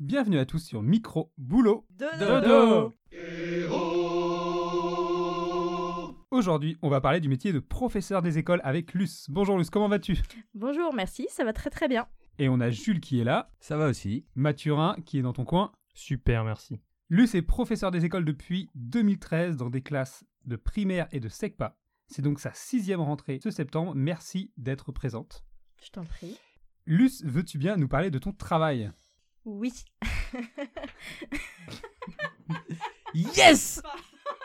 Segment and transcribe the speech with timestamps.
[0.00, 2.94] Bienvenue à tous sur Micro Boulot Dodo.
[6.30, 9.26] Aujourd'hui, on va parler du métier de professeur des écoles avec Luce.
[9.28, 10.16] Bonjour Luce, comment vas-tu?
[10.54, 12.06] Bonjour, merci, ça va très très bien.
[12.38, 14.24] Et on a Jules qui est là, Ça va aussi.
[14.36, 15.72] Mathurin qui est dans ton coin.
[15.94, 16.80] Super, merci.
[17.08, 21.76] Luce est professeur des écoles depuis 2013 dans des classes de primaire et de SECPA.
[22.06, 23.94] C'est donc sa sixième rentrée ce septembre.
[23.96, 25.44] Merci d'être présente.
[25.82, 26.36] Je t'en prie.
[26.86, 28.92] Luce, veux-tu bien nous parler de ton travail?
[29.50, 29.72] Oui.
[33.14, 33.80] Yes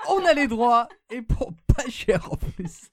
[0.09, 2.89] On a les droits et pour pas cher en plus.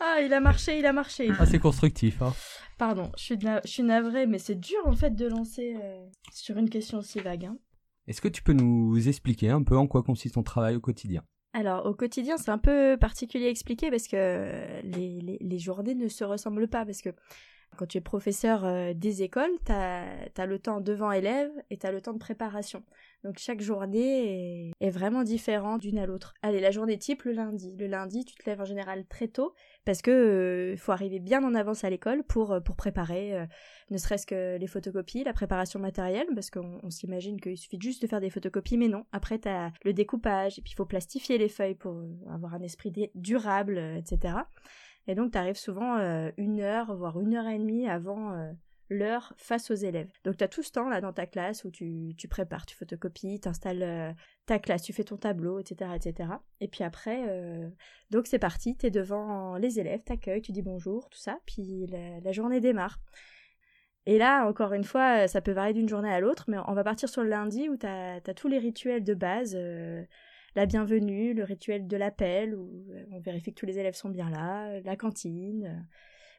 [0.00, 1.30] Ah, il a marché, il a marché.
[1.38, 2.20] Ah, c'est constructif.
[2.22, 2.34] Hein.
[2.76, 5.76] Pardon, je suis, de la- je suis navrée, mais c'est dur en fait de lancer
[5.80, 7.44] euh, sur une question aussi vague.
[7.46, 7.56] hein.
[8.08, 11.22] Est-ce que tu peux nous expliquer un peu en quoi consiste ton travail au quotidien?
[11.54, 15.94] Alors, au quotidien, c'est un peu particulier à expliquer parce que les, les- les journées
[15.94, 16.84] ne se ressemblent pas.
[16.84, 17.10] Parce que
[17.74, 21.86] quand tu es professeur euh, des écoles, tu as, le temps devant élèves et tu
[21.86, 22.82] as le temps de préparation.
[23.22, 26.34] Donc, chaque journée est, vraiment différente d'une à l'autre.
[26.42, 27.74] Allez, la journée type, le lundi.
[27.78, 31.42] Le lundi, tu te lèves en général très tôt parce que euh, faut arriver bien
[31.42, 33.46] en avance à l'école pour, euh, pour préparer
[33.90, 38.02] ne serait-ce que les photocopies, la préparation matérielle, parce qu'on on s'imagine qu'il suffit juste
[38.02, 39.04] de faire des photocopies, mais non.
[39.12, 42.62] Après, tu as le découpage, et puis il faut plastifier les feuilles pour avoir un
[42.62, 44.36] esprit durable, etc.
[45.06, 48.50] Et donc, tu arrives souvent euh, une heure, voire une heure et demie avant euh,
[48.88, 50.10] l'heure face aux élèves.
[50.24, 53.40] Donc, tu as tout ce temps là dans ta classe où tu, prépares, tu photocopies,
[53.40, 54.14] tu installes
[54.46, 55.90] ta classe, tu fais ton tableau, etc.
[55.94, 56.30] etc.
[56.60, 57.68] Et puis après, euh,
[58.10, 61.86] donc c'est parti, tu es devant les élèves, t'accueilles, tu dis bonjour, tout ça, puis
[61.86, 62.98] la, journée démarre.
[64.06, 66.84] Et là, encore une fois, ça peut varier d'une journée à l'autre, mais on va
[66.84, 70.04] partir sur le lundi où tu as, tous les rituels de base, euh,
[70.54, 74.08] la bienvenue, le rituel de l'appel, où euh, on vérifie que tous les élèves sont
[74.08, 75.86] bien là, la cantine,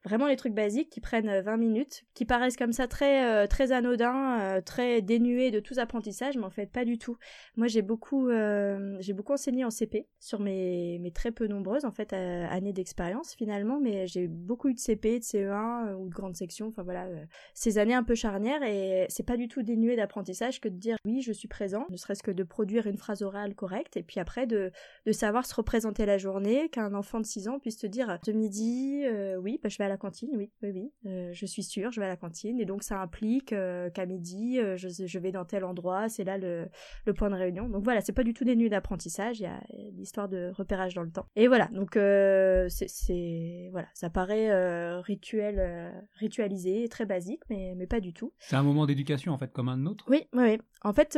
[0.06, 3.48] vraiment les trucs basiques qui prennent euh, 20 minutes, qui paraissent comme ça très, euh,
[3.48, 7.18] très anodins, euh, très dénués de tous apprentissages, mais en fait pas du tout.
[7.58, 11.92] Moi j'ai beaucoup, euh, beaucoup enseigné en CP sur mes, mes très peu nombreuses en
[11.92, 16.10] fait euh, années d'expérience finalement, mais j'ai beaucoup eu de CP, de CE1 euh, ou
[16.10, 19.48] de grandes sections, enfin voilà, euh, ces années un peu charnières et c'est pas du
[19.48, 22.88] tout dénué d'apprentissage que de dire oui je suis présent, ne serait-ce que de produire
[22.88, 24.72] une phrase orale correcte et puis après de,
[25.06, 28.32] de savoir se représenter la journée, qu'un enfant de 6 ans puisse te dire ce
[28.32, 31.64] midi euh, oui bah, je vais à la cantine, oui oui oui, euh, je suis
[31.64, 34.88] sûre je vais à la cantine et donc ça implique euh, qu'à midi euh, je,
[34.90, 36.68] je vais dans tel endroit, c'est là le,
[37.06, 37.70] le point de réunion.
[37.70, 39.62] Donc voilà, c'est pas du tout dénué d'apprentissage, il y a
[39.94, 41.26] l'histoire de repérage dans le temps.
[41.36, 41.94] Et voilà, donc
[42.70, 48.34] c'est- voilà, ça paraît rituel ritualisé, très basique mais mais pas du tout.
[48.40, 50.06] C'est un moment d'éducation en fait comme un autre?
[50.08, 50.58] Oui, oui, oui.
[50.84, 51.18] En fait,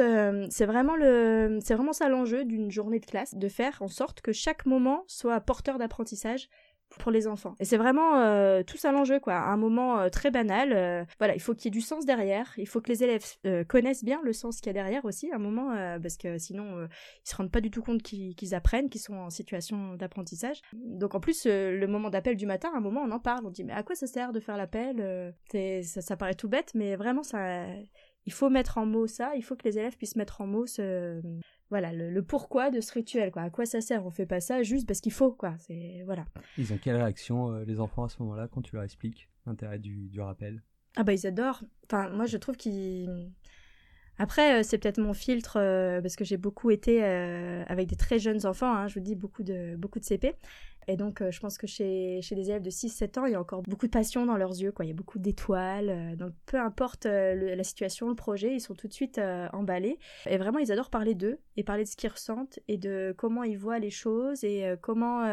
[0.50, 4.22] c'est vraiment le, c'est vraiment ça l'enjeu d'une journée de classe, de faire en sorte
[4.22, 6.50] que chaque moment soit porteur d'apprentissage
[7.00, 7.56] pour les enfants.
[7.60, 9.36] Et c'est vraiment euh, tout ça l'enjeu, quoi.
[9.36, 10.74] Un moment euh, très banal.
[10.74, 12.54] euh, voilà, il faut qu'il y ait du sens derrière.
[12.58, 13.26] Il faut que les élèves
[13.68, 15.70] connaissent bien le sens qu'il y a derrière aussi, un moment,
[16.02, 16.88] parce que sinon,
[17.26, 20.62] ils se rendent pas du tout compte qu'ils apprennent, qu'ils sont en situation d'apprentissage.
[20.74, 23.46] Donc en plus, le moment d'appel du matin, à un moment, on en parle.
[23.46, 25.34] On dit, mais à quoi ça sert de faire l'appel
[25.84, 27.66] ça paraît tout bête, mais vraiment, ça,
[28.26, 30.68] il faut mettre en mots ça, il faut que les élèves puissent mettre en mots
[30.68, 31.22] ce
[31.70, 33.42] voilà le, le pourquoi de ce rituel quoi.
[33.42, 34.06] À quoi ça sert?
[34.06, 35.56] On fait pas ça juste parce qu'il faut quoi.
[35.60, 36.26] C'est voilà.
[36.58, 39.80] Ils ont quelle réaction euh, les enfants à ce moment-là quand tu leur expliques l'intérêt
[39.80, 40.64] du, du rappel?
[40.96, 41.64] Ah bah ils adorent.
[41.86, 43.32] Enfin moi je trouve qu'ils
[44.20, 47.96] après, euh, c'est peut-être mon filtre euh, parce que j'ai beaucoup été euh, avec des
[47.96, 50.36] très jeunes enfants, hein, je vous dis beaucoup de beaucoup de CP.
[50.90, 53.42] Et donc, je pense que chez, chez des élèves de 6-7 ans, il y a
[53.42, 54.74] encore beaucoup de passion dans leurs yeux.
[54.80, 56.16] Il y a beaucoup d'étoiles.
[56.16, 59.20] donc, peu importe la situation, le projet, ils sont tout de suite
[59.52, 60.00] emballés.
[60.28, 63.44] Et vraiment, ils adorent parler d'eux et parler de ce qu'ils ressentent et de comment
[63.44, 65.26] ils voient les choses et comment,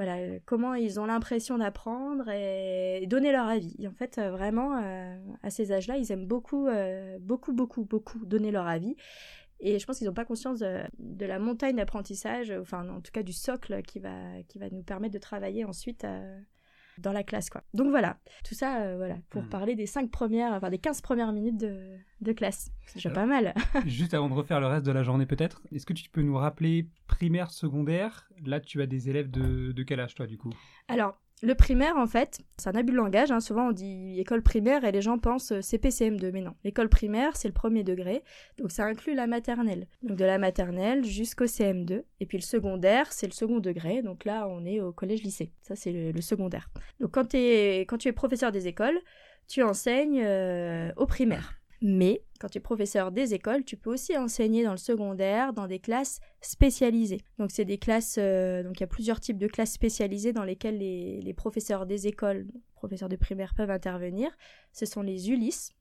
[0.00, 3.86] voilà, euh, comment ils ont l'impression d'apprendre et donner leur avis.
[3.86, 6.70] En fait, euh, vraiment, euh, à ces âges-là, ils aiment beaucoup,
[7.20, 8.96] beaucoup, beaucoup, beaucoup donner leur avis.
[9.60, 13.22] Et je pense qu'ils n'ont pas conscience de, la montagne d'apprentissage, enfin en tout cas
[13.22, 16.06] du socle qui va, qui va nous permettre de travailler ensuite
[17.00, 17.50] dans la classe.
[17.50, 17.62] Quoi.
[17.74, 19.48] Donc voilà, tout ça euh, voilà, pour Mhm.
[19.48, 22.70] parler des 5 premières, enfin des 15 premières minutes de, de classe.
[22.86, 23.54] C'est déjà pas mal.
[23.86, 26.36] Juste avant de refaire le reste de la journée peut-être, est-ce que tu peux nous
[26.36, 28.28] rappeler primaire, secondaire?
[28.44, 30.50] Là tu as des élèves de, de quel âge toi du coup?
[30.88, 33.30] Alors, le primaire, en fait, c'est un abus de langage.
[33.30, 33.40] hein.
[33.40, 36.32] Souvent, on dit école primaire et les gens pensent euh, CP, CM2.
[36.32, 38.22] Mais non, l'école primaire, c'est le premier degré.
[38.58, 39.86] Donc, ça inclut la maternelle.
[40.02, 42.02] Donc, de la maternelle jusqu'au CM2.
[42.20, 44.02] Et puis, le secondaire, c'est le second degré.
[44.02, 45.52] Donc, là, on est au collège-lycée.
[45.62, 46.68] Ça, c'est le, secondaire.
[47.00, 48.98] Donc, quand, quand tu es professeur des écoles,
[49.48, 51.59] tu enseignes euh, au primaire.
[51.82, 55.66] Mais quand tu es professeur des écoles, tu peux aussi enseigner dans le secondaire, dans
[55.66, 57.22] des classes spécialisées.
[57.38, 60.44] Donc c'est des classes, euh, donc il y a plusieurs types de classes spécialisées dans
[60.44, 64.30] lesquelles les, professeurs des écoles, professeurs de primaire peuvent intervenir.
[64.72, 65.72] Ce sont les ULIS,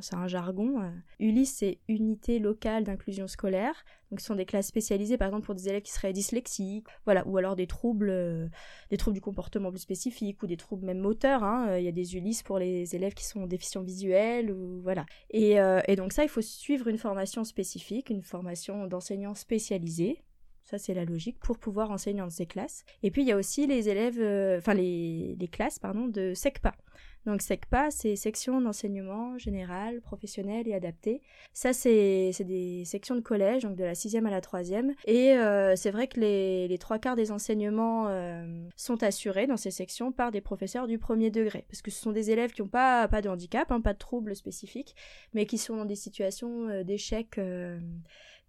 [0.00, 0.82] c'est un jargon.
[0.82, 0.90] Euh.
[1.20, 3.84] ULIS, c'est Unité locale d'inclusion scolaire.
[4.10, 7.26] Donc, ce sont des classes spécialisées, par exemple, pour des élèves qui seraient dyslexiques, voilà,
[7.26, 8.48] ou alors des troubles, euh,
[8.90, 11.44] des troubles du comportement plus spécifiques, ou des troubles même moteurs.
[11.44, 11.68] Hein.
[11.68, 15.06] Euh, il y a des ULIS pour les élèves qui sont déficients visuels, ou voilà.
[15.30, 15.56] Et,
[15.88, 20.22] et donc, ça, il faut suivre une formation spécifique, une formation d'enseignants spécialisés.
[20.64, 22.84] Ça, c'est la logique pour pouvoir enseigner dans ces classes.
[23.02, 26.74] Et puis, il y a aussi les élèves, enfin, les, les classes, pardon, de SECPA.
[27.26, 31.22] Donc SECPA, c'est section d'enseignement général, professionnel et adapté.
[31.52, 34.94] Ça, c'est des sections de collège, donc de la sixième à la troisième.
[35.06, 39.70] Et euh, c'est vrai que les, trois quarts des enseignements euh, sont assurés dans ces
[39.70, 41.64] sections par des professeurs du premier degré.
[41.68, 43.98] Parce que ce sont des élèves qui n'ont pas, pas de handicap, hein, pas de
[43.98, 44.94] troubles spécifiques,
[45.32, 47.38] mais qui sont dans des situations euh, d'échec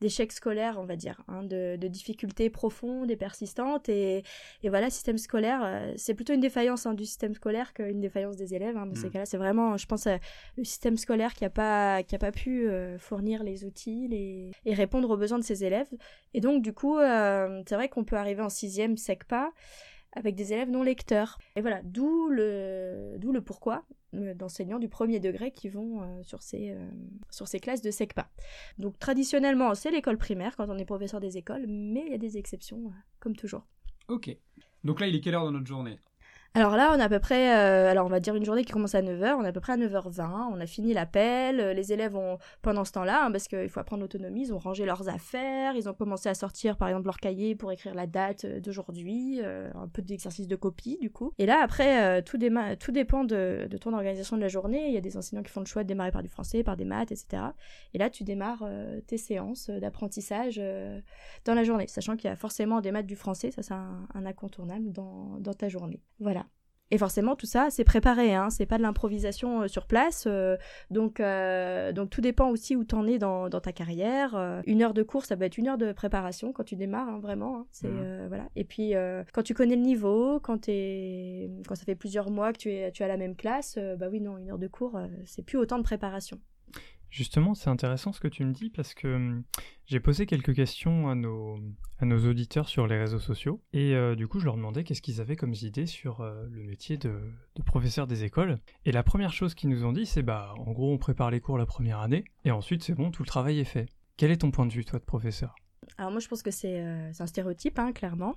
[0.02, 3.90] d'échecs scolaires, on va dire, hein, de, difficultés profondes et persistantes.
[3.90, 4.24] Et,
[4.64, 8.36] et voilà, système scolaire, euh, c'est plutôt une défaillance hein, du système scolaire qu'une défaillance
[8.36, 8.76] des élèves.
[8.78, 9.12] Hein, dans ces mm.
[9.12, 10.08] cas-là, c'est vraiment, je pense,
[10.58, 14.52] le système scolaire qui n'a pas, qui a pas pu euh, fournir les outils les...
[14.66, 15.90] et répondre aux besoins de ses élèves.
[16.34, 19.52] Et donc, du coup, euh, c'est vrai qu'on peut arriver en sixième SECPA
[20.16, 21.38] avec des élèves non lecteurs.
[21.56, 26.24] Et voilà, d'où le, d'où le pourquoi euh, d'enseignants du premier degré qui vont euh,
[26.24, 26.90] sur, ces, euh,
[27.30, 28.30] sur ces classes de SECPA.
[28.78, 32.18] Donc traditionnellement, c'est l'école primaire quand on est professeur des écoles, mais il y a
[32.18, 33.66] des exceptions, comme toujours.
[34.08, 34.36] Ok.
[34.84, 36.00] Donc là, il est quelle heure dans notre journée?
[36.56, 38.72] Alors là, on a à peu près, euh, alors on va dire une journée qui
[38.72, 41.74] commence à 9h, on est à peu près à 9h20, on a fini l'appel, euh,
[41.74, 44.86] les élèves ont, pendant ce temps-là, hein, parce qu'il faut apprendre l'autonomie, ils ont rangé
[44.86, 48.46] leurs affaires, ils ont commencé à sortir par exemple leur cahier pour écrire la date
[48.46, 51.34] euh, d'aujourd'hui, un peu d'exercice de copie du coup.
[51.40, 55.18] Et là, après, tout, dépend de, ton organisation de la journée, il y a des
[55.18, 57.44] enseignants qui font le choix de démarrer par du français, par des maths, etc.
[57.94, 58.66] Et là, tu démarres
[59.08, 60.62] tes séances d'apprentissage
[61.44, 64.26] dans la journée, sachant qu'il y a forcément des maths du français, ça c'est un,
[64.26, 66.02] incontournable dans ta journée.
[66.20, 66.45] Voilà.
[66.92, 70.26] Et forcément, tout ça, c'est préparé, hein, c'est pas de l'improvisation euh, sur place.
[70.28, 70.56] Euh,
[70.92, 74.62] donc, euh, donc, tout dépend aussi où tu en es dans, ta carrière.
[74.68, 77.20] une heure de cours, ça peut être une heure de préparation quand tu démarres, hein,
[77.20, 77.58] vraiment.
[77.58, 78.28] Hein, c'est, mmh.
[78.28, 78.50] voilà.
[78.56, 78.94] Et puis,
[79.34, 82.92] quand tu connais le niveau, quand, es, quand ça fait plusieurs mois que tu es,
[82.92, 85.78] tu as la même classe, bah oui, non, une heure de cours, c'est plus autant
[85.78, 86.40] de préparation.
[87.10, 89.44] Justement, c'est intéressant ce que tu me dis parce que hum,
[89.86, 91.60] j'ai posé quelques questions à nos,
[92.00, 95.02] à nos auditeurs sur les réseaux sociaux et euh, du coup je leur demandais qu'est-ce
[95.02, 97.20] qu'ils avaient comme idées sur euh, le métier de,
[97.66, 98.60] professeur des écoles.
[98.86, 101.40] Et la première chose qu'ils nous ont dit c'est bah en gros on prépare les
[101.40, 103.88] cours la première année et ensuite c'est bon, tout le travail est fait.
[104.18, 105.56] Quel est ton point de vue toi de professeur?
[105.98, 108.36] Alors moi je pense que c'est euh, un stéréotype, hein, clairement.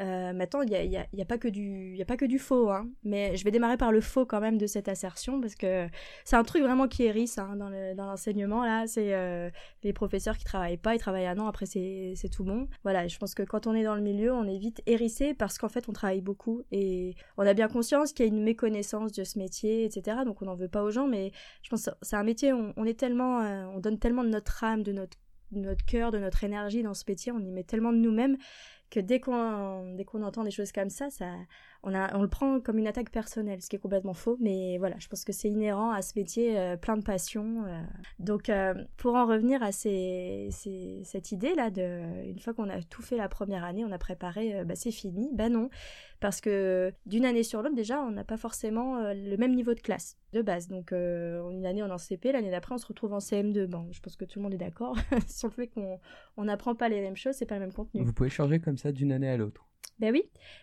[0.00, 2.16] Euh, maintenant, il n'y a, y a, y a, pas que du, y a pas
[2.16, 2.88] que du faux, hein.
[3.02, 5.88] mais je vais démarrer par le faux quand même de cette assertion, parce que
[6.24, 9.50] c'est un truc vraiment qui hérisse hein, dans l'enseignement, là, c'est euh,
[9.82, 12.68] les professeurs qui travaillent pas, ils travaillent un an, après c'est tout bon.
[12.84, 15.58] Voilà, je pense que quand on est dans le milieu, on est vite hérissé parce
[15.58, 19.12] qu'en fait, on travaille beaucoup, et on a bien conscience qu'il y a une méconnaissance
[19.12, 21.90] de ce métier, etc., donc on n'en veut pas aux gens, mais je pense que
[22.02, 25.18] c'est un métier, on, est tellement, euh, on donne tellement de notre âme, de notre
[25.50, 28.36] de notre cœur, de notre énergie dans ce métier, on y met tellement de nous-mêmes
[28.90, 31.26] que dès qu'on dès qu'on entend des choses comme ça, ça
[31.82, 34.36] on, le prend comme une attaque personnelle, ce qui est complètement faux.
[34.40, 37.64] Mais voilà, je pense que c'est inhérent à ce métier euh, plein de passion.
[37.66, 37.80] Euh.
[38.18, 43.02] Donc, euh, pour en revenir à cette idée là de une fois qu'on a tout
[43.02, 45.30] fait la première année, on a préparé, bah, c'est fini.
[45.32, 45.70] Bah non,
[46.20, 49.80] parce que d'une année sur l'autre, déjà, on n'a pas forcément le même niveau de
[49.80, 50.68] classe de base.
[50.68, 53.66] Donc, une année on est en CP, l'année d'après on se retrouve en CM2.
[53.66, 54.96] Bon, je pense que tout le monde est d'accord
[55.28, 58.02] sur le fait qu'on n'apprend pas les mêmes choses, c'est pas le même contenu.
[58.02, 59.67] Vous pouvez changer comme ça d'une année à l'autre.
[59.98, 60.22] Ben oui,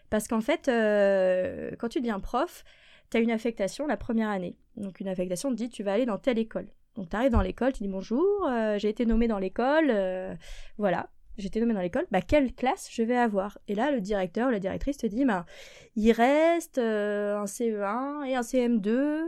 [0.09, 2.63] parce qu'en fait, euh, quand tu deviens prof,
[3.09, 4.55] tu as une affectation la première année.
[4.77, 6.67] Donc une affectation te dit tu vas aller dans telle école.
[6.95, 10.33] Donc tu arrives dans l'école, tu dis bonjour, euh, j'ai été nommé dans l'école, euh,
[10.77, 13.57] voilà, j'ai été nommé dans l'école, bah quelle classe je vais avoir?
[13.67, 15.45] Et là, le directeur ou la directrice te dit, bah,
[15.97, 19.23] il reste un CE1 et un CM2,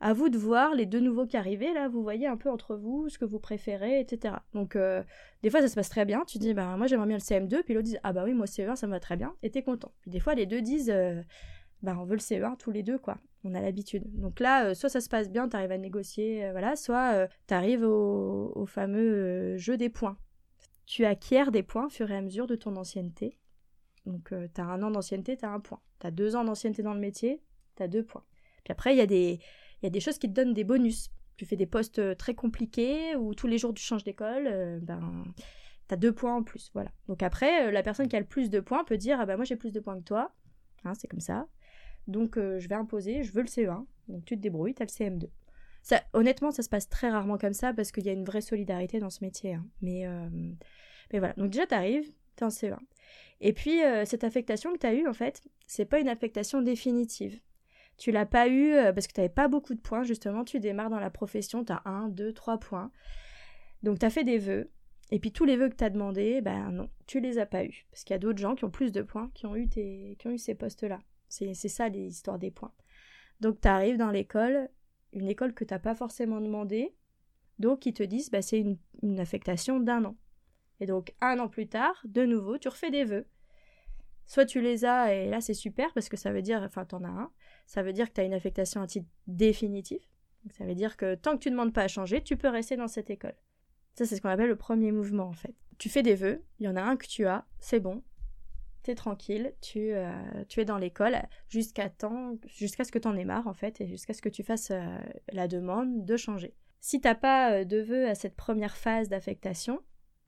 [0.00, 2.76] à vous de voir les deux nouveaux qui arrivaient, là, vous voyez un peu entre
[2.76, 4.34] vous ce que vous préférez, etc.
[4.52, 5.02] Donc, euh,
[5.42, 7.62] des fois, ça se passe très bien, tu dis, bah, moi j'aimerais bien le CM2,
[7.62, 9.62] puis l'autre dit, ah bah oui, moi CE1, ça me va très bien, et t'es
[9.62, 9.92] content.
[10.02, 11.22] Puis des fois, les deux disent, euh,
[11.82, 13.18] bah on veut le CE1 tous les deux, quoi.
[13.44, 14.04] On a l'habitude.
[14.20, 18.52] Donc là, euh, soit ça se passe bien, t'arrives à négocier, voilà, soit t'arrives au,
[18.54, 20.18] au, fameux jeu des points.
[20.86, 23.38] Tu acquiers des points au fur et à mesure de ton ancienneté.
[24.06, 25.80] Donc, t'as un an d'ancienneté, t'as un point.
[25.98, 27.42] T'as deux ans d'ancienneté dans le métier,
[27.74, 28.24] t'as deux points.
[28.64, 29.40] Puis après, il y a des
[29.84, 31.10] il y a des choses qui te donnent des bonus.
[31.36, 34.78] Tu fais des postes euh, très compliqués ou tous les jours tu changes d'école, euh,
[34.80, 35.24] ben
[35.88, 36.70] t'as deux points en plus.
[36.72, 36.90] Voilà.
[37.06, 39.36] Donc après, euh, la personne qui a le plus de points peut dire ah ben
[39.36, 40.34] moi j'ai plus de points que toi.
[40.84, 41.48] Hein, c'est comme ça.
[42.06, 43.84] Donc je vais imposer, je veux le CE1.
[44.08, 45.28] Donc tu te débrouilles, t'as le CM2.
[45.82, 48.40] Ça, honnêtement, ça se passe très rarement comme ça parce qu'il y a une vraie
[48.40, 49.54] solidarité dans ce métier.
[49.54, 49.66] Hein.
[49.82, 50.06] Mais,
[51.12, 51.34] mais voilà.
[51.34, 52.78] Donc déjà, t'arrives, t'es en CE1.
[53.40, 57.40] Et puis, cette affectation que t'as eue, en fait, c'est pas une affectation définitive.
[57.96, 60.44] Tu l'as pas eu euh, parce que tu n'avais pas beaucoup de points, justement.
[60.44, 62.90] Tu démarres dans la profession, tu as 1, 2, 3 points.
[63.82, 64.70] Donc tu as fait des vœux.
[65.10, 67.64] Et puis tous les vœux que tu as demandés, ben non, tu les as pas
[67.64, 67.86] eus.
[67.90, 70.16] Parce qu'il y a d'autres gens qui ont plus de points, qui ont eu, tes...
[70.18, 70.98] qui ont eu ces postes-là.
[71.28, 72.72] C'est ça l'histoire des points.
[73.40, 74.70] Donc tu arrives dans l'école,
[75.12, 76.94] une école que tu n'as pas forcément demandé.
[77.58, 80.16] Donc ils te disent, bah, c'est une, une affectation d'un an.
[80.80, 83.26] Et donc un an plus tard, de nouveau, tu refais des vœux.
[84.26, 87.04] Soit tu les as, et là c'est super parce que ça veut dire, enfin t'en
[87.04, 87.30] as un,
[87.66, 90.02] ça veut dire que tu as une affectation à titre définitif.
[90.50, 92.76] ça veut dire que tant que tu ne demandes pas à changer, tu peux rester
[92.76, 93.36] dans cette école.
[93.94, 95.54] Ça c'est ce qu'on appelle le premier mouvement en fait.
[95.78, 98.02] Tu fais des vœux, il y en a un que tu as, c'est bon,
[98.84, 100.12] t'es tranquille, tu, euh,
[100.48, 101.16] tu es dans l'école
[101.48, 101.90] jusqu'à
[102.46, 104.98] jusqu'à ce que t'en aies marre en fait et jusqu'à ce que tu fasses euh,
[105.32, 106.54] la demande de changer.
[106.80, 109.80] Si t'as pas euh, de vœux à cette première phase d'affectation,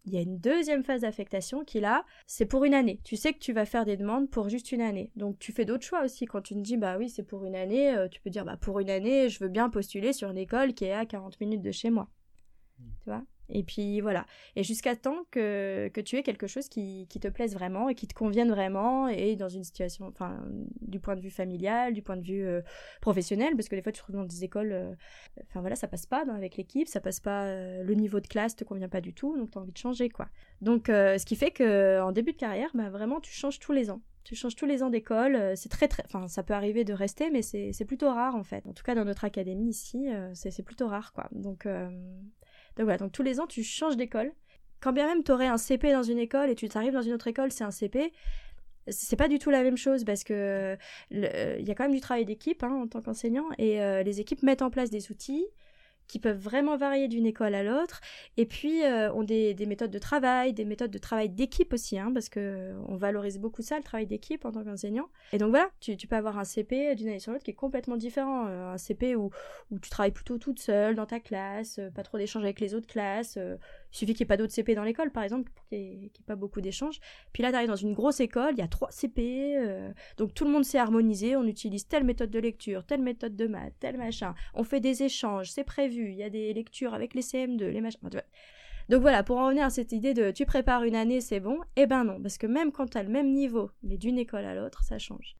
[0.06, 3.00] il y a une deuxième phase d'affectation qui là, c'est pour une année.
[3.02, 5.10] Tu sais que tu vas faire des demandes pour juste une année.
[5.16, 6.26] Donc tu fais d'autres choix aussi.
[6.26, 8.56] Quand tu te dis bah oui c'est pour une année, euh, tu peux dire bah
[8.56, 11.62] pour une année je veux bien postuler sur une école qui est à 40 minutes
[11.62, 12.08] de chez moi.
[12.78, 12.90] Hmm.
[13.02, 13.22] Tu vois?
[13.48, 14.26] Et puis voilà.
[14.56, 17.94] Et jusqu'à temps que, que tu aies quelque chose qui, qui, te plaise vraiment et
[17.94, 20.42] qui te convienne vraiment et dans une situation, enfin,
[20.80, 22.62] du point de vue familial, du point de vue euh,
[23.00, 24.94] professionnel, parce que des fois tu te trouves dans des écoles, euh,
[25.44, 28.56] enfin voilà, ça passe pas avec l'équipe, ça passe pas, euh, le niveau de classe
[28.56, 30.28] te convient pas du tout, donc tu as envie de changer quoi.
[30.60, 33.90] Donc ce qui fait que en début de carrière, bah, vraiment tu changes tous les
[33.90, 34.00] ans.
[34.24, 37.30] Tu changes tous les ans d'école, c'est très très, enfin ça peut arriver de rester,
[37.30, 38.66] mais c'est plutôt rare en fait.
[38.66, 41.28] En tout cas dans notre académie ici, c'est plutôt rare quoi.
[41.30, 41.68] Donc
[42.76, 44.32] donc voilà, donc tous les ans, tu changes d'école.
[44.80, 47.14] Quand bien même tu aurais un CP dans une école et tu t'arrives dans une
[47.14, 48.12] autre école, c'est un CP,
[48.88, 50.76] c'est pas du tout la même chose parce que
[51.10, 54.20] il y a quand même du travail d'équipe hein, en tant qu'enseignant et euh, les
[54.20, 55.46] équipes mettent en place des outils
[56.08, 58.00] qui peuvent vraiment varier d'une école à l'autre,
[58.36, 62.10] et puis euh, ont des, méthodes de travail, des méthodes de travail d'équipe aussi, hein,
[62.12, 65.08] parce que euh, on valorise beaucoup ça, le travail d'équipe en tant qu'enseignant.
[65.32, 67.96] Et donc voilà, tu, peux avoir un CP d'une année sur l'autre qui est complètement
[67.96, 69.30] différent, euh, un CP où,
[69.70, 72.86] où tu travailles plutôt toute seule dans ta classe, pas trop d'échanges avec les autres
[72.86, 73.38] classes,
[73.92, 76.06] il suffit qu'il n'y ait pas d'autres CP dans l'école, par exemple, pour qu'il n'y
[76.06, 76.98] ait, pas beaucoup d'échanges.
[77.32, 80.44] Puis là, tu arrives dans une grosse école, il y a trois CP, donc tout
[80.44, 83.96] le monde s'est harmonisé, on utilise telle méthode de lecture, telle méthode de maths, tel
[83.96, 87.66] machin, on fait des échanges, c'est prévu il y a des lectures avec les CM2,
[87.66, 88.00] les machins.
[88.88, 91.60] donc voilà, pour en revenir à cette idée de tu prépares une année, c'est bon,
[91.76, 94.44] eh ben non, parce que même quand tu as le même niveau, mais d'une école
[94.44, 95.36] à l'autre, ça change.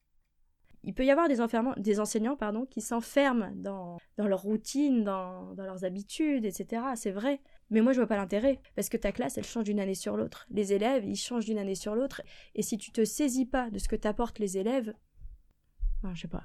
[0.86, 1.38] Il peut y avoir des,
[1.78, 6.82] des enseignants pardon, qui s'enferment dans, dans leur routine, dans leurs habitudes, etc.
[6.94, 7.40] C'est vrai.
[7.70, 10.16] Mais moi, je vois pas l'intérêt, parce que ta classe, elle change d'une année sur
[10.16, 10.46] l'autre.
[10.50, 12.22] Les élèves, ils changent d'une année sur l'autre.
[12.54, 14.94] Et si tu te saisis pas de ce que t'apportent les élèves,
[15.98, 16.44] enfin, je sais pas,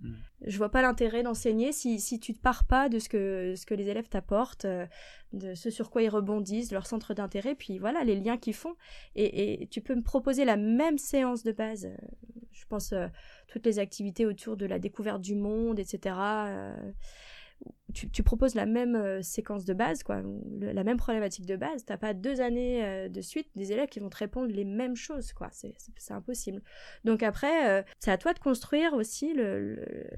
[0.00, 0.12] Mm.
[0.46, 3.64] Je vois pas l'intérêt d'enseigner si, si tu ne pars pas de ce que, ce
[3.64, 4.86] que les élèves t'apportent, euh,
[5.32, 8.54] de ce sur quoi ils rebondissent, de leur centre d'intérêt, puis voilà, les liens qu'ils
[8.54, 8.74] font.
[9.14, 11.86] Et, et, tu peux me proposer la même séance de base.
[11.86, 11.96] Euh,
[12.52, 13.06] je pense euh,
[13.48, 16.16] toutes les activités autour de la découverte du monde, etc
[17.94, 20.20] tu, proposes la même euh, séquence de base, quoi,
[20.60, 21.84] la même problématique de base.
[21.84, 24.96] T'as pas deux années euh, de suite des élèves qui vont te répondre les mêmes
[24.96, 25.48] choses, quoi.
[25.52, 26.60] C'est impossible.
[27.04, 29.34] Donc après, euh, c'est à toi de construire aussi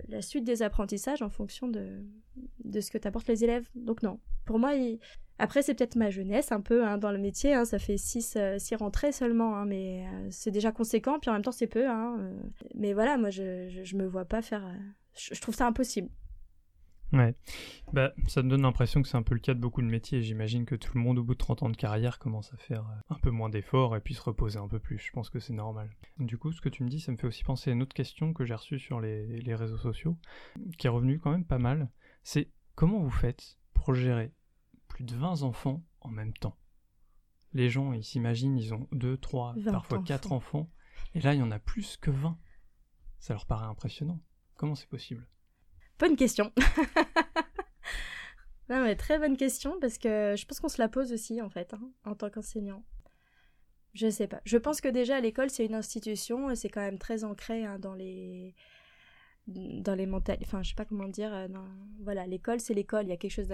[0.08, 2.02] la suite des apprentissages en fonction de,
[2.80, 3.68] ce que t'apportent les élèves.
[3.74, 4.72] Donc non, pour moi,
[5.38, 7.52] après c'est peut-être ma jeunesse un peu hein, dans le métier.
[7.52, 11.18] Hein, ça fait six, six rentrées seulement, hein, mais c'est déjà conséquent.
[11.20, 11.86] Puis en même temps, c'est peu.
[12.74, 14.64] Mais voilà, moi, je, je, je, me vois pas faire.
[15.14, 16.08] je trouve ça impossible.
[17.12, 17.36] Ouais,
[17.92, 20.22] bah, ça me donne l'impression que c'est un peu le cas de beaucoup de métiers.
[20.22, 22.82] J'imagine que tout le monde, au bout de 30 ans de carrière, commence à faire
[22.82, 24.98] euh, un peu moins d'efforts et puis se reposer un peu plus.
[24.98, 25.90] Je pense que c'est normal.
[26.18, 27.94] Du coup, ce que tu me dis, ça me fait aussi penser à une autre
[27.94, 30.18] question que j'ai reçue sur les, les réseaux sociaux,
[30.78, 31.90] qui est revenue quand même pas mal.
[32.24, 34.32] C'est comment vous faites pour gérer
[34.88, 36.58] plus de 20 enfants en même temps?
[37.52, 40.70] Les gens, ils s'imaginent, ils ont 2, 3, parfois 4 enfants,
[41.14, 42.36] et là, il y en a plus que 20.
[43.18, 44.20] Ça leur paraît impressionnant.
[44.56, 45.26] Comment c'est possible?
[45.98, 46.52] Bonne question.
[48.68, 51.48] non, mais très bonne question parce que je pense qu'on se la pose aussi en
[51.48, 52.84] fait hein, en tant qu'enseignant.
[53.94, 54.42] Je sais pas.
[54.44, 57.78] Je pense que déjà l'école c'est une institution et c'est quand même très ancré hein,
[57.78, 58.54] dans les
[59.46, 60.44] dans les mentalités.
[60.46, 61.32] Enfin, je sais pas comment dire.
[61.32, 61.46] Euh,
[62.02, 63.04] voilà, l'école c'est l'école.
[63.04, 63.48] Il y a quelque chose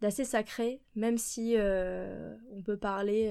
[0.00, 3.30] d'assez sacré, même si euh, on peut parler.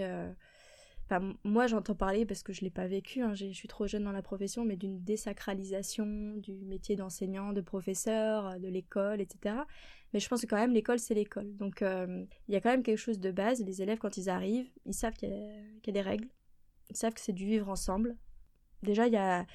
[1.12, 3.22] Euh, moi, j'entends parler parce que je l'ai pas vécu.
[3.22, 6.06] Hein, je suis trop jeune dans la profession, mais d'une désacralisation
[6.38, 9.56] du métier d'enseignant, de professeur, de l'école, etc.
[10.14, 11.56] Mais je pense que quand même l'école c'est l'école.
[11.58, 13.64] Donc euh, il y a quand même quelque chose de base.
[13.64, 16.28] Les élèves quand ils arrivent, ils savent qu'il y, a des règles.
[16.90, 18.16] Ils savent que c'est du vivre ensemble.
[18.84, 19.46] Déjà il y a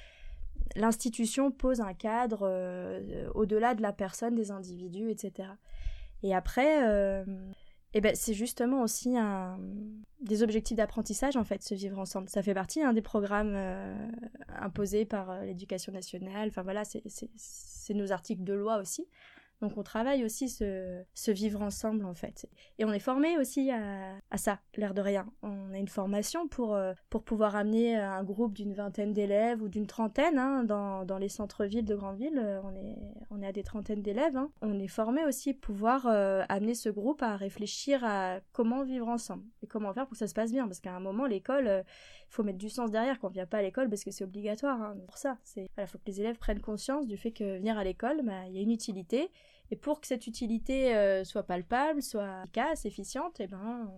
[0.75, 5.49] l'institution pose un cadre euh, au-delà de la personne, des individus, etc.
[6.21, 7.23] Et après, euh,
[7.93, 9.15] et ben c'est justement aussi
[10.21, 12.29] des objectifs d'apprentissage en fait, se vivre ensemble.
[12.29, 13.57] Ça fait partie hein, des programmes
[14.59, 16.49] imposés par l'éducation nationale.
[16.49, 19.07] Enfin voilà, c'est nos articles de loi aussi.
[19.61, 22.47] Donc on travaille aussi ce, vivre ensemble en fait.
[22.77, 25.25] Et on est formé aussi à, à ça, l'air de rien.
[25.41, 29.67] On a une formation pour, euh, pour pouvoir amener un groupe d'une vingtaine d'élèves ou
[29.67, 32.39] d'une trentaine hein, dans, dans, les centres-villes de grandes villes.
[32.41, 32.95] Euh, on est,
[33.31, 34.37] on est à des trentaines d'élèves.
[34.37, 34.49] Hein.
[34.61, 39.09] On est formé aussi pour pouvoir euh, amener ce groupe à réfléchir à comment vivre
[39.09, 40.67] ensemble et comment faire pour que ça se passe bien.
[40.67, 41.83] Parce qu'à un moment, l'école,
[42.29, 44.23] il faut mettre du sens derrière quand on vient pas à l'école parce que c'est
[44.23, 44.81] obligatoire.
[44.81, 44.95] Hein.
[45.05, 47.83] Pour ça, il voilà, faut que les élèves prennent conscience du fait que venir à
[47.83, 49.29] l'école, bah, il y a une utilité
[49.71, 53.91] et pour que cette utilité euh, soit palpable, soit efficace, efficiente, eh ben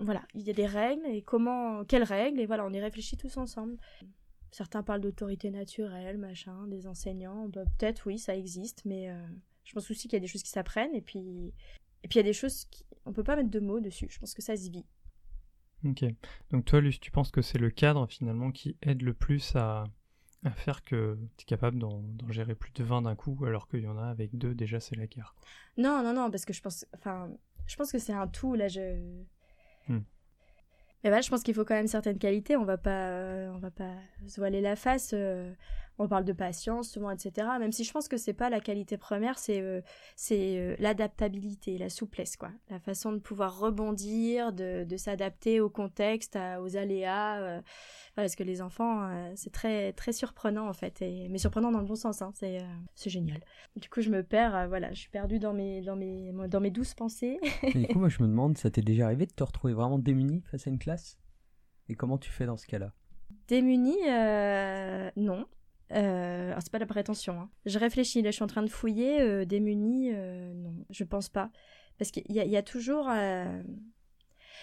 [0.00, 3.16] voilà, il y a des règles et comment, quelles règles et voilà, on y réfléchit
[3.16, 3.76] tous ensemble.
[4.50, 7.48] Certains parlent d'autorité naturelle, machin, des enseignants.
[7.48, 9.26] Bah, peut-être oui, ça existe, mais euh,
[9.64, 11.54] je pense aussi qu'il y a des choses qui s'apprennent et puis
[12.04, 14.08] et puis il y a des choses qui on peut pas mettre de mots dessus.
[14.10, 14.84] Je pense que ça se vit.
[15.84, 16.04] Ok.
[16.50, 19.84] Donc toi, Luce, tu penses que c'est le cadre finalement qui aide le plus à,
[20.44, 23.80] à faire que tu es capable d'en gérer plus de 20 d'un coup, alors qu'il
[23.80, 25.34] y en a avec deux, déjà c'est la guerre.
[25.76, 27.30] Non, non, non, parce que je pense, enfin,
[27.66, 29.22] je pense que c'est un tout, là, je...
[29.88, 30.00] Hmm.
[31.04, 33.58] Mais bah, je pense qu'il faut quand même certaines qualités, on va pas, euh, on
[33.58, 33.94] va pas
[34.26, 35.52] se voiler la face, euh,
[35.98, 37.48] on parle de patience souvent, etc.
[37.58, 39.80] Même si je pense que c'est pas la qualité première, c'est euh,
[40.16, 42.50] c'est l'adaptabilité, la souplesse, quoi.
[42.70, 47.62] La façon de pouvoir rebondir, de, de s'adapter au contexte, aux aléas
[48.14, 51.80] parce que les enfants, euh, c'est très très surprenant en fait, et, mais surprenant dans
[51.80, 53.40] le bon sens, hein, c'est euh, c'est génial.
[53.76, 56.60] Du coup, je me perds, euh, voilà, je suis perdue dans mes dans mes dans
[56.60, 57.40] mes douces pensées.
[57.74, 60.42] du coup, moi, je me demande, ça t'est déjà arrivé de te retrouver vraiment démunie
[60.50, 61.18] face à une classe?
[61.88, 62.92] Et comment tu fais dans ce cas-là?
[63.48, 63.98] Démunie,
[65.16, 65.46] non.
[65.92, 67.40] Euh, c'est pas la prétention.
[67.40, 67.50] Hein.
[67.66, 69.46] Je réfléchis, là, je suis en train de fouiller.
[69.46, 71.50] démunie, non, je pense pas.
[71.98, 73.08] Parce qu'il y, a toujours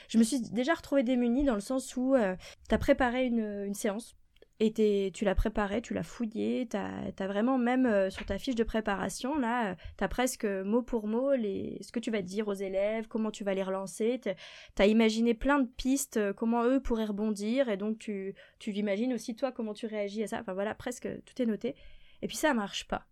[0.09, 2.35] je me suis déjà retrouvée démunie dans le sens où euh,
[2.67, 4.15] tu as préparé une, séance
[4.61, 8.55] et tu l'as préparée, tu l'as fouillée, tu as, vraiment même euh, sur ta fiche
[8.55, 12.49] de préparation, là, tu as presque mot pour mot les, ce que tu vas dire
[12.49, 16.65] aux élèves, comment tu vas les relancer, tu as imaginé plein de pistes, euh, comment
[16.65, 20.39] eux pourraient rebondir, et donc tu, tu imagines aussi toi comment tu réagis à ça,
[20.41, 21.75] enfin voilà, presque tout est noté.
[22.21, 23.05] Et puis ça marche pas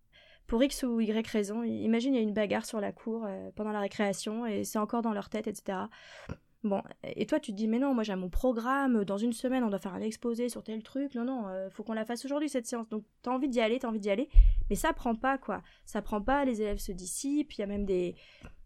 [0.46, 1.62] pour X ou Y raison.
[1.62, 5.02] Imagine, il y a une bagarre sur la cour pendant la récréation et c'est encore
[5.02, 5.76] dans leur tête, etc.
[6.64, 9.62] Bon, et toi tu te dis mais non, moi j'ai mon programme, dans une semaine
[9.62, 12.24] on doit faire un exposé sur tel truc, non non, euh, faut qu'on la fasse
[12.24, 12.88] aujourd'hui cette séance.
[12.88, 14.28] Donc t'as envie d'y aller, t'as envie d'y aller,
[14.68, 15.62] mais ça prend pas quoi.
[15.84, 18.16] Ça prend pas, les élèves se dissipent, il y a même des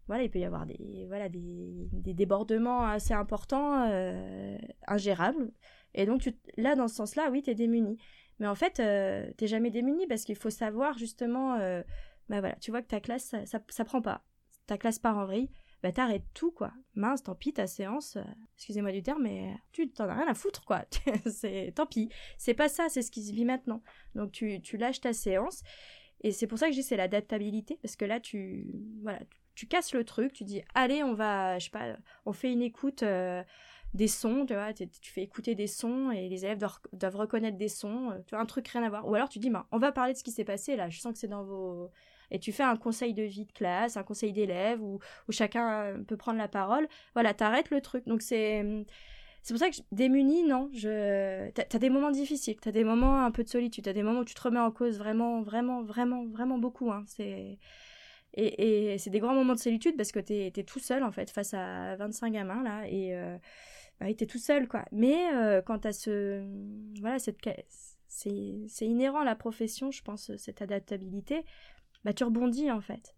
[0.07, 5.51] voilà, il peut y avoir des voilà des, débordements assez importants, euh, ingérables.
[5.93, 6.27] Et donc
[6.57, 7.99] là dans ce sens-là, oui, t'es démuni.
[8.39, 11.59] Mais en fait, euh, t'es jamais démuni parce qu'il faut savoir justement,
[12.27, 14.23] bah voilà, tu vois que ta classe ça, ça, ça prend pas,
[14.65, 15.51] ta classe part en vrille
[15.83, 16.71] bah t'arrêtes tout quoi.
[16.95, 18.23] Mince, tant pis, ta séance, euh,
[18.55, 20.85] excusez-moi du terme, mais tu t'en as rien à foutre quoi.
[21.27, 22.09] c'est tant pis.
[22.37, 23.83] C'est pas ça, c'est ce qui se vit maintenant.
[24.15, 25.61] Donc tu, tu lâches ta séance.
[26.21, 28.65] Et c'est pour ça que dis c'est l'adaptabilité, parce que là tu
[29.01, 29.19] voilà,
[29.55, 32.61] tu, casses le truc, tu dis allez on va, je sais pas, on fait une
[32.61, 33.43] écoute euh,
[33.93, 37.67] des sons, tu vois, tu, fais écouter des sons et les élèves doivent, reconnaître des
[37.67, 39.05] sons, euh, tu vois, un truc rien à voir.
[39.05, 41.01] Ou alors tu dis bah, on va parler de ce qui s'est passé là, je
[41.01, 41.91] sens que c'est dans vos
[42.33, 45.97] et tu fais un conseil de vie de classe, un conseil d'élèves où, chacun euh,
[46.03, 46.87] peut prendre la parole.
[47.13, 48.05] Voilà, t'arrêtes le truc.
[48.07, 48.85] Donc c'est
[49.43, 53.23] c'est pour ça que démunie, non, je t'as as des moments difficiles, t'as des moments
[53.25, 55.83] un peu de solitude, t'as des moments où tu te remets en cause vraiment, vraiment,
[55.83, 56.91] vraiment, vraiment beaucoup.
[56.91, 57.03] Hein.
[57.07, 57.59] C'est
[58.35, 61.11] et, et c'est des grands moments de solitude parce que t'es es tout seul en
[61.11, 63.37] fait face à 25 gamins là et euh,
[63.99, 64.85] bah, t'es tout seul quoi.
[64.91, 66.43] Mais euh, quand t'as ce
[66.99, 67.37] voilà cette
[68.07, 71.43] c'est inhérent à la profession, je pense, cette adaptabilité
[72.03, 73.15] bah, tu rebondis en fait.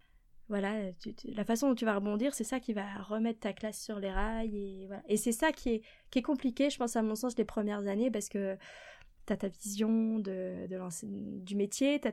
[0.47, 0.91] Voilà,
[1.25, 4.11] la façon dont tu vas rebondir, c'est ça qui va remettre ta classe sur les
[4.11, 4.55] rails.
[4.55, 5.01] Et, voilà.
[5.07, 7.87] et c'est ça qui est, qui est compliqué, je pense, à mon sens, les premières
[7.87, 8.55] années, parce que
[9.25, 10.67] tu as ta vision de,
[11.41, 12.07] du métier, tu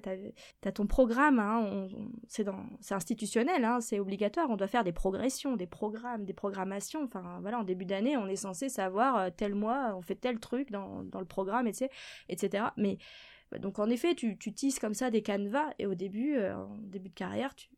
[0.69, 1.89] as, ton programme, hein,
[2.27, 2.47] c'est
[2.91, 7.05] institutionnel, hein, c'est obligatoire, on doit faire des progressions, des programmes, des programmations.
[7.05, 10.41] Enfin, voilà, en début d'année, on est censé savoir euh, tel mois, on fait tel
[10.41, 11.91] truc dans, dans le programme, etc.
[12.31, 12.65] etc.
[12.79, 12.97] Mais
[13.59, 17.09] donc en effet, tu, tu tisses comme ça des canevas et au début, euh, début
[17.09, 17.69] de carrière, tu,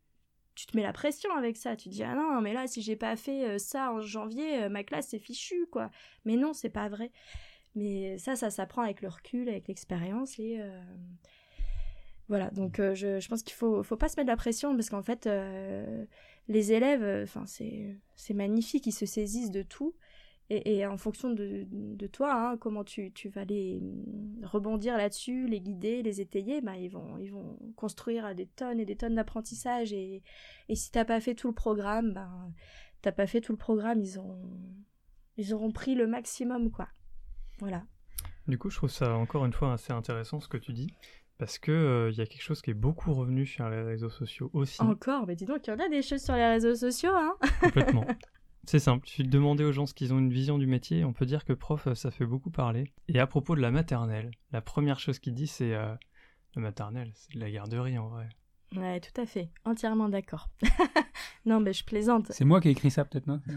[0.54, 1.76] tu te mets la pression avec ça.
[1.76, 4.64] Tu te dis ah non, mais là si j'ai pas fait euh, ça en janvier,
[4.64, 5.90] euh, ma classe c'est fichu quoi.
[6.24, 7.10] Mais non, c'est pas vrai.
[7.74, 10.60] Mais ça, ça s'apprend avec le recul, avec l'expérience et
[12.28, 12.50] voilà.
[12.50, 15.28] Donc je, je, pense qu'il faut faut pas se mettre la pression parce qu'en fait
[16.46, 19.92] les élèves, enfin c'est magnifique, ils se saisissent de tout
[20.50, 25.46] et, en fonction de, de toi, hein, comment tu, tu, vas les mm, rebondir là-dessus,
[25.46, 29.14] les guider, les étayer, bah, ils, vont, ils vont construire des tonnes et des tonnes
[29.14, 29.92] d'apprentissage.
[29.92, 30.22] Et,
[30.68, 32.30] et si t'as pas fait tout le programme, bah,
[33.00, 34.38] t'as pas fait tout le programme, ils, ont,
[35.38, 36.88] ils auront pris le maximum, quoi.
[37.60, 37.84] Voilà.
[38.46, 40.88] Du coup, je trouve ça encore une fois assez intéressant ce que tu dis.
[41.38, 44.10] Parce que euh, il y a quelque chose qui est beaucoup revenu sur les réseaux
[44.10, 44.80] sociaux aussi.
[44.80, 47.34] Encore, mais dis donc, il y en a des choses sur les réseaux sociaux, hein
[47.60, 48.06] Complètement.
[48.66, 51.04] C'est simple, il suffit de demander aux gens ce qu'ils ont une vision du métier,
[51.04, 52.92] on peut dire que prof, ça fait beaucoup parler.
[53.08, 55.94] Et à propos de la maternelle, la première chose qu'il dit, c'est euh,
[56.56, 58.28] la maternelle, c'est de la garderie en vrai.
[58.76, 60.48] Ouais, tout à fait, entièrement d'accord.
[61.46, 62.32] non, mais je plaisante.
[62.32, 63.40] C'est moi qui ai écrit ça, peut-être, non?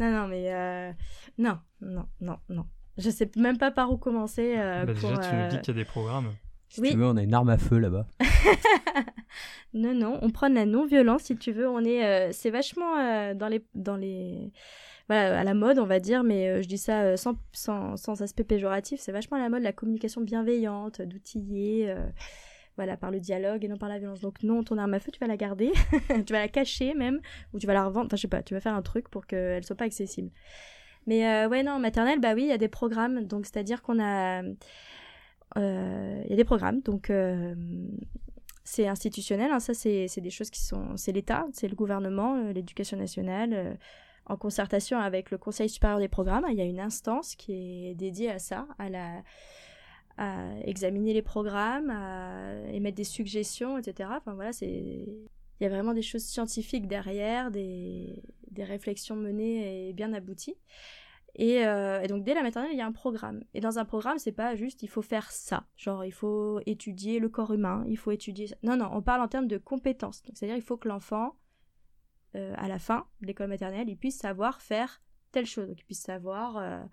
[0.00, 0.92] Non, non, mais euh,
[1.38, 2.66] non, non, non, non.
[2.98, 4.54] Je sais même pas par où commencer.
[4.56, 6.32] Euh, bah, déjà, tu nous dis qu'il y a des programmes.
[6.74, 8.06] Si tu veux, on a une arme à feu là-bas.
[9.74, 11.68] non, non, on prend la non-violence si tu veux.
[11.68, 14.50] On est, euh, c'est vachement euh, dans les, dans les,
[15.08, 18.22] voilà, à la mode, on va dire, mais euh, je dis ça sans, sans, sans,
[18.22, 19.00] aspect péjoratif.
[19.00, 21.94] C'est vachement à la mode la communication bienveillante, d'outiller,
[22.76, 24.20] voilà, par le dialogue et non par la violence.
[24.20, 25.70] Donc non, ton arme à feu, tu vas la garder,
[26.26, 27.20] tu vas la cacher même,
[27.52, 28.06] ou tu vas la revendre.
[28.06, 30.30] Enfin, je sais pas, tu vas faire un truc pour qu'elle soit pas accessible.
[31.06, 33.26] Mais ouais, non, maternelle, bah oui, il y a des programmes.
[33.26, 34.42] Donc c'est-à-dire qu'on a
[35.56, 37.54] il y a des programmes, donc euh,
[38.64, 40.96] c'est institutionnel, hein, ça c'est des choses qui sont...
[40.96, 43.78] C'est l'État, c'est le gouvernement, euh, l'éducation nationale,
[44.26, 47.94] en concertation avec le Conseil supérieur des programmes, il y a une instance qui est
[47.94, 48.66] dédiée à ça,
[50.16, 54.10] à examiner les programmes, à émettre des suggestions, etc.
[54.16, 54.66] Enfin voilà, c'est
[55.60, 58.22] il y a vraiment des choses scientifiques derrière, des
[58.58, 60.56] réflexions menées et bien abouties.
[61.40, 63.42] Euh, et, donc dès la maternelle, il y a un programme.
[63.54, 65.66] Et dans un programme, c'est pas juste il faut faire ça.
[65.76, 68.48] Genre il faut étudier le corps humain, il faut étudier.
[68.48, 68.56] Ça.
[68.62, 70.22] Non, non, on parle en termes de compétences.
[70.24, 71.36] C'est-à-dire il faut que l'enfant,
[72.36, 75.68] euh, à la fin de l'école maternelle, il puisse savoir faire telle chose.
[75.68, 76.86] Donc il puisse savoir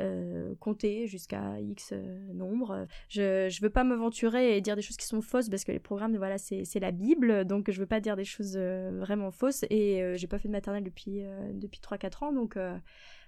[0.00, 1.92] euh, compter jusqu'à X
[2.32, 2.86] nombre.
[3.10, 5.78] Je ne veux pas m'aventurer et dire des choses qui sont fausses parce que les
[5.78, 7.44] programmes, voilà, c'est la Bible.
[7.44, 9.66] Donc je veux pas dire des choses vraiment fausses.
[9.68, 12.32] Et j'ai pas fait de maternelle depuis, depuis 3-4 ans.
[12.32, 12.56] Donc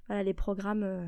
[0.09, 0.83] voilà, les programmes.
[0.83, 1.07] Euh,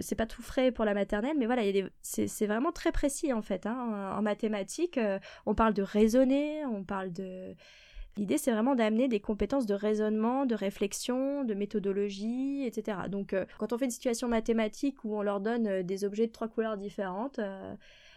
[0.00, 1.62] c'est pas tout frais pour la maternelle, mais voilà,
[2.02, 3.66] c'est vraiment très précis en fait.
[3.66, 4.14] Hein.
[4.16, 7.54] En, mathématiques, euh, on parle de raisonner, on parle de.
[8.18, 12.98] L'idée, c'est vraiment d'amener des compétences de raisonnement, de réflexion, de méthodologie, etc.
[13.08, 16.32] Donc, euh, quand on fait une situation mathématique où on leur donne des objets de
[16.32, 17.40] trois couleurs différentes,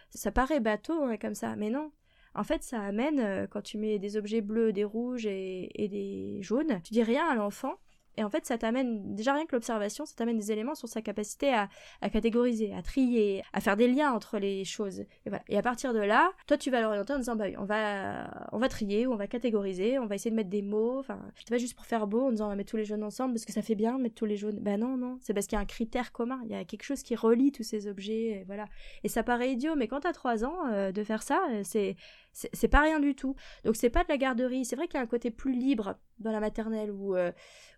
[0.10, 1.92] ça paraît bateau hein, comme ça, mais non.
[2.34, 6.42] En fait, ça amène, quand tu mets des objets bleus, des rouges et, et des
[6.42, 7.76] jaunes, tu dis rien à l'enfant,
[8.18, 11.02] et en fait, ça t'amène, déjà rien que l'observation, ça t'amène des éléments sur sa
[11.02, 11.70] capacité à,
[12.10, 15.02] catégoriser, à trier, à faire des liens entre les choses.
[15.02, 15.44] Et voilà.
[15.50, 18.30] Et à partir de là, toi, tu vas l'orienter en disant, bah oui, on va,
[18.52, 21.00] on va trier, ou on va catégoriser, on va essayer de mettre des mots.
[21.00, 23.04] Enfin, c'est pas juste pour faire beau en disant, on va mettre tous les jaunes
[23.04, 24.60] ensemble parce que ça fait bien mettre tous les jaunes.
[24.60, 25.18] Ben non, non.
[25.22, 26.40] C'est parce qu'il y a un critère commun.
[26.46, 28.42] Il y a quelque chose qui relie tous ces objets.
[28.42, 28.66] Et voilà.
[29.04, 31.96] Et ça paraît idiot, mais quand t'as trois ans, euh, de faire ça, euh, c'est,
[32.36, 33.36] c'est pas rien du tout.
[33.64, 34.66] Donc c'est pas de la garderie.
[34.66, 37.32] C'est vrai qu'il y a un côté plus libre dans la maternelle où, euh,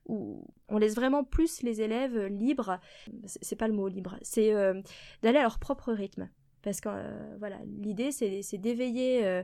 [0.08, 2.80] où on laisse vraiment plus les élèves libres.
[3.26, 4.18] C'est pas le mot libre.
[4.24, 4.82] C'est euh,
[5.22, 6.30] d'aller à leur propre rythme.
[6.68, 9.44] Parce que euh, voilà, l'idée c'est d'éveiller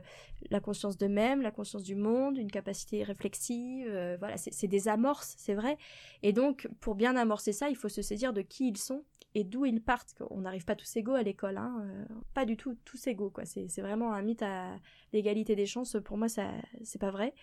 [0.50, 3.86] la conscience d'eux-mêmes, la conscience du monde, une capacité réflexive.
[4.18, 5.78] voilà, c'est des amorces, c'est vrai.
[6.22, 9.44] Et donc, pour bien amorcer ça, il faut se saisir de qui ils sont et
[9.44, 10.22] d'où ils partent.
[10.30, 13.30] On n'arrive pas tous égaux à l'école, hein, euh, pas du tout tous égaux.
[13.30, 13.44] Quoi.
[13.44, 14.78] C'est, vraiment un mythe à
[15.12, 15.96] l'égalité des chances.
[16.04, 16.50] Pour moi, ça
[16.82, 17.34] c'est pas vrai.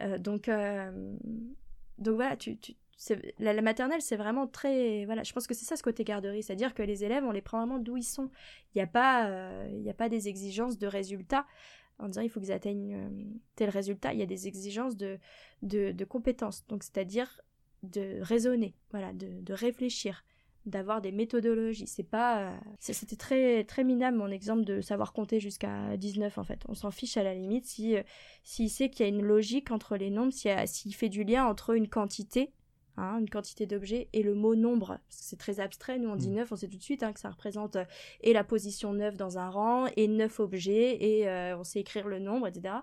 [0.00, 1.16] Euh, donc, euh,
[1.98, 2.58] donc voilà, tu
[3.38, 5.04] la, maternelle, c'est vraiment très.
[5.04, 7.42] Voilà, je pense que c'est ça ce côté garderie, c'est-à-dire que les élèves, on les
[7.42, 8.30] prend vraiment d'où ils sont.
[8.74, 9.28] Il n'y a, pas,
[9.70, 11.46] il a pas des exigences de résultats
[11.98, 13.10] en disant il faut qu'ils atteignent
[13.56, 14.12] tel résultat.
[14.12, 15.18] Il y a des exigences de,
[15.62, 17.40] de, de compétences, donc c'est-à-dire
[17.82, 20.24] de raisonner, voilà, de, de réfléchir
[20.66, 21.86] d'avoir des méthodologies.
[21.86, 22.52] C'est pas.
[22.52, 26.62] Euh, c'était très, très minable mon exemple de savoir compter jusqu'à 19 en fait.
[26.68, 28.02] On s'en fiche à la limite si euh,
[28.44, 31.74] s'il sait qu'il y a une logique entre les nombres, s'il fait du lien entre
[31.74, 32.52] une quantité,
[32.96, 34.98] hein, une quantité d'objets, et le mot nombre.
[35.08, 35.98] Parce que c'est très abstrait.
[35.98, 36.52] Nous on dit 9, mm.
[36.52, 37.84] on sait tout de suite hein, que ça représente euh,
[38.20, 42.18] et la position 9 dans un rang, et 9 objets, et on sait écrire le
[42.18, 42.74] nombre, etc.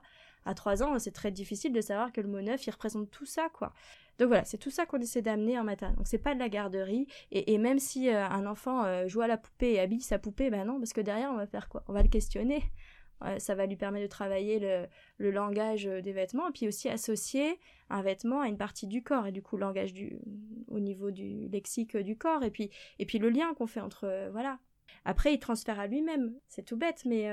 [0.45, 3.25] À 3 ans, c'est très difficile de savoir que le mot 9, il représente tout
[3.25, 3.73] ça, quoi.
[4.19, 5.93] Donc voilà, c'est tout ça qu'on essaie d'amener en matin.
[5.93, 7.07] Donc c'est pas de la garderie.
[7.31, 10.49] Et, même si euh, un enfant euh, joue à la poupée et habille sa poupée,
[10.49, 11.83] ben non, parce que derrière on va faire quoi?
[11.87, 12.61] On va le questionner.
[13.37, 14.59] Ça va lui permettre de travailler
[15.17, 19.03] le, langage euh, des vêtements et puis aussi associer un vêtement à une partie du
[19.03, 19.93] corps et du coup le langage
[20.69, 22.69] au niveau du lexique du corps et puis
[23.19, 24.59] le lien qu'on fait entre voilà
[25.05, 26.33] après, il transfère à lui-même.
[26.47, 27.29] C'est tout bête, mais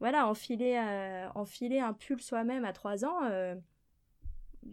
[0.00, 3.22] voilà, enfiler, un pull soi-même à 3 ans,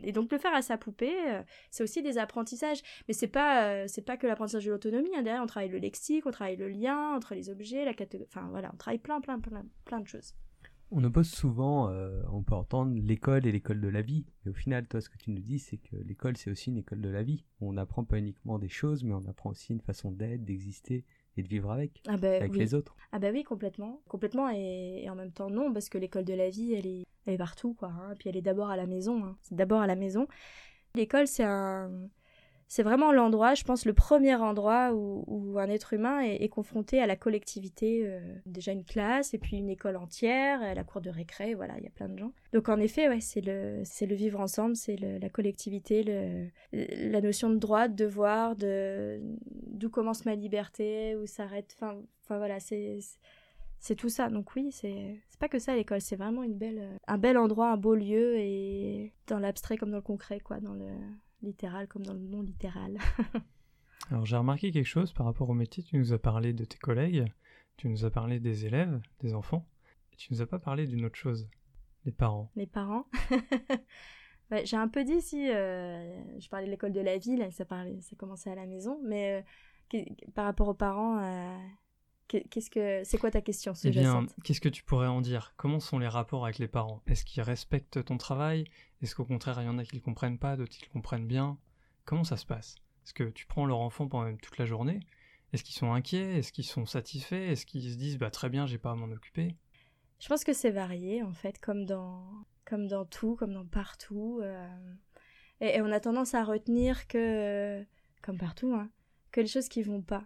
[0.02, 2.82] Et donc le faire à sa poupée, euh, c'est aussi des apprentissages.
[3.08, 5.15] Mais c'est pas, euh, pas que l'apprentissage de l'autonomie.
[5.15, 5.21] hein.
[5.21, 8.30] Derrière, on travaille le lexique, on travaille le lien entre les objets, la catégorie.
[8.34, 10.34] Enfin voilà, on travaille plein, plein, plein, plein de choses.
[10.95, 14.25] On oppose souvent, euh, on peut entendre l'école et l'école de la vie.
[14.45, 16.77] Mais au final, toi, ce que tu nous dis, c'est que l'école, c'est aussi une
[16.77, 17.43] école de la vie.
[17.62, 21.03] On n'apprend pas uniquement des choses, mais on apprend aussi une façon d'être, d'exister
[21.36, 22.60] et de vivre avec, Ah ben avec oui.
[22.60, 22.95] les autres.
[23.12, 24.01] Ah bah oui, complètement.
[24.08, 27.06] Complètement et, et en même temps non, parce que l'école de la vie, elle est,
[27.25, 27.89] elle est partout, quoi.
[27.89, 28.12] hein.
[28.12, 29.23] Et puis elle est d'abord à la maison.
[29.25, 29.36] hein.
[29.41, 30.27] C'est d'abord à la maison.
[30.93, 31.89] L'école, c'est un...
[32.73, 36.99] C'est vraiment l'endroit, je pense, le premier endroit où, où un être humain est, confronté
[36.99, 38.01] à la collectivité.
[38.03, 41.75] euh, déjà une classe, et puis une école entière, euh, la cour de récré, voilà,
[41.77, 42.31] il y a plein de gens.
[42.51, 47.21] Donc en effet, ouais, c'est le, c'est le vivre ensemble, c'est la collectivité, le, la
[47.21, 51.77] notion de droit, de devoir, de d'où commence ma liberté, où s'arrête.
[51.79, 52.97] Enfin, voilà, c'est
[53.77, 54.29] c'est tout ça.
[54.29, 57.77] Donc oui, c'est pas que ça l'école, c'est vraiment une belle, un bel endroit, un
[57.77, 60.89] beau lieu et dans l'abstrait comme dans le concret, quoi, dans le
[61.43, 62.97] littéral comme dans le non littéral.
[64.10, 65.84] Alors j'ai remarqué quelque chose par rapport au métier.
[65.84, 67.25] Tu nous as parlé de tes collègues,
[67.77, 69.67] tu nous as parlé des élèves, des enfants,
[70.12, 71.49] et tu nous as pas parlé d'une autre chose,
[72.06, 72.51] les parents.
[72.56, 73.08] Les parents.
[74.51, 77.65] Ouais, j'ai un peu dit si euh, je parlais de l'école de la ville, ça
[77.65, 79.43] parlait, ça commençait à la maison, mais
[79.93, 79.99] euh,
[80.36, 81.58] par rapport aux parents, euh,
[82.27, 85.53] qu'est-ce que c'est quoi ta question Eh bien, qu'est-ce que tu pourrais en dire?
[85.57, 87.01] Comment sont les rapports avec les parents?
[87.07, 88.65] Est-ce qu'ils respectent ton travail?
[89.01, 91.27] Est-ce qu'au contraire, il y en a qui le comprennent pas, d'autres qui le comprennent
[91.27, 91.57] bien?
[92.05, 92.75] Comment ça se passe?
[93.05, 94.99] Est-ce que tu prends leur enfant pendant toute la journée?
[95.51, 96.38] Est-ce qu'ils sont inquiets?
[96.38, 97.36] Est-ce qu'ils sont satisfaits?
[97.51, 99.55] Est-ce qu'ils se disent bah très bien, j'ai pas à m'en occuper?
[100.19, 102.23] Je pense que c'est varié en fait, comme dans
[102.65, 104.39] comme dans tout, comme dans partout.
[104.41, 104.67] euh,
[105.59, 107.86] Et, et on a tendance à retenir que,
[108.21, 108.89] comme partout, hein,
[109.31, 110.25] que les choses qui vont pas.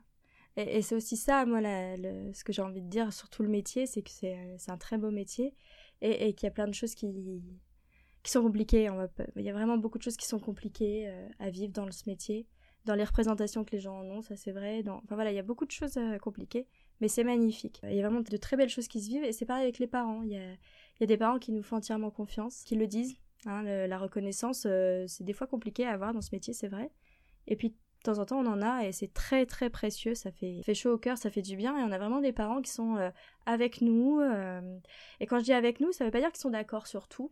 [0.58, 1.98] Et, c'est aussi ça, moi, la-
[2.34, 4.78] ce que j'ai envie de dire sur tout le métier, c'est que c'est c'est un
[4.78, 5.54] très beau métier
[6.02, 7.08] et, et qu'il y a plein de choses qui,
[8.24, 8.90] qui sont compliquées.
[9.36, 12.04] Il y a vraiment beaucoup de choses qui sont compliquées euh, à vivre dans ce
[12.10, 12.48] métier,
[12.86, 14.84] dans les représentations que les gens en ont, ça c'est vrai.
[14.88, 16.68] Enfin voilà, il y a beaucoup de choses euh, compliquées,
[17.02, 17.80] mais c'est magnifique.
[17.84, 19.80] Il y a vraiment de très belles choses qui se vivent et c'est pareil avec
[19.80, 20.24] les parents.
[20.24, 22.88] Il y a, il y a des parents qui nous font entièrement confiance, qui le
[22.88, 23.16] disent.
[23.46, 26.90] hein, la reconnaissance, euh, c'est des fois compliqué à avoir dans ce métier, c'est vrai.
[27.48, 27.76] Et puis
[28.08, 30.16] temps en temps, on en a et c'est très très précieux.
[30.16, 31.78] Ça fait, fait chaud au cœur, ça fait du bien.
[31.78, 33.10] Et on a vraiment des parents qui sont euh,
[33.46, 34.20] avec nous.
[34.20, 34.80] euh,
[35.20, 37.32] et quand je dis avec nous, ça veut pas dire qu'ils sont d'accord sur tout,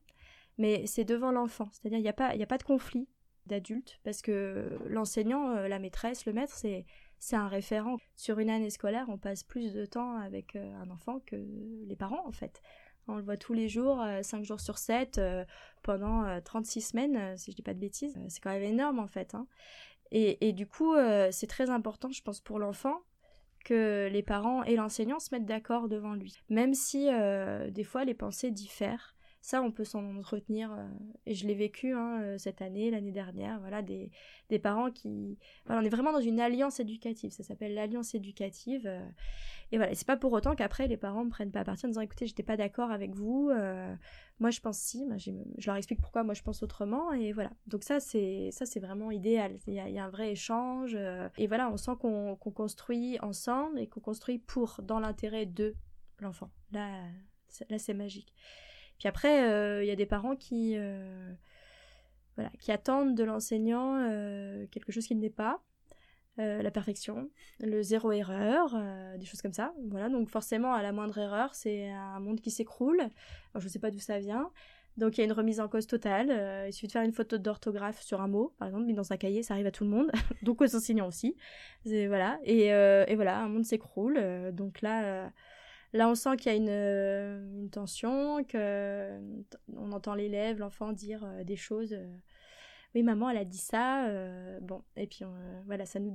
[0.58, 1.70] mais c'est devant l'enfant.
[1.72, 3.08] C'est-à-dire il n'y a pas, y a pas de conflit
[3.46, 6.86] d'adultes parce que l'enseignant, euh, la maîtresse, le maître, c'est
[7.20, 7.98] c'est un référent.
[8.16, 11.38] Sur une année scolaire, on passe plus de temps avec un enfant que
[11.88, 12.62] les parents, en fait.
[13.08, 15.20] On le voit tous les jours, 5 jours sur 7,
[15.82, 18.18] pendant euh, 36 semaines, si je dis pas de bêtises.
[18.28, 19.34] C'est quand même énorme, en fait.
[19.34, 19.48] hein.
[20.12, 23.02] Et, du coup, euh, c'est très important, je pense, pour l'enfant
[23.66, 26.38] que les parents et l'enseignant se mettent d'accord devant lui.
[26.50, 29.15] Même si, euh, des fois, les pensées diffèrent.
[29.46, 30.74] Ça, on peut s'en entretenir.
[30.74, 30.88] euh,
[31.28, 33.60] et je l'ai vécu hein, euh, cette année, l'année dernière.
[33.60, 34.10] Voilà, des,
[34.58, 35.38] parents qui...
[35.68, 37.30] Voilà, on est vraiment dans une alliance éducative.
[37.30, 38.88] Ça s'appelle l'alliance éducative.
[38.88, 39.08] euh,
[39.72, 42.02] et voilà, c'est pas pour autant qu'après les parents me prennent pas à en disant
[42.02, 43.52] écoutez, j'étais pas d'accord avec vous,
[44.40, 47.52] moi je pense si, je leur explique pourquoi moi je pense autrement, et voilà.
[47.66, 49.58] Donc ça c'est ça c'est vraiment idéal.
[49.66, 50.96] Il y, a, un vrai échange,
[51.38, 55.74] et voilà, on sent qu'on construit ensemble et qu'on construit pour, dans l'intérêt de
[56.20, 56.52] l'enfant.
[56.72, 57.02] Là,
[57.70, 58.32] là c'est magique.
[59.00, 61.32] Puis après, euh, il y a des parents qui, euh,
[62.36, 65.62] voilà, qui attendent de l'enseignant euh, quelque chose qu'il n'est pas.
[66.38, 67.30] La perfection,
[67.62, 68.78] le zéro erreur,
[69.18, 69.74] des choses comme ça.
[69.88, 73.02] Voilà, donc forcément, à la moindre erreur, c'est un monde qui s'écroule.
[73.56, 74.52] Je ne sais pas d'où ça vient.
[74.98, 76.66] Donc, il y a une remise en cause totale.
[76.68, 79.16] Il suffit de faire une photo d'orthographe sur un mot, par exemple, mis dans un
[79.18, 80.12] cahier, ça arrive à tout le monde,
[80.44, 81.38] donc aux enseignants aussi.
[81.86, 84.20] Voilà, et, et voilà, un monde s'écroule.
[84.52, 85.32] Donc là,
[85.96, 89.20] là, on sent qu'il y a une, euh, tension, que
[89.76, 91.94] on entend l'élève, l'enfant dire euh, des choses.
[91.94, 92.18] euh,
[92.96, 96.12] oui maman elle a dit ça euh, bon et puis euh, voilà ça nous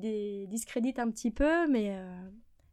[0.49, 2.31] discrédite un petit peu mais euh,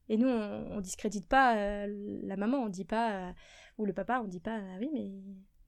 [0.08, 3.32] et nous on, on discrédite pas euh, la maman on dit pas euh,
[3.78, 5.10] ou le papa on dit pas ah oui mais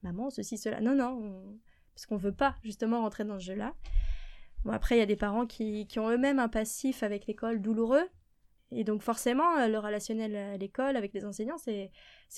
[0.02, 1.58] maman ceci cela non non on-
[1.94, 3.74] parce qu'on veut pas justement rentrer dans ce jeu là
[4.64, 7.60] bon après il y a des parents qui, qui ont eux-mêmes un passif avec l'école
[7.60, 8.08] douloureux
[8.72, 11.90] et donc forcément euh, le relationnel à l'école avec les enseignants c'est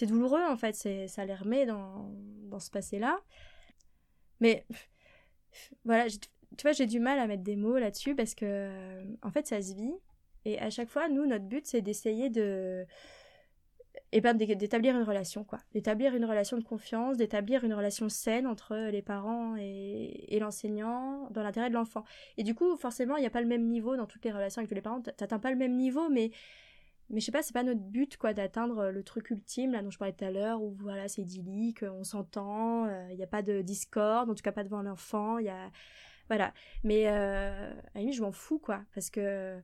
[0.07, 2.11] douloureux en fait ça les remet dans
[2.49, 3.21] dans ce passé là
[4.41, 4.67] mais
[5.85, 9.47] voilà, tu vois, j'ai du mal à mettre des mots là-dessus parce que, en fait,
[9.47, 9.95] ça se vit.
[10.45, 12.85] Et à chaque fois, nous, notre but, c'est d'essayer de.
[14.15, 15.59] Eh ben, d'é- d'établir une relation, quoi.
[15.73, 21.29] D'établir une relation de confiance, d'établir une relation saine entre les parents et, et l'enseignant
[21.31, 22.05] dans l'intérêt de l'enfant.
[22.37, 24.61] Et du coup, forcément, il n'y a pas le même niveau dans toutes les relations
[24.61, 25.01] avec tous les parents.
[25.01, 26.31] T'atteins pas le même niveau, mais
[27.11, 29.91] mais je sais pas, c'est pas notre but quoi d'atteindre le truc ultime là dont
[29.91, 33.43] je parlais tout à l'heure où voilà c'est idyllique, on s'entend, il n'y a pas
[33.43, 35.71] de discorde, en tout cas pas devant l'enfant, il y a
[36.29, 36.55] voilà.
[36.85, 39.61] Mais euh, à la je m'en fous quoi parce que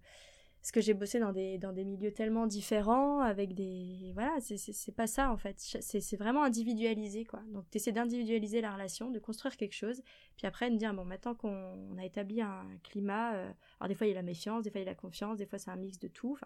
[0.68, 4.94] parce que j'ai bossé dans des dans des milieux tellement différents avec des voilà c'est
[4.94, 9.56] pas ça en fait c'est vraiment individualisé quoi donc t'essaies d'individualiser la relation de construire
[9.56, 10.02] quelque chose
[10.36, 13.50] puis après de dire bon maintenant qu'on a établi un climat euh,
[13.80, 15.38] alors des fois il y a la méfiance des fois il y a la confiance
[15.38, 16.36] des fois c'est un mix de tout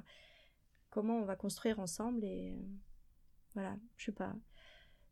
[0.92, 2.62] comment on va construire ensemble et euh,
[3.54, 4.34] voilà, je sais pas.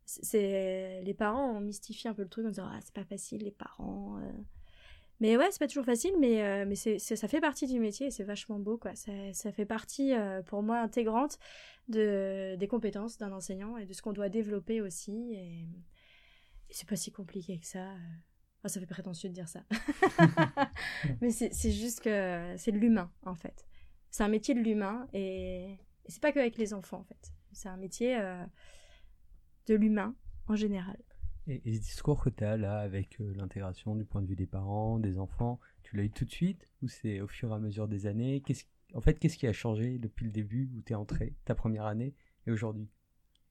[0.05, 3.43] C'est les parents ont mystifié un peu le truc en disant ah c'est pas facile
[3.43, 4.17] les parents.
[4.19, 4.31] Euh.
[5.21, 8.07] Mais ouais c'est pas toujours facile mais euh, mais c'est ça fait partie du métier
[8.07, 8.93] et c'est vachement beau quoi.
[8.95, 10.11] Ça, ça fait partie
[10.47, 11.37] pour moi intégrante
[11.87, 15.67] de des compétences d'un enseignant et de ce qu'on doit développer aussi et,
[16.73, 17.93] c'est pas si compliqué que ça.
[18.63, 19.63] Oh, ça fait prétentieux de dire ça.
[21.21, 23.65] mais c'est juste que c'est de l'humain en fait
[24.11, 27.33] c'est un métier de l'humain et, c'est pas qu'avec les enfants en fait.
[27.53, 28.43] C'est un métier euh,
[29.67, 30.15] de l'humain
[30.47, 30.97] en général.
[31.47, 34.35] Et, et, ce discours que tu as là avec euh, l'intégration du point de vue
[34.35, 37.55] des parents, des enfants, tu l'as eu tout de suite ou c'est au fur et
[37.55, 38.43] à mesure des années?
[38.93, 41.85] En fait, qu'est-ce qui a changé depuis le début où tu es entré, ta première
[41.85, 42.13] année,
[42.45, 42.87] et aujourd'hui?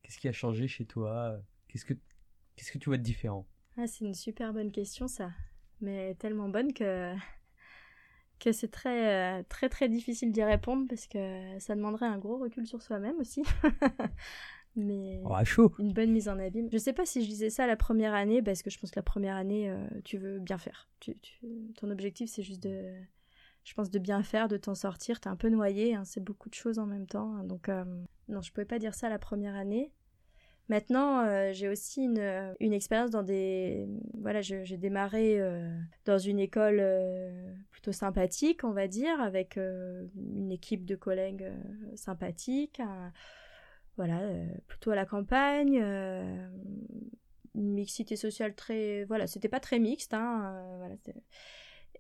[0.02, 1.40] Qu'est-ce qui a changé chez toi?
[1.68, 3.46] Qu'est-ce que que tu vois de différent?
[3.76, 5.30] Ah, C'est une super bonne question ça,
[5.80, 7.14] mais tellement bonne que
[8.40, 12.38] que c'est très, euh, très, très difficile d'y répondre parce que ça demanderait un gros
[12.38, 13.42] recul sur soi-même aussi.
[14.76, 15.72] Mais oh, chaud.
[15.78, 16.68] une bonne mise en abîme.
[16.70, 18.98] Je sais pas si je disais ça la première année parce que je pense que
[18.98, 20.88] la première année, euh, tu veux bien faire.
[21.00, 21.16] Tu,
[21.76, 22.92] ton objectif, c'est juste de,
[23.64, 25.20] je pense, de bien faire, de t'en sortir.
[25.20, 27.34] T'es un peu noyé, hein, c'est beaucoup de choses en même temps.
[27.36, 27.84] Hein, donc, euh,
[28.28, 29.92] non, je pouvais pas dire ça la première année.
[30.68, 33.88] Maintenant, euh, j'ai aussi une, une expérience dans des...
[34.14, 35.68] Voilà, j'ai démarré euh,
[36.04, 36.80] dans une école
[37.72, 41.50] plutôt sympathique, on va dire, avec une équipe de collègues
[41.96, 42.80] sympathiques.
[43.96, 44.20] Voilà,
[44.66, 45.76] plutôt à la campagne.
[47.54, 49.04] une mixité sociale très...
[49.04, 50.14] Voilà, c'était pas très mixte.
[50.14, 50.94] Hein, voilà,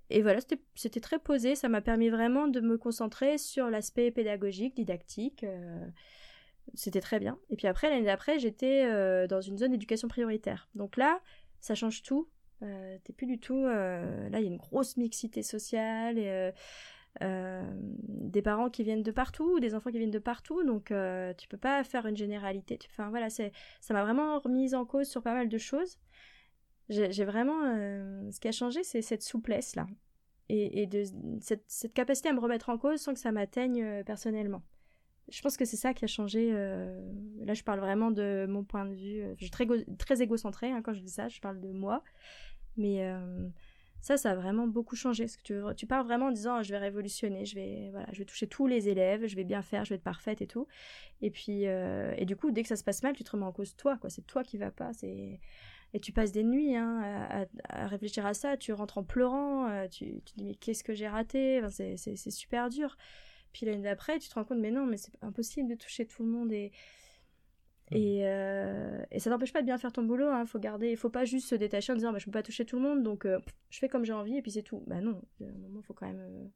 [0.08, 0.40] et voilà,
[0.74, 1.54] c'était très posé.
[1.54, 5.44] Ça m'a permis vraiment de me concentrer sur l'aspect pédagogique, didactique
[6.74, 7.38] c'était très bien.
[7.50, 10.68] Et puis après, l'année d'après, j'étais euh, dans une zone d'éducation prioritaire.
[10.74, 11.20] Donc là,
[11.60, 12.28] ça change tout.
[12.62, 13.64] Euh, t'es plus du tout.
[13.64, 16.18] Euh, là, il y a une grosse mixité sociale
[17.20, 20.62] des parents qui viennent de partout, des enfants qui viennent de partout.
[20.64, 20.92] Donc
[21.38, 22.78] tu peux pas faire une généralité.
[22.90, 25.98] Enfin voilà, c'est ça m'a vraiment remise en cause sur pas mal de choses.
[26.88, 27.62] J'ai vraiment.
[28.30, 29.86] ce qui a changé, c'est cette souplesse là.
[30.48, 31.04] Et, de
[31.40, 34.62] cette, capacité à me remettre en cause sans que ça m'atteigne personnellement
[35.30, 36.50] je pense que c'est ça qui a changé.
[36.52, 37.00] Euh,
[37.44, 39.22] là, je parle vraiment de mon point de vue.
[39.36, 39.66] Je suis très,
[39.98, 42.02] très égocentrée hein, quand je dis ça, je parle de moi.
[42.76, 43.48] Mais euh,
[44.00, 45.24] ça, ça a vraiment beaucoup changé.
[45.24, 48.18] Parce que tu, tu pars vraiment en disant je vais révolutionner, je vais, voilà, je
[48.18, 50.66] vais toucher tous les élèves, je vais bien faire, je vais être parfaite et tout.
[51.22, 53.46] Et puis, euh, et du coup, dès que ça se passe mal, tu te remets
[53.46, 53.96] en cause toi.
[53.98, 54.10] quoi.
[54.10, 54.92] C'est toi qui va pas.
[54.92, 55.40] C'est
[55.92, 60.22] et tu passes des nuits hein, à, réfléchir à ça, tu rentres en pleurant, tu,
[60.24, 62.96] tu te dis mais qu'est-ce que j'ai raté, c'est super dur.
[63.52, 66.22] Puis l'année d'après, tu te rends compte, mais non, mais c'est impossible de toucher tout
[66.22, 66.70] le monde et.
[67.92, 70.46] Et, euh, et, ça n'empêche pas de bien faire ton boulot, hein.
[70.46, 72.76] faut garder, faut pas juste se détacher en disant bah, je peux pas toucher tout
[72.76, 74.84] le monde donc euh, je fais comme j'ai envie et puis c'est tout.
[74.86, 76.46] Bah non, à un moment faut quand même euh,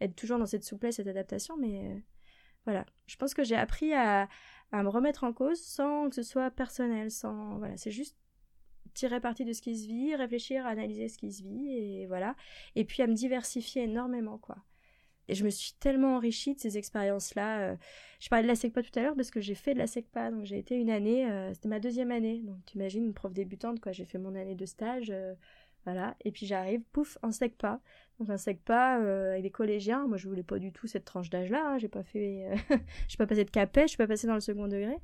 [0.00, 2.02] être toujours dans cette souplesse, cette adaptation, mais
[2.64, 2.84] voilà.
[3.06, 4.28] Je pense que j'ai appris à,
[4.72, 7.58] à, me remettre en cause sans que ce soit personnel, sans.
[7.58, 8.16] Voilà, c'est juste
[8.94, 12.34] tirer parti de ce qui se vit, réfléchir, analyser ce qui se vit et voilà.
[12.74, 14.56] Et puis à me diversifier énormément quoi.
[15.28, 17.60] Et je me suis tellement enrichie de ces expériences-là.
[17.60, 17.76] Euh.
[18.20, 20.30] Je parlais de la SECPA tout à l'heure parce que j'ai fait de la SECPA.
[20.30, 22.40] Donc j'ai été une année, euh, c'était ma deuxième année.
[22.44, 23.92] Donc tu imagines une prof débutante, quoi.
[23.92, 25.10] J'ai fait mon année de stage.
[25.10, 25.34] Euh,
[25.84, 26.16] voilà.
[26.24, 27.80] Et puis j'arrive, pouf, en SECPA.
[28.18, 28.94] Donc un SECPA
[29.32, 30.06] avec des collégiens.
[30.06, 31.62] Moi je voulais pas du tout cette tranche d'âge-là.
[31.66, 31.78] Hein.
[31.78, 32.48] J'ai pas fait.
[33.08, 34.96] j'ai pas passé de capet, je suis pas passé dans le second degré.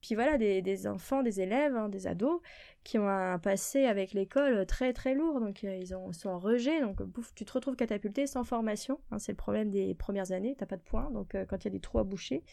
[0.00, 2.40] Puis voilà, des, enfants, des élèves, hein, des ados,
[2.84, 6.38] qui ont un passé avec l'école très très lourd, donc euh, ils ont, sont en
[6.38, 10.32] rejet, donc bouf, tu te retrouves catapulté sans formation, hein, c'est le problème des premières
[10.32, 12.44] années, t'as pas de points, donc euh, quand il y a des trous à boucher,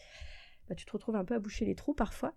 [0.68, 2.34] bah, tu te retrouves un peu à boucher les trous parfois.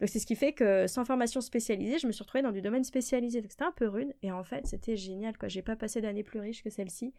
[0.00, 2.60] Donc c'est ce qui fait que sans formation spécialisée, je me suis retrouvée dans du
[2.60, 5.76] domaine spécialisé, donc c'était un peu rude, et en fait c'était génial, quoi, j'ai pas
[5.76, 7.14] passé d'année plus riche que celle-ci,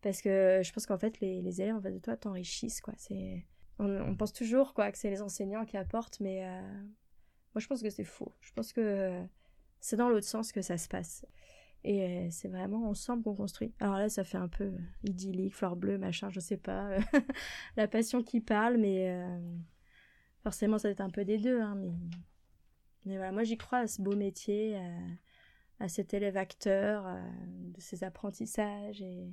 [0.00, 2.94] parce que je pense qu'en fait les, les élèves en face de toi t'enrichissent, quoi,
[2.96, 3.44] c'est
[3.80, 6.60] on, pense toujours quoi que c'est les enseignants qui apportent, mais euh,
[7.54, 8.32] moi je pense que c'est faux.
[8.40, 9.22] Je pense que
[9.80, 11.24] c'est dans l'autre sens que ça se passe.
[11.82, 13.72] Et euh, c'est vraiment ensemble qu'on construit.
[13.80, 16.90] Alors là, ça fait un peu idyllique, fleur bleue, machin, je sais pas.
[17.76, 19.40] la passion qui parle, mais euh,
[20.42, 21.60] forcément, ça va être un peu des deux.
[21.60, 21.92] Hein, mais...
[23.06, 24.78] mais voilà, moi j'y crois à ce beau métier,
[25.78, 27.06] à, cet élève acteur,
[27.46, 29.30] de ses apprentissages et,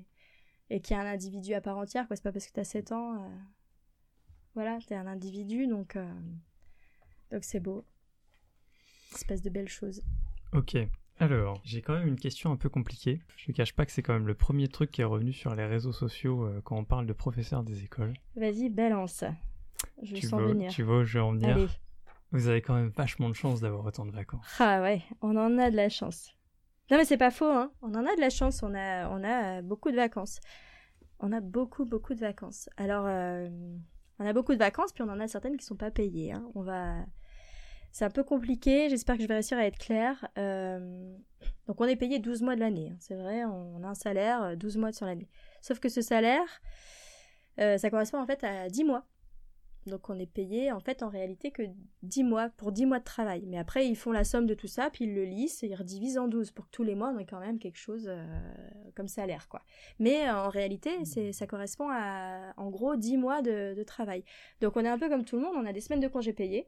[0.70, 2.06] et qui est un individu à part entière.
[2.10, 3.30] C'est pas parce que tu as 7 ans
[4.58, 6.04] Voilà, t'es un individu, donc euh,
[7.32, 7.86] donc c'est beau.
[9.14, 10.02] Espèce de belle chose.
[10.52, 10.76] Ok.
[11.20, 13.22] Alors, j'ai quand même une question un peu compliquée.
[13.36, 15.54] Je ne cache pas que c'est quand même le premier truc qui est revenu sur
[15.54, 18.16] les réseaux sociaux euh, quand on parle de professeurs des écoles.
[18.36, 19.24] Vas-y, balance.
[20.02, 20.72] Je tu sens venir.
[20.72, 21.68] Tu vois je veux en venir Allez.
[22.32, 24.56] Vous avez quand même vachement de chance d'avoir autant de vacances.
[24.58, 26.34] Ah ouais, on en a de la chance.
[26.90, 27.72] Non mais c'est pas faux, hein.
[27.84, 30.40] On en a de la chance, on a, on a beaucoup de vacances.
[31.20, 32.70] On a beaucoup, beaucoup de vacances.
[32.78, 33.50] Alors, euh,
[34.20, 36.34] on a beaucoup de vacances, puis on en a certaines qui sont pas payées.
[36.34, 36.50] hein.
[36.56, 36.96] On va...
[37.92, 40.28] C'est un peu compliqué, j'espère que je vais réussir à être claire.
[40.38, 41.16] Euh,
[41.68, 42.98] Donc on est payé 12 mois de l'année, hein.
[43.00, 45.30] c'est vrai, on a un salaire euh, 12 mois sur l'année.
[45.62, 46.62] Sauf que ce salaire,
[47.60, 49.08] euh, ça correspond en fait à 10 mois.
[49.88, 51.64] Donc on est payé en fait en réalité que
[52.04, 53.44] 10 mois pour 10 mois de travail.
[53.48, 55.76] Mais après ils font la somme de tout ça, puis ils le lissent et ils
[55.76, 58.26] redivisent en 12 pour que tous les mois on ait quand même quelque chose euh,
[58.96, 59.64] comme salaire quoi.
[60.00, 64.24] Mais euh, en réalité c'est ça correspond à en gros 10 mois de, travail.
[64.60, 66.34] Donc on est un peu comme tout le monde, on a des semaines de congés
[66.34, 66.68] payés,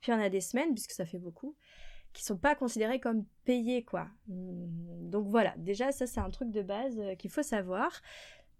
[0.00, 1.56] puis on a des semaines, puisque ça fait beaucoup,
[2.12, 4.08] qui sont pas considérées comme payées quoi.
[4.30, 8.00] Hum, Donc voilà, déjà ça c'est un truc de base euh, qu'il faut savoir.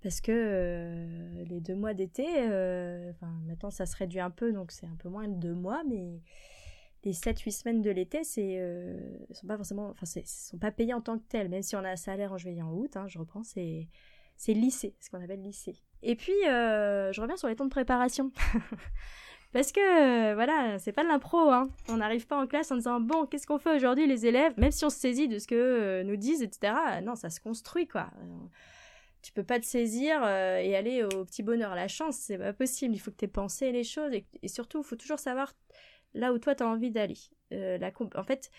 [0.05, 3.11] Parce que euh, les deux mois d'été, euh,
[3.47, 6.21] maintenant ça se réduit un peu, donc c'est un peu moins de deux mois, mais
[7.05, 8.99] les 7-8 semaines de l'été, c'est euh,
[9.31, 11.89] sont pas forcément, enfin sont pas payés en tant que tels, même si on a
[11.89, 13.89] un salaire en juillet et en août, hein, je reprends, c'est
[14.47, 15.77] lycée, ce qu'on appelle lycée.
[16.03, 18.31] Et puis euh, je reviens sur les temps de préparation.
[19.55, 21.71] Parce que voilà, c'est pas de l'impro, hein.
[21.89, 24.71] On n'arrive pas en classe en disant bon, qu'est-ce qu'on fait aujourd'hui les élèves, même
[24.71, 26.75] si on se saisit de ce que nous disent, etc.
[27.03, 28.11] Non, ça se construit quoi.
[29.25, 31.75] Tu peux pas te saisir euh, et aller au petit bonheur.
[31.75, 32.95] La chance, c'est pas possible.
[32.95, 35.55] Il faut que tu aies pensé les choses et, surtout, il faut toujours savoir
[36.13, 37.17] là où toi tu as envie d'aller.
[37.53, 37.79] Euh,
[38.17, 38.51] en fait,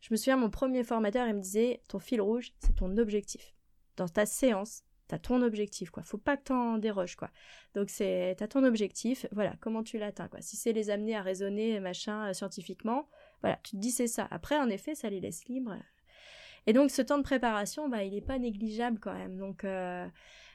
[0.00, 3.54] je me souviens, mon premier formateur, il me disait ton fil rouge, c'est ton objectif.
[3.98, 6.02] Dans ta séance, t'as ton objectif, quoi.
[6.02, 7.30] Faut pas que t'en déroges, quoi.
[7.74, 10.40] Donc c'est, t'as ton objectif, voilà, comment tu l'atteins, quoi.
[10.40, 13.10] Si c'est les amener à raisonner, machin, euh, scientifiquement,
[13.42, 14.26] voilà, tu te dis c'est ça.
[14.30, 15.76] Après, en effet, ça les laisse libres.
[16.66, 19.36] Et donc ce temps de préparation, bah, il est pas négligeable quand même.
[19.36, 20.06] Donc euh,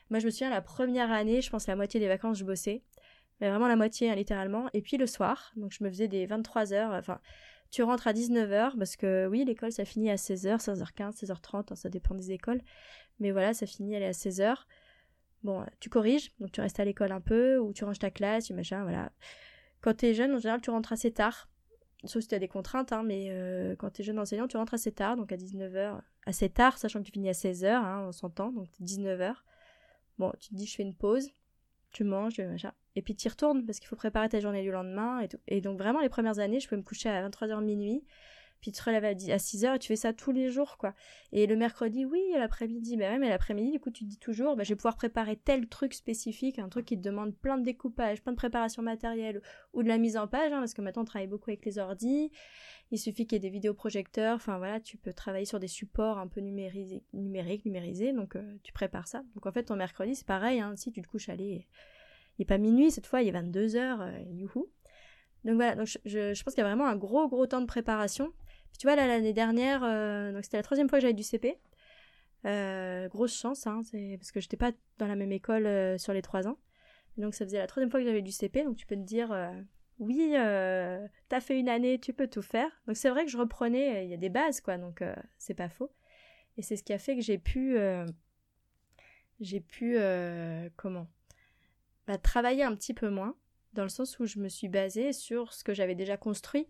[0.09, 2.83] moi, je me souviens la première année, je pense la moitié des vacances, je bossais.
[3.39, 4.67] Mais vraiment la moitié, hein, littéralement.
[4.73, 7.19] Et puis le soir, donc je me faisais des 23 heures, enfin,
[7.71, 11.75] tu rentres à 19h, parce que oui, l'école, ça finit à 16h, 16h15, 16h30, hein,
[11.75, 12.61] ça dépend des écoles.
[13.19, 14.55] Mais voilà, ça finit, elle est à 16h.
[15.43, 18.49] Bon, tu corriges, donc tu restes à l'école un peu, ou tu ranges ta classe,
[18.51, 19.11] machin, voilà.
[19.81, 21.47] Quand t'es jeune, en général, tu rentres assez tard.
[22.05, 24.91] Sauf si t'as des contraintes, hein, mais euh, quand t'es jeune enseignant, tu rentres assez
[24.91, 25.99] tard, donc à 19h.
[26.25, 29.33] Assez tard, sachant que tu finis à 16h, hein, on s'entend, donc 19h.
[30.17, 31.29] Bon, tu te dis, je fais une pause,
[31.91, 32.67] tu manges, tu.
[32.95, 35.39] Et puis tu y retournes, parce qu'il faut préparer ta journée du lendemain et tout.
[35.47, 38.05] Et donc vraiment, les premières années, je pouvais me coucher à 23h minuit,
[38.61, 40.77] puis tu te relèves à 10 à 6h et tu fais ça tous les jours,
[40.77, 40.93] quoi.
[41.31, 44.55] Et le mercredi, oui, l'après-midi, bah ouais, mais l'après-midi, du coup, tu te dis toujours,
[44.55, 47.63] bah, je vais pouvoir préparer tel truc spécifique, un truc qui te demande plein de
[47.63, 49.41] découpage, plein de préparation matérielle
[49.73, 51.79] ou de la mise en page, hein, parce que maintenant, on travaille beaucoup avec les
[51.79, 52.31] ordis.
[52.91, 56.17] Il suffit qu'il y ait des vidéoprojecteurs, enfin voilà, tu peux travailler sur des supports
[56.17, 59.23] un peu numérisés, numériques, numérisés, donc euh, tu prépares ça.
[59.35, 61.67] Donc en fait, ton mercredi, c'est pareil, hein, si tu te couches, allez,
[62.37, 64.67] il n'est pas minuit cette fois, il est 22h, euh, youhou.
[65.45, 67.67] Donc voilà, donc je, je pense qu'il y a vraiment un gros, gros temps de
[67.67, 68.33] préparation.
[68.77, 71.57] Tu vois, l'année dernière, euh, donc c'était la troisième fois que j'avais du CP.
[72.45, 76.13] Euh, grosse chance, hein, c'est parce que j'étais pas dans la même école euh, sur
[76.13, 76.57] les trois ans.
[77.17, 79.35] Donc ça faisait la troisième fois que j'avais du CP, donc tu peux te dire,
[79.97, 82.71] oui, t'as fait une année, tu peux tout faire.
[82.87, 85.03] Donc c'est vrai que je reprenais, il y a des bases, quoi, donc
[85.37, 85.91] c'est pas faux.
[86.55, 87.77] Et c'est ce qui a fait que j'ai pu,
[89.41, 89.97] j'ai pu,
[90.77, 91.07] comment,
[92.07, 93.35] bah, travailler un petit peu moins,
[93.73, 96.67] dans le sens où je me suis basée sur ce que j'avais déjà construit.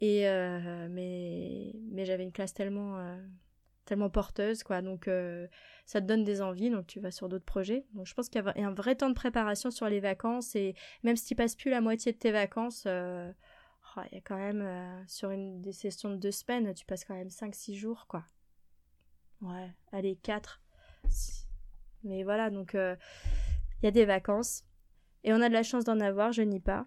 [0.00, 3.16] Et euh, mais mais j'avais une classe tellement euh,
[3.86, 4.82] tellement porteuse quoi.
[4.82, 5.46] Donc euh,
[5.86, 7.86] ça te donne des envies donc tu vas sur d'autres projets.
[7.94, 10.74] Donc je pense qu'il y a un vrai temps de préparation sur les vacances et
[11.02, 14.36] même si tu passes plus la moitié de tes vacances oh, il y a quand
[14.36, 18.24] même sur une des sessions de deux semaines tu passes quand même 5-6 jours quoi.
[19.40, 19.72] Ouais.
[19.92, 20.60] Allez 4
[22.04, 24.64] mais voilà donc il y a des vacances.
[25.24, 26.86] Et on a de la chance d'en avoir je nie pas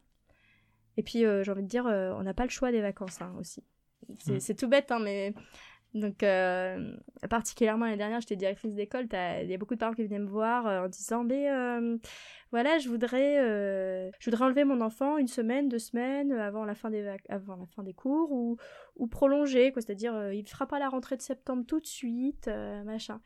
[0.99, 3.21] et puis, euh, j'ai envie de dire, euh, on n'a pas le choix des vacances
[3.21, 3.63] hein, aussi.
[4.19, 4.39] C'est Mm.
[4.41, 5.33] c'est tout bête, hein, mais.
[5.93, 6.93] Donc, euh,
[7.29, 9.07] particulièrement l'année dernière, j'étais directrice d'école.
[9.13, 11.47] Il y a beaucoup de parents qui venaient me voir en disant Mais
[12.51, 13.37] voilà, je voudrais,
[14.19, 17.65] je voudrais enlever mon enfant une semaine, deux semaines avant la fin des, avant la
[17.65, 18.57] fin des cours ou,
[18.97, 19.81] ou prolonger, quoi.
[19.81, 22.51] C'est-à-dire, il ne fera pas la rentrée de septembre tout de suite,
[22.85, 23.21] machin.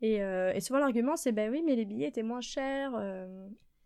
[0.00, 2.92] Et, et souvent, l'argument, c'est Ben oui, mais les billets étaient moins chers.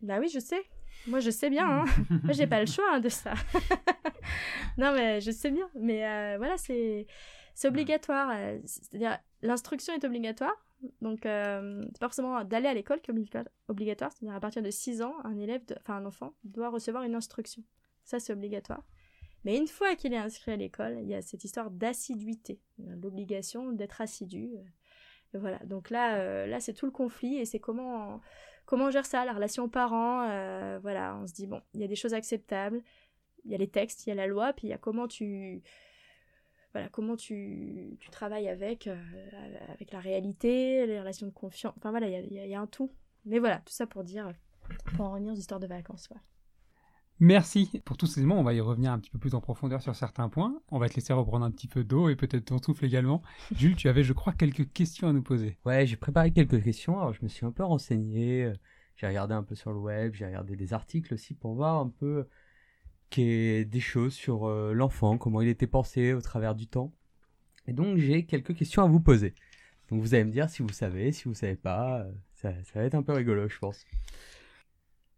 [0.00, 0.62] Bah oui, je sais.
[1.06, 1.66] Moi, je sais bien.
[1.68, 1.84] Hein.
[2.24, 3.34] Moi, j'ai pas le choix hein, de ça.
[4.78, 5.68] non, mais je sais bien.
[5.74, 7.06] Mais euh, voilà, c'est
[7.54, 8.30] c'est obligatoire.
[8.34, 10.54] euh, C'est-à-dire, l'instruction est obligatoire,
[11.00, 14.12] Donc, euh, c'est pas forcément d'aller à l'école qui est obliga- obligatoire.
[14.12, 17.14] C'est-à-dire à partir de 6 ans, un élève, de- enfin un enfant, doit recevoir une
[17.14, 17.62] instruction.
[18.04, 18.82] Ça, c'est obligatoire.
[19.44, 23.72] Mais une fois qu'il est inscrit à l'école, il y a cette histoire d'assiduité, l'obligation
[23.72, 24.50] d'être assidu.
[25.34, 25.58] et voilà.
[25.64, 28.20] Donc là, euh, là, c'est tout le conflit et c'est comment
[28.68, 30.28] comment on gère ça, la relation parents.
[30.28, 32.82] euh, voilà, on se dit bon, il y a des choses acceptables,
[33.44, 35.08] il y a les textes, il y a la loi, puis il y a comment
[35.08, 35.62] tu
[36.74, 38.96] voilà, comment tu, tu travailles avec, euh,
[39.72, 41.72] avec la réalité, les relations de confiance.
[41.78, 42.92] Enfin voilà, il y a, un tout.
[43.24, 44.30] Mais voilà, tout ça pour dire,
[44.94, 46.10] pour en revenir aux histoires de vacances.
[47.20, 48.38] Merci pour tous ces éléments.
[48.38, 50.60] On va y revenir un petit peu plus en profondeur sur certains points.
[50.70, 53.22] On va te laisser reprendre un petit peu d'eau et peut-être ton souffle également.
[53.56, 55.58] Jules, tu avais, je crois, quelques questions à nous poser.
[55.64, 56.98] Ouais, j'ai préparé quelques questions.
[57.00, 58.44] Alors, je me suis un peu renseigné.
[58.44, 58.54] euh,
[58.96, 60.14] J'ai regardé un peu sur le web.
[60.14, 62.28] J'ai regardé des articles aussi pour voir un peu
[63.16, 66.92] des choses sur euh, l'enfant, comment il était pensé au travers du temps.
[67.66, 69.34] Et donc, j'ai quelques questions à vous poser.
[69.90, 72.00] Donc, vous allez me dire si vous savez, si vous savez pas.
[72.02, 73.84] euh, Ça, ça va être un peu rigolo, je pense.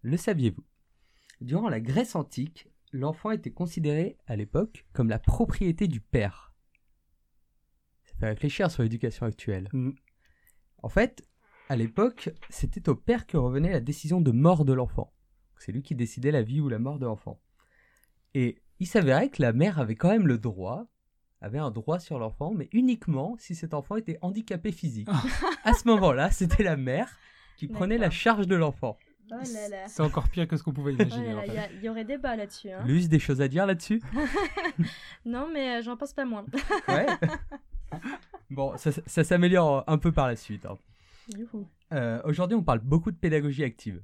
[0.03, 0.63] Le saviez-vous?
[1.41, 6.53] Durant la Grèce antique, l'enfant était considéré à l'époque comme la propriété du père.
[8.05, 9.69] Ça fait réfléchir sur l'éducation actuelle.
[9.73, 9.93] Mm.
[10.83, 11.23] En fait,
[11.69, 15.15] à l'époque, c'était au père que revenait la décision de mort de l'enfant.
[15.59, 17.41] C'est lui qui décidait la vie ou la mort de l'enfant.
[18.35, 20.87] Et il s'avérait que la mère avait quand même le droit,
[21.41, 25.09] avait un droit sur l'enfant, mais uniquement si cet enfant était handicapé physique.
[25.65, 27.17] à ce moment-là, c'était la mère
[27.57, 28.99] qui prenait la charge de l'enfant.
[29.33, 29.89] Oh là là.
[29.89, 31.35] C'est encore pire que ce qu'on pouvait Oh imaginer.
[31.47, 31.75] Il fait.
[31.77, 32.71] y, y aurait débat là-dessus.
[32.71, 32.83] Hein.
[32.87, 34.03] Luce, des choses à dire là-dessus?
[35.25, 36.45] Non, mais euh, j'en pense pas moins.
[36.89, 37.07] Ouais.
[38.51, 40.67] bon, ça, ça s'améliore un peu par la suite.
[40.67, 40.79] hein.
[41.93, 44.03] Euh, Aujourd'hui, on parle beaucoup de pédagogie active.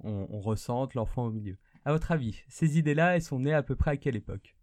[0.00, 1.56] On, on ressente l'enfant au milieu.
[1.84, 4.54] À votre avis, ces idées-là, elles sont nées à peu près à quelle époque?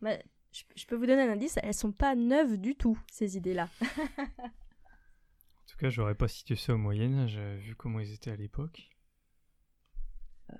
[0.00, 0.16] Bah,
[0.52, 3.68] je, je peux vous donner un indice, elles sont pas neuves du tout, ces idées-là.
[4.38, 8.36] En tout cas, j'aurais pas situé ça au Moyen-Âge, euh, vu comment ils étaient à
[8.36, 8.88] l'époque.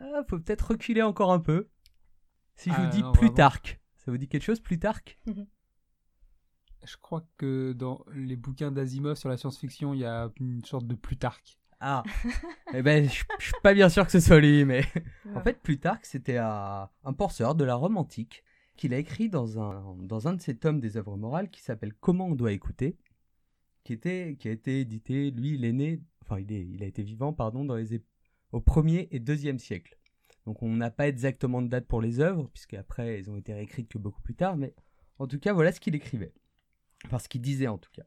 [0.01, 1.69] Ah, Faut peut-être reculer encore un peu.
[2.55, 3.29] Si je Ah, vous dis non, vraiment.
[3.29, 5.19] Plutarque, ça vous dit quelque chose, Plutarque?
[6.85, 10.87] Je crois que dans les bouquins d'Asimov sur la science-fiction, il y a une sorte
[10.87, 11.59] de Plutarque.
[11.81, 12.05] Ah
[12.75, 14.85] Eh ben, je je suis pas bien sûr que ce soit lui, mais...
[15.35, 18.45] En fait, Plutarque, c'était un, un penseur de la Rome antique
[18.77, 21.93] qu'il a écrit dans un, dans un de ses tomes des œuvres morales qui s'appelle
[21.95, 22.97] Comment on doit écouter,
[23.85, 26.87] qui, était, qui a été édité, lui, il est né, enfin, il, est, il a
[26.87, 28.01] été vivant, pardon, dans les,
[28.53, 29.99] au 1er et 2e siècle.
[30.47, 33.89] Donc, on n'a pas exactement de date pour les œuvres, puisqu'après, elles ont été réécrites
[33.89, 34.75] que beaucoup plus tard, mais
[35.19, 36.33] en tout cas, voilà ce qu'il écrivait.
[37.05, 38.05] Enfin, ce qu'il disait en tout cas.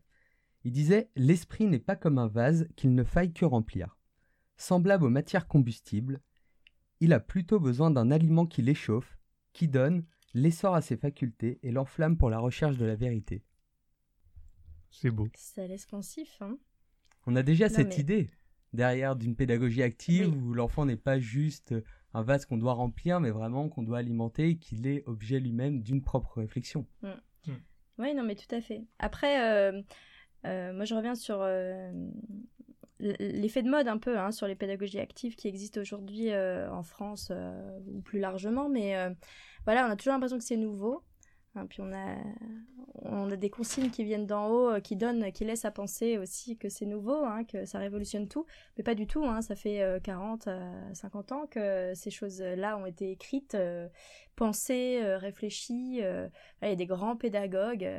[0.63, 3.97] Il disait L'esprit n'est pas comme un vase qu'il ne faille que remplir.
[4.57, 6.21] Semblable aux matières combustibles,
[6.99, 9.17] il a plutôt besoin d'un aliment qui l'échauffe,
[9.53, 13.43] qui donne l'essor à ses facultés et l'enflamme pour la recherche de la vérité.
[14.91, 15.27] C'est beau.
[15.35, 16.57] Ça laisse pensif, hein.
[17.25, 18.29] On a déjà Non, cette mais- idée
[18.73, 20.37] derrière d'une pédagogie active Oui.
[20.43, 21.73] où l'enfant n'est pas juste
[22.13, 25.81] un vase qu'on doit remplir, mais vraiment qu'on doit alimenter et qu'il est objet lui-même
[25.81, 26.85] d'une propre réflexion.
[27.97, 28.85] Oui, non, mais tout à fait.
[28.97, 29.81] Après, euh,
[30.45, 31.91] euh, moi, je reviens sur euh,
[32.99, 36.81] l'effet de mode un peu hein, sur les pédagogies actives qui existent aujourd'hui euh, en
[36.83, 38.69] France euh, ou plus largement.
[38.69, 39.09] Mais euh,
[39.65, 41.03] voilà, on a toujours l'impression que c'est nouveau.
[41.55, 42.15] Hein, puis on a,
[43.03, 46.17] on a des consignes qui viennent d'en haut, euh, qui donnent, qui laissent à penser
[46.17, 48.45] aussi que c'est nouveau, hein, que ça révolutionne tout.
[48.77, 49.23] Mais pas du tout.
[49.25, 53.87] hein, ça fait euh, 40, euh, 50 ans que ces choses-là ont été écrites, euh,
[54.35, 55.99] pensées, réfléchies.
[56.03, 56.27] euh,
[56.61, 57.89] il y a des grands pédagogues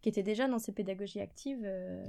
[0.00, 2.04] qui étaient déjà dans ces pédagogies actives euh,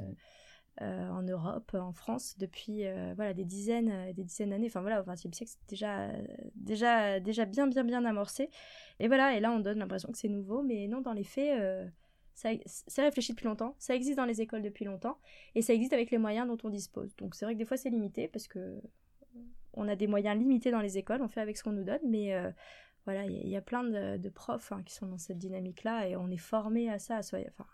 [0.81, 4.67] euh, en Europe, en France, depuis euh, voilà, des dizaines euh, des dizaines d'années.
[4.67, 6.09] Enfin voilà, au XXe siècle, c'est déjà,
[6.55, 8.49] déjà, déjà bien, bien, bien amorcé.
[8.99, 11.59] Et voilà, et là, on donne l'impression que c'est nouveau, mais non, dans les faits,
[11.61, 11.85] euh,
[12.33, 15.19] c'est réfléchi depuis longtemps, ça existe dans les écoles depuis longtemps,
[15.53, 17.15] et ça existe avec les moyens dont on dispose.
[17.17, 18.81] Donc c'est vrai que des fois, c'est limité, parce que
[19.75, 22.01] on a des moyens limités dans les écoles, on fait avec ce qu'on nous donne,
[22.07, 22.33] mais
[23.05, 26.29] voilà, il y, a- plein de, profs hein, qui sont dans cette dynamique-là et on
[26.29, 27.21] est formé à ça.
[27.21, 27.65] soit- enfin,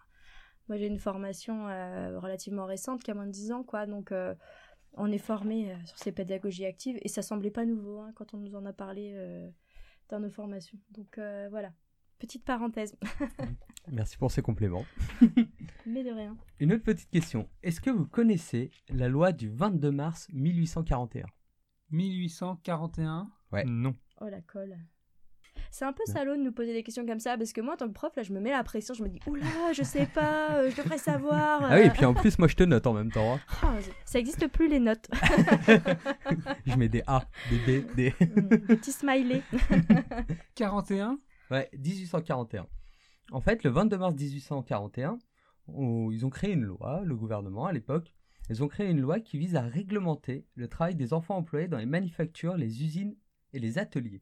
[0.70, 3.86] moi, j'ai une formation euh, relativement récente qui a moins de 10 ans, quoi.
[3.86, 4.34] Donc, euh,
[4.94, 8.34] on est formé euh, sur ces pédagogies actives et ça semblait pas nouveau hein, quand
[8.34, 9.50] on nous en a parlé euh,
[10.10, 10.80] dans nos formations.
[10.92, 11.74] Donc, euh, voilà.
[12.20, 12.98] Petite parenthèse,
[13.92, 14.86] Merci pour ces compléments.
[15.86, 16.38] mais de rien.
[16.60, 17.50] Une autre petite question.
[17.64, 21.26] Est-ce que vous connaissez la loi du 22 mars 1841
[21.92, 23.32] 1841.
[23.52, 23.64] Ouais.
[23.64, 23.96] Non.
[24.22, 24.78] Oh la colle.
[25.72, 26.14] C'est un peu Ouais.
[26.14, 28.16] salaud de nous poser des questions comme ça parce que moi, en tant que prof,
[28.16, 30.76] là, je me mets la pression, je me dis, oula, je sais pas, euh, je
[30.76, 31.62] devrais savoir.
[31.64, 31.86] Ah oui, euh.
[31.86, 33.36] et puis en plus, moi je te note en même temps.
[33.36, 33.40] hein.
[33.62, 35.08] Ah, ça existe plus les notes.
[36.66, 38.14] Je mets des A, des B, des.
[38.20, 39.42] Des petits smileys.
[40.56, 41.20] 41
[41.52, 42.68] Ouais, 1841.
[43.32, 45.18] En fait, le 22 mars 1841,
[45.68, 48.14] on- ils ont créé une loi, le gouvernement à l'époque,
[48.50, 51.78] elles ont créé une loi qui vise à réglementer le travail des enfants employés dans
[51.78, 53.16] les manufactures, les usines
[53.54, 54.22] et les ateliers.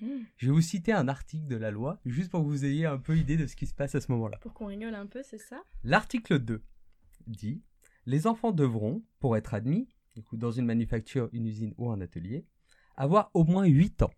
[0.00, 0.22] Hmm.
[0.36, 2.98] Je vais vous citer un article de la loi, juste pour que vous ayez un
[2.98, 4.38] peu idée de ce qui se passe à ce moment-là.
[4.38, 5.62] Pour qu'on rigole un peu, c'est ça?
[5.84, 6.62] L'article 2
[7.26, 7.62] dit
[8.06, 12.00] Les enfants devront, pour être admis, du coup, dans une manufacture, une usine ou un
[12.00, 12.44] atelier,
[12.96, 14.10] avoir au moins 8 ans.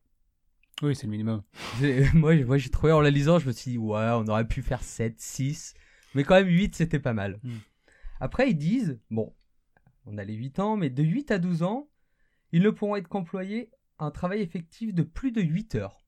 [0.82, 1.42] Oui, c'est le minimum.
[2.14, 4.46] Moi, j'ai- moi, j'ai trouvé en la lisant, je me suis dit, ouais, on aurait
[4.48, 5.74] pu faire 7, 6,
[6.14, 7.38] mais quand même 8, c'était pas mal.
[7.42, 7.58] Hmm.
[8.18, 9.34] Après, ils disent, bon,
[10.06, 11.88] on a les 8 ans, mais de 8 à 12 ans,
[12.52, 13.70] ils ne pourront être qu'employés
[14.02, 15.98] un travail effectif de plus de 8 heures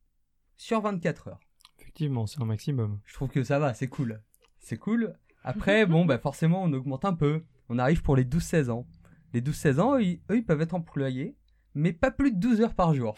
[0.57, 1.41] sur 24 heures.
[1.81, 3.01] Effectivement, c'est un maximum.
[3.05, 4.23] Je trouve que ça va, c'est cool.
[4.59, 5.15] C'est cool.
[5.43, 7.45] Après, bon, bah forcément, on augmente un peu.
[7.69, 8.87] On arrive pour les 12-16 ans.
[9.33, 11.37] Les 12-16 ans, eux, ils, eux, ils peuvent être employés,
[11.75, 13.17] mais pas plus de 12 heures par jour.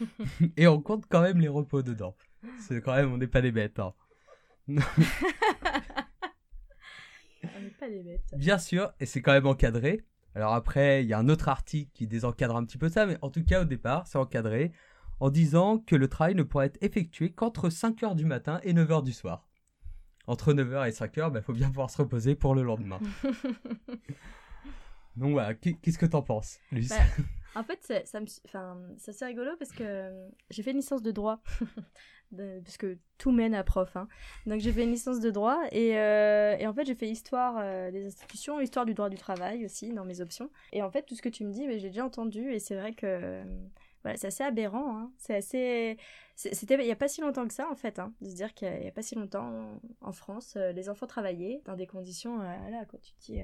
[0.56, 2.16] Et on compte quand même les repos dedans.
[2.60, 3.78] C'est quand même, on n'est pas des bêtes.
[3.78, 3.94] hein.
[7.44, 8.34] On n'est pas des bêtes.
[8.36, 10.04] Bien sûr, et c'est quand même encadré.
[10.34, 13.18] Alors après, il y a un autre article qui désencadre un petit peu ça, mais
[13.22, 14.72] en tout cas, au départ, c'est encadré
[15.20, 19.02] en disant que le travail ne pourrait être effectué qu'entre 5h du matin et 9h
[19.04, 19.46] du soir.
[20.26, 22.98] Entre 9h et 5h, il faut bien pouvoir se reposer pour le lendemain.
[25.16, 26.96] Donc voilà, qu'est- qu'est-ce que t'en penses, Luce Bah,
[27.54, 31.02] En fait, c'est- ça me, enfin, c'est rigolo parce que euh, j'ai fait une licence
[31.02, 31.42] de droit.
[32.32, 33.94] De- parce que tout mène à prof.
[33.94, 34.08] hein.
[34.46, 37.56] Donc j'ai fait une licence de droit et, euh, et en fait j'ai fait histoire
[37.58, 40.48] euh, des institutions, histoire du droit du travail aussi dans mes options.
[40.72, 42.74] Et en fait tout ce que tu me dis, mais j'ai déjà entendu et c'est
[42.74, 43.42] vrai que
[44.02, 44.96] voilà, c'est assez aberrant.
[44.96, 45.12] hein.
[45.18, 45.98] C'est assez,
[46.36, 48.54] c'était il y a pas si longtemps que ça en fait, hein, de se dire
[48.54, 52.86] qu'il y a pas si longtemps en France, les enfants travaillaient dans des conditions là
[52.88, 52.98] quoi.
[53.00, 53.42] Tu te dis,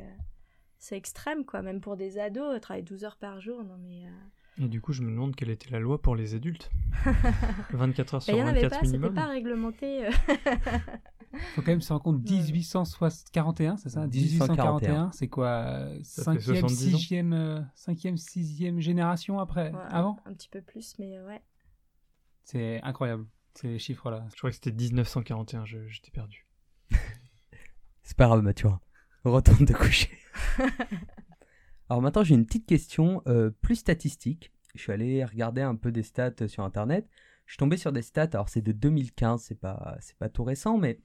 [0.79, 4.07] c'est extrême quoi, même pour des ados, euh, travailler 12 heures par jour, non mais.
[4.07, 6.71] euh, Et du coup, je me demande quelle était la loi pour les adultes.
[7.73, 10.07] 24 heures Bah, sur il y en avait 24 pas, c'était pas réglementé.
[10.07, 10.11] euh.
[11.55, 14.07] faut quand même se rendre compte 1841, c'est ça?
[14.07, 14.89] 1841.
[15.07, 16.99] 1841, c'est quoi Ça fait 5e, 70 ans.
[16.99, 20.17] 6e, 5e, 6e génération après Ouais, Avant?
[20.25, 21.43] Un petit peu plus, mais ouais.
[22.45, 24.27] C'est incroyable, ces chiffres-là.
[24.33, 26.47] Je crois que c'était 1941, je- j'étais perdu.
[28.03, 28.81] C'est pas grave, Mathurin.
[29.29, 30.11] Retourne te coucher.
[31.91, 34.53] Alors maintenant, j'ai une petite question euh, plus statistique.
[34.75, 37.09] Je suis allé regarder un peu des stats sur Internet.
[37.47, 40.45] Je suis tombé sur des stats, alors c'est de 2015, c'est pas, c'est pas tout
[40.45, 41.01] récent, mais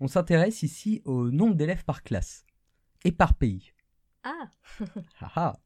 [0.00, 2.44] on s'intéresse ici au nombre d'élèves par classe
[3.04, 3.72] et par pays.
[4.24, 4.50] Ah
[5.20, 5.56] Ah ah.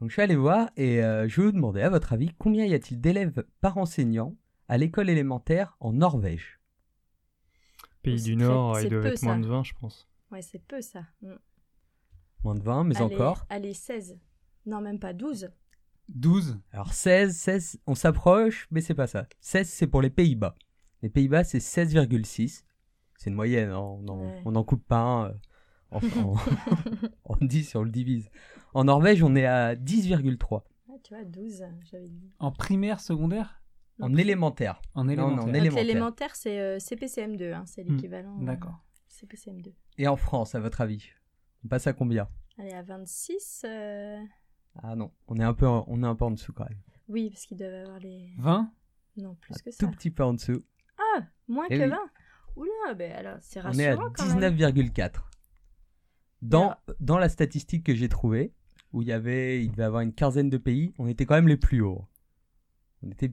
[0.00, 2.64] Donc je suis allé voir et euh, je vais vous demander, à votre avis, combien
[2.64, 4.34] y a-t-il d'élèves par enseignant
[4.68, 6.58] à l'école élémentaire en Norvège?
[8.02, 10.09] Pays du Nord, il devait être moins de 20, je pense.
[10.32, 11.04] Ouais, c'est peu ça.
[11.22, 11.34] Mm.
[12.44, 13.46] Moins de 20, mais Allez, encore.
[13.50, 14.18] Allez, 16.
[14.66, 15.50] Non, même pas 12.
[16.08, 19.26] 12 Alors 16, 16, on s'approche, mais c'est pas ça.
[19.40, 20.56] 16, c'est pour les Pays-Bas.
[21.02, 22.64] Les Pays-Bas, c'est 16,6.
[23.16, 24.42] C'est une moyenne, hein, on n'en Ouais.
[24.44, 25.26] on en coupe pas un.
[25.28, 25.32] euh,
[25.90, 26.34] en, en,
[27.24, 28.30] en 10, on le divise.
[28.74, 30.62] En Norvège, on est à 10,3.
[30.88, 32.30] Ah, tu vois, 12, j'avais dit.
[32.38, 33.62] En primaire, secondaire?
[33.98, 34.80] Non, En élémentaire.
[34.94, 38.40] En élémentaire l'élémentaire, c'est euh, CPCM2, hein, c'est Hmm, l'équivalent.
[38.40, 38.82] euh, D'accord.
[39.08, 39.72] CPCM2.
[40.00, 41.10] Et en France, à votre avis?
[41.62, 42.26] On passe à combien?
[42.58, 43.64] Allez, à 26.
[43.66, 44.18] euh,
[44.82, 46.78] Ah non, on est, un peu en, on est un peu en dessous quand même.
[47.08, 48.30] Oui, parce qu'ils doivent avoir les.
[48.38, 48.72] 20
[49.18, 49.84] Non, plus Un que ça.
[49.86, 50.64] tout petit peu en dessous.
[50.96, 51.90] Ah, moins Eh que oui.
[51.90, 51.98] 20.
[52.56, 54.54] Oula, ben alors, c'est On est à rassurant quand même.
[54.56, 55.20] 19,4.
[56.40, 58.54] Dans, Alors- dans la statistique que j'ai trouvée,
[58.94, 61.34] où il y avait, il devait y avoir une quinzaine de pays, on était quand
[61.34, 62.06] même les plus hauts.
[63.02, 63.32] On était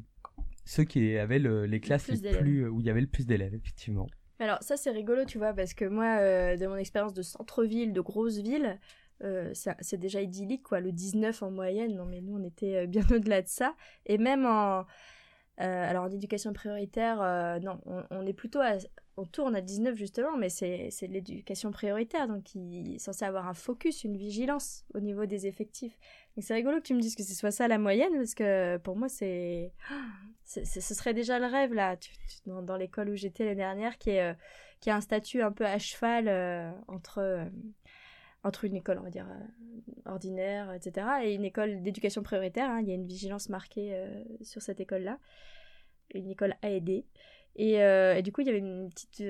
[0.65, 3.25] ceux qui avaient le- les classes plus les plus, où il y avait le plus
[3.25, 4.07] d'élèves, effectivement.
[4.39, 7.91] Alors ça c'est rigolo tu vois parce que moi euh, de mon expérience de centre-ville,
[7.93, 8.79] de grosse ville,
[9.23, 12.87] euh, c'est déjà idyllique quoi, le 19 en moyenne, non mais nous on était euh,
[12.87, 13.75] bien au-delà de ça.
[14.05, 14.85] Et même en
[15.59, 17.17] euh, alors en éducation prioritaire
[17.63, 18.73] non on, on est plutôt à,
[19.19, 22.27] on tourne à 19 justement mais c'est l'éducation prioritaire.
[22.27, 25.97] Donc qui est censé avoir un focus, une vigilance au niveau des effectifs.
[26.35, 28.77] Donc c'est rigolo que tu me dises que ce soit ça la moyenne parce que
[28.77, 29.73] pour moi c'est-
[30.47, 33.97] ce serait déjà le rêve là tu- tu- dans, dans l'école où j'étais l'année dernière
[33.97, 34.33] qui est euh,
[34.79, 37.45] qui a un statut un peu à cheval euh, entre euh,
[38.43, 42.79] entre une école on va dire euh, ordinaire etc et une école d'éducation prioritaire hein.
[42.81, 45.19] il y a une vigilance marquée euh, sur cette école là
[46.13, 47.03] une école AED
[47.59, 49.21] et, euh, et du coup il y avait une petite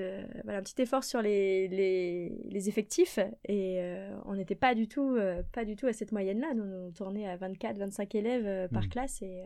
[0.44, 3.80] voilà un petit effort sur les, les, les effectifs et
[4.26, 5.18] on n'était pas du tout
[5.52, 8.82] pas du tout à cette moyenne là nous on tournait à 24 25 élèves par
[8.84, 8.88] Mhm.
[8.90, 9.42] classe et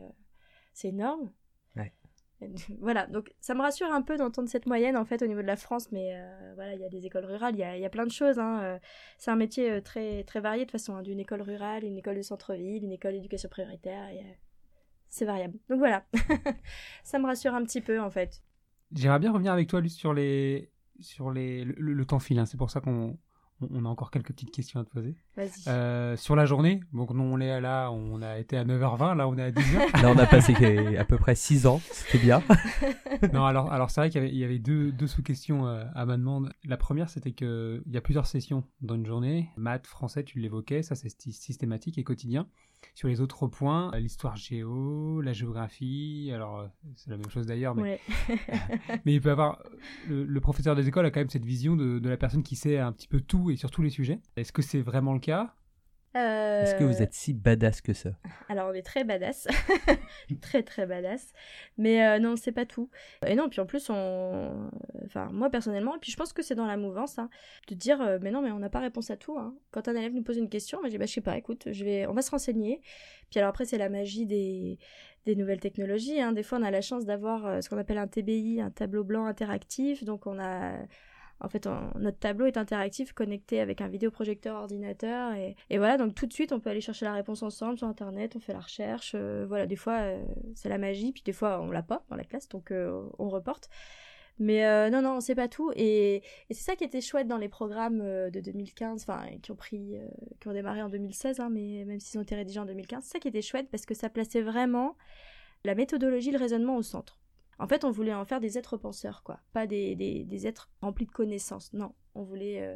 [0.73, 1.31] c'est énorme.
[2.79, 5.47] voilà, donc ça me rassure un peu d'entendre cette moyenne en fait au niveau de
[5.47, 7.85] la France, mais euh, voilà, il y a des écoles rurales, il y a, y
[7.85, 8.39] a plein de choses.
[8.39, 8.79] hein, euh,
[9.17, 11.97] c'est un métier euh, très, très varié de toute façon, hein, d'une école rurale, une
[11.97, 14.09] école de centre-ville, une école d'éducation prioritaire,
[15.09, 15.57] c'est variable.
[15.69, 16.05] Donc voilà,
[17.03, 18.41] ça me rassure un petit peu en fait.
[18.95, 22.39] J'aimerais bien revenir avec toi, Luce, sur les sur les le, le- le temps file.
[22.39, 22.45] hein.
[22.45, 23.17] C'est pour ça qu'on
[23.61, 25.15] on a encore quelques petites questions à te poser.
[25.37, 25.49] Vas-y.
[25.67, 29.27] Euh, sur la journée, donc nous on est là, on a été à 9h20, là
[29.27, 30.01] on est à 10h.
[30.01, 32.43] Là, on a passé à peu près 6 ans, c'était bien.
[33.33, 35.83] non, alors, alors c'est vrai qu'il y avait, il y avait deux, deux sous-questions euh,
[35.95, 36.51] à ma demande.
[36.65, 39.49] La première, c'était qu'il y a plusieurs sessions dans une journée.
[39.55, 42.47] Maths, français, tu l'évoquais, ça c'est systématique et quotidien.
[42.93, 47.75] Sur les autres points, l'histoire géo, la géographie, alors euh, c'est la même chose d'ailleurs,
[47.75, 47.99] mais,
[49.05, 49.61] mais il peut avoir.
[50.07, 52.77] Le, professeur des écoles a quand même cette vision de, de la personne qui sait
[52.77, 54.19] un petit peu tout et sur tous les sujets.
[54.35, 55.55] Est-ce que c'est vraiment le cas?
[56.15, 58.11] Est-ce que vous êtes si badass que ça?
[58.49, 59.47] Alors on est très badass,
[60.41, 61.33] très très badass,
[61.77, 62.89] mais euh, non c'est pas tout.
[63.25, 64.69] Et non puis en plus on,
[65.05, 67.29] enfin moi personnellement, et puis je pense que c'est dans la mouvance hein,
[67.67, 69.37] de dire euh, mais non mais on n'a pas réponse à tout.
[69.37, 69.55] Hein.
[69.71, 71.67] Quand un élève nous pose une question, moi je dis bah je sais pas, écoute,
[71.71, 72.81] je vais, on va se renseigner.
[73.31, 74.77] Puis alors après c'est la magie des
[75.25, 76.21] des nouvelles technologies.
[76.21, 76.33] Hein.
[76.33, 79.03] Des fois on a la chance d'avoir euh, ce qu'on appelle un TBI, un tableau
[79.03, 80.73] blanc interactif, donc on a
[81.39, 85.33] en fait, notre tableau est interactif, connecté avec un vidéoprojecteur ordinateur.
[85.33, 88.35] Et, voilà, donc tout de suite, on peut aller chercher la réponse ensemble sur Internet,
[88.35, 89.13] on fait la recherche.
[89.15, 90.23] Euh, voilà, des fois, euh,
[90.55, 93.27] c'est la magie, puis des fois, on l'a pas dans la classe, donc euh, on
[93.29, 93.69] reporte.
[94.39, 95.71] Mais non, non, c'est pas tout.
[95.75, 99.95] Et, c'est ça qui était chouette dans les programmes de 2015, enfin, qui ont pris,
[100.39, 103.11] qui ont démarré en 2016, hein, mais même s'ils ont été rédigés en 2015, c'est
[103.11, 104.95] ça qui était chouette parce que ça plaçait vraiment
[105.65, 107.19] la méthodologie, le raisonnement au centre.
[107.59, 109.39] En fait, on voulait en faire des êtres penseurs, quoi.
[109.53, 111.71] Pas des, des, êtres remplis de connaissances.
[111.73, 112.75] Non, on voulait euh,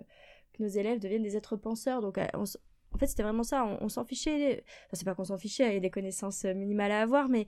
[0.53, 2.01] que nos élèves deviennent des êtres penseurs.
[2.01, 3.65] Donc, euh, en fait, c'était vraiment ça.
[3.65, 4.63] On, s'en fichait.
[4.86, 7.28] Enfin, c'est pas qu'on s'en fichait, il y a des connaissances euh, minimales à avoir,
[7.28, 7.47] mais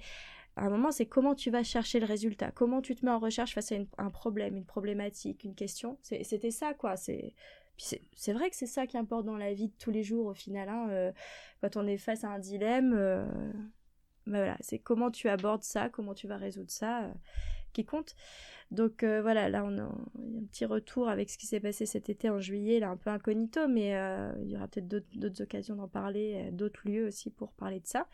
[0.56, 2.52] à un moment, c'est comment tu vas chercher le résultat?
[2.52, 5.98] Comment tu te mets en recherche face à un problème, une problématique, une question?
[6.02, 6.98] C'était ça, quoi.
[6.98, 7.34] C'est.
[8.14, 10.34] C'est vrai que c'est ça qui importe dans la vie de tous les jours au
[10.34, 10.68] final.
[10.68, 11.14] Hein,
[11.62, 13.24] quand on est face à un dilemme,
[14.30, 17.12] bah voilà, c'est comment tu abordes ça, comment tu vas résoudre ça euh,
[17.74, 18.16] qui compte.
[18.70, 22.10] Donc euh, voilà, là on a, un petit retour avec ce qui s'est passé cet
[22.10, 25.76] été en juillet, là un peu incognito, mais euh, il y aura peut-être d'autres occasions
[25.76, 28.08] d'en parler, d'autres lieux aussi pour parler de ça.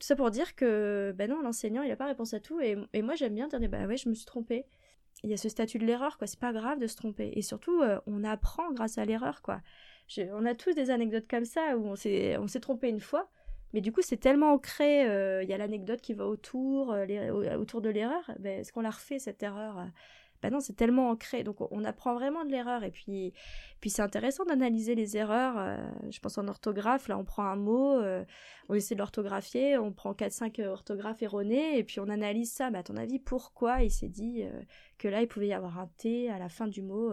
[0.00, 2.76] Tout ça pour dire que ben non, l'enseignant il n'a pas réponse à tout et,
[3.02, 4.66] moi j'aime bien dire bah ouais, je me suis trompée.
[5.22, 6.26] Il y a ce statut de l'erreur, quoi.
[6.26, 7.30] C'est pas grave de se tromper.
[7.34, 9.60] Et surtout, on apprend grâce à l'erreur, quoi.
[10.32, 13.28] on a tous des anecdotes comme ça où on s'est trompé une fois
[13.72, 17.56] mais du coup, c'est tellement ancré, euh, il y a l'anecdote qui va autour, euh,
[17.56, 18.30] autour de l'erreur.
[18.38, 19.86] Ben, Est-ce qu'on la refait, cette erreur
[20.42, 21.44] ben non, c'est tellement ancré.
[21.44, 22.82] Donc on apprend vraiment de l'erreur.
[22.82, 23.34] Et puis,
[23.82, 25.58] puis c'est intéressant d'analyser les erreurs.
[25.58, 25.76] Euh,
[26.08, 28.00] je pense en orthographe, là on prend un mot,
[28.70, 32.70] on essaie de l'orthographier, on prend 4-5 orthographes erronées, et puis on analyse ça.
[32.70, 34.44] Mais à ton avis, pourquoi il s'est dit
[34.96, 37.12] que là il pouvait y avoir un T à la fin du mot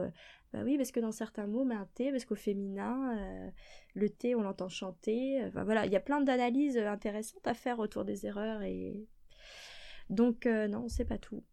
[0.53, 3.49] bah oui, parce que dans certains mots, mais un T, parce qu'au féminin, euh,
[3.95, 5.43] le T, on l'entend chanter.
[5.45, 9.07] Enfin voilà, il y a plein d'analyses intéressantes à faire autour des erreurs et
[10.09, 11.43] donc euh, non, c'est pas tout.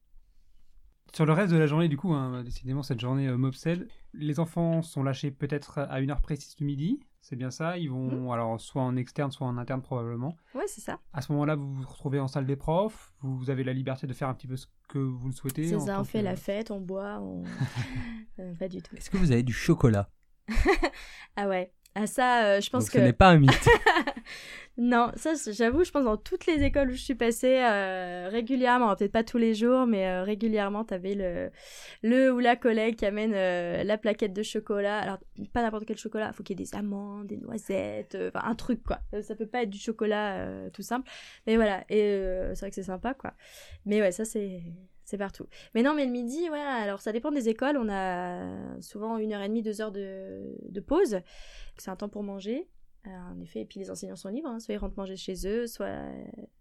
[1.12, 3.76] Sur le reste de la journée, du coup, hein, décidément, cette journée euh,
[4.14, 7.00] les enfants sont lâchés peut-être à une heure précise du midi.
[7.24, 8.30] C'est bien ça Ils vont, mmh.
[8.32, 10.36] alors, soit en externe, soit en interne, probablement.
[10.54, 11.00] Ouais, c'est ça.
[11.14, 13.14] À ce moment-là, vous vous retrouvez en salle des profs.
[13.22, 15.66] Vous avez la liberté de faire un petit peu ce que vous le souhaitez.
[15.66, 17.42] C'est ça, on fait la fête, on boit, on...
[18.40, 18.94] Euh, pas du tout.
[18.96, 20.10] Est-ce que vous avez du chocolat?
[21.36, 21.72] Ah ouais.
[21.96, 22.98] Ah ça, euh, je pense que...
[22.98, 23.68] ce n'est pas un mythe.
[24.78, 28.96] non, ça, j'avoue, je pense dans toutes les écoles où je suis passée, euh, régulièrement,
[28.96, 31.50] peut-être pas tous les jours, mais euh, régulièrement, t'avais le,
[32.02, 34.98] le ou la collègue qui amène la plaquette de chocolat.
[34.98, 35.18] Alors,
[35.52, 38.56] pas n'importe quel chocolat, il faut qu'il y ait des amandes, des noisettes, enfin, un
[38.56, 38.98] truc, quoi.
[39.22, 41.08] Ça peut pas être du chocolat tout simple.
[41.46, 42.18] Mais voilà, et
[42.54, 43.34] c'est vrai que c'est sympa, quoi.
[43.86, 44.62] Mais ouais, ça, c'est
[45.04, 45.46] c'est partout.
[45.74, 47.76] Mais non, mais le midi, ouais, alors ça dépend des écoles.
[47.76, 51.20] On a souvent une heure et demie, deux heures de, pause.
[51.76, 52.68] C'est un temps pour manger.
[53.06, 54.60] Euh, en effet, et puis les enseignants sont libres, hein.
[54.60, 56.06] soit ils rentrent manger chez eux, soit,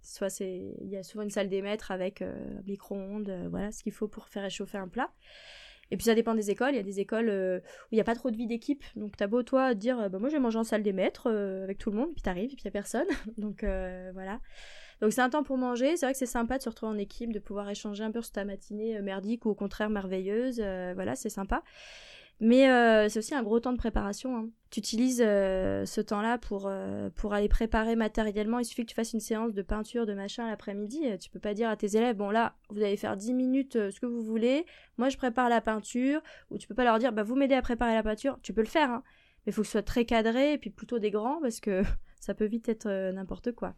[0.01, 2.33] soit c'est, il y a souvent une salle des maîtres avec euh,
[2.65, 5.09] micro-ondes, euh, voilà ce qu'il faut pour faire réchauffer un plat.
[5.89, 6.71] Et puis ça dépend des écoles.
[6.71, 8.83] Il y a des écoles où il n'y a pas trop de vie d'équipe.
[8.97, 11.77] Donc t'as beau toi dire, bah, moi je vais manger en salle des maîtres avec
[11.77, 13.07] tout le monde, puis t'arrives, et puis il n'y a personne.
[13.37, 13.63] donc
[14.13, 14.41] voilà.
[15.03, 15.97] Donc c'est un temps pour manger.
[15.97, 18.21] C'est vrai que c'est sympa de se retrouver en équipe, de pouvoir échanger un peu
[18.21, 20.61] sur ta matinée euh, merdique ou au contraire merveilleuse.
[20.63, 21.61] Euh, voilà, c'est sympa.
[22.39, 24.37] Mais euh, c'est aussi un gros temps de préparation.
[24.37, 24.49] Hein.
[24.69, 26.71] Tu utilises ce temps-là pour,
[27.15, 28.59] pour aller préparer matériellement.
[28.59, 31.01] Il suffit que tu fasses une séance de peinture, de machin l'après-midi.
[31.19, 33.99] Tu peux pas dire à tes élèves, bon là, vous allez faire 10 minutes ce
[33.99, 34.65] que vous voulez.
[34.97, 36.21] Moi, je prépare la peinture.
[36.49, 38.39] Ou tu peux pas leur dire, bah vous m'aidez à préparer la peinture.
[38.41, 39.03] Tu peux le faire, hein.
[39.45, 41.83] Mais il faut que ce soit très cadré et puis plutôt des grands parce que
[42.21, 43.75] ça peut vite être n'importe quoi.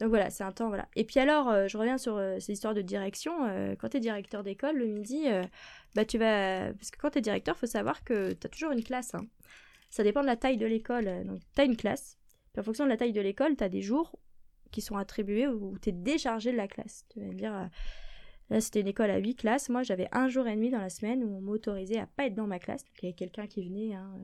[0.00, 0.88] Donc voilà, c'est un temps, voilà.
[0.96, 3.32] Et puis alors, euh, je reviens sur euh, ces histoires de direction.
[3.46, 5.26] Euh, quand tu es directeur d'école, le midi,
[5.94, 6.72] bah tu vas...
[6.72, 9.14] Parce que quand tu es directeur, faut savoir que tu as toujours une classe.
[9.14, 9.26] Hein.
[9.90, 11.24] Ça dépend de la taille de l'école.
[11.24, 12.18] Donc tu as une classe.
[12.58, 14.18] En fonction de la taille de l'école, tu as des jours
[14.70, 17.06] qui sont attribués où tu es déchargé de la classe.
[17.10, 17.70] Tu vas me dire...
[18.50, 19.70] Là, c'était une école à 8 classes.
[19.70, 22.34] Moi, j'avais un jour et demi dans la semaine où on m'autorisait à pas être
[22.34, 22.84] dans ma classe.
[22.84, 24.22] Donc, il y avait quelqu'un qui venait hein,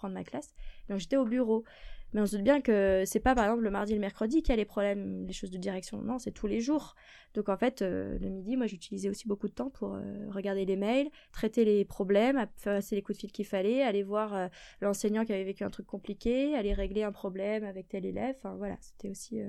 [0.00, 0.54] prendre ma classe.
[0.88, 1.64] Donc j'étais au bureau.
[2.12, 4.42] Mais on se doute bien que c'est pas par exemple le mardi et le mercredi
[4.42, 6.02] qu'il y a les problèmes, les choses de direction.
[6.02, 6.96] Non, c'est tous les jours.
[7.34, 10.64] Donc en fait, euh, le midi, moi j'utilisais aussi beaucoup de temps pour euh, regarder
[10.64, 14.34] les mails, traiter les problèmes, faire passer les coups de fil qu'il fallait, aller voir
[14.34, 14.48] euh,
[14.80, 18.34] l'enseignant qui avait vécu un truc compliqué, aller régler un problème avec tel élève.
[18.38, 19.40] Enfin voilà, c'était aussi.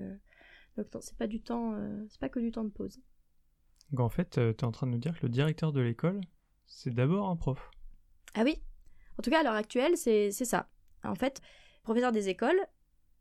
[0.78, 1.76] Donc non, c'est pas du temps,
[2.10, 3.02] c'est pas que du temps de pause.
[3.92, 6.22] Donc en fait, tu es en train de nous dire que le directeur de l'école,
[6.68, 7.72] c'est d'abord un prof.
[8.36, 8.62] Ah oui.
[9.18, 10.70] En tout cas, à l'heure actuelle, c'est ça.
[11.04, 11.42] En fait,
[11.84, 12.60] professeurs des écoles,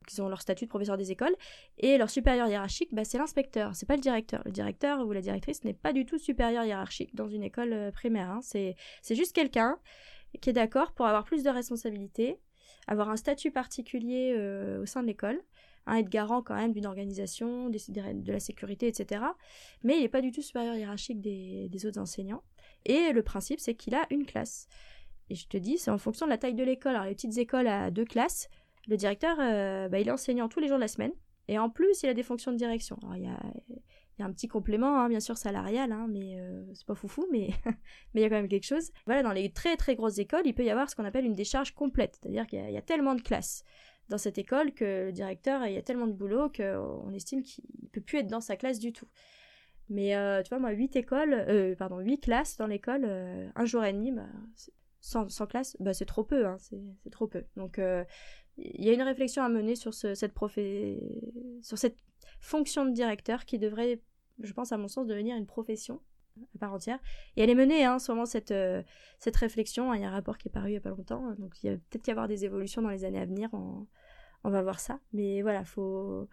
[0.07, 1.35] qui ont leur statut de professeur des écoles,
[1.79, 4.43] et leur supérieur hiérarchique, bah, c'est l'inspecteur, c'est pas le directeur.
[4.45, 7.91] Le directeur ou la directrice n'est pas du tout supérieur hiérarchique dans une école euh,
[7.91, 8.31] primaire.
[8.31, 8.41] Hein.
[8.43, 8.77] C'est
[9.15, 9.79] juste quelqu'un
[10.41, 12.39] qui est d'accord pour avoir plus de responsabilités,
[12.87, 15.41] avoir un statut particulier euh, au sein de l'école,
[15.87, 19.23] hein, être garant quand même d'une organisation, de la sécurité, etc.
[19.83, 22.43] Mais il n'est pas du tout supérieur hiérarchique des, des autres enseignants.
[22.87, 24.67] Et le principe, c'est qu'il a une classe.
[25.31, 26.97] Et je te dis, c'est en fonction de la taille de l'école.
[26.97, 28.51] Alors, les petites écoles à deux classes,
[28.89, 31.13] le directeur, euh, bah, il est enseignant tous les jours de la semaine.
[31.47, 32.99] Et en plus, il a des fonctions de direction.
[33.03, 33.41] Alors, il y a,
[34.25, 37.49] un petit complément, hein, bien sûr, salarial, hein, mais euh, c'est pas foufou, mais
[38.13, 38.91] mais il y a quand même quelque chose.
[39.07, 41.35] Voilà, dans les très très grosses écoles, il peut y avoir ce qu'on appelle une
[41.35, 42.19] décharge complète.
[42.21, 43.65] C'est-à-dire qu'il y, a tellement de classes
[44.11, 47.65] dans cette école que le directeur, il y a tellement de boulot qu'on estime qu'il
[47.93, 49.07] peut plus être dans sa classe du tout.
[49.89, 53.07] Mais euh, tu vois, moi, 8 écoles, pardon, 8 classes dans l'école,
[53.55, 54.27] un jour et demi, bah,
[55.01, 57.45] sans, classe, bah, c'est trop peu, hein, c'est trop peu.
[57.57, 58.05] Donc euh,
[58.59, 60.35] il y a une réflexion à mener sur, ce, cette
[62.41, 64.01] fonction de directeur qui devrait,
[64.43, 66.01] je pense à mon sens, devenir une profession
[66.55, 66.99] à part entière.
[67.37, 68.83] Et elle est menée, hein, sûrement, cette, euh,
[69.35, 69.93] réflexion.
[69.95, 71.71] Il y a un rapport qui est paru il n'y a pas longtemps, donc il
[71.71, 73.87] va peut-être y avoir des évolutions dans les années à venir, on,
[74.51, 75.01] va voir ça.
[75.13, 76.29] Mais voilà, faut...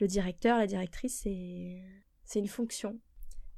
[0.00, 1.82] le directeur, la directrice, c'est,
[2.24, 2.98] c'est une fonction.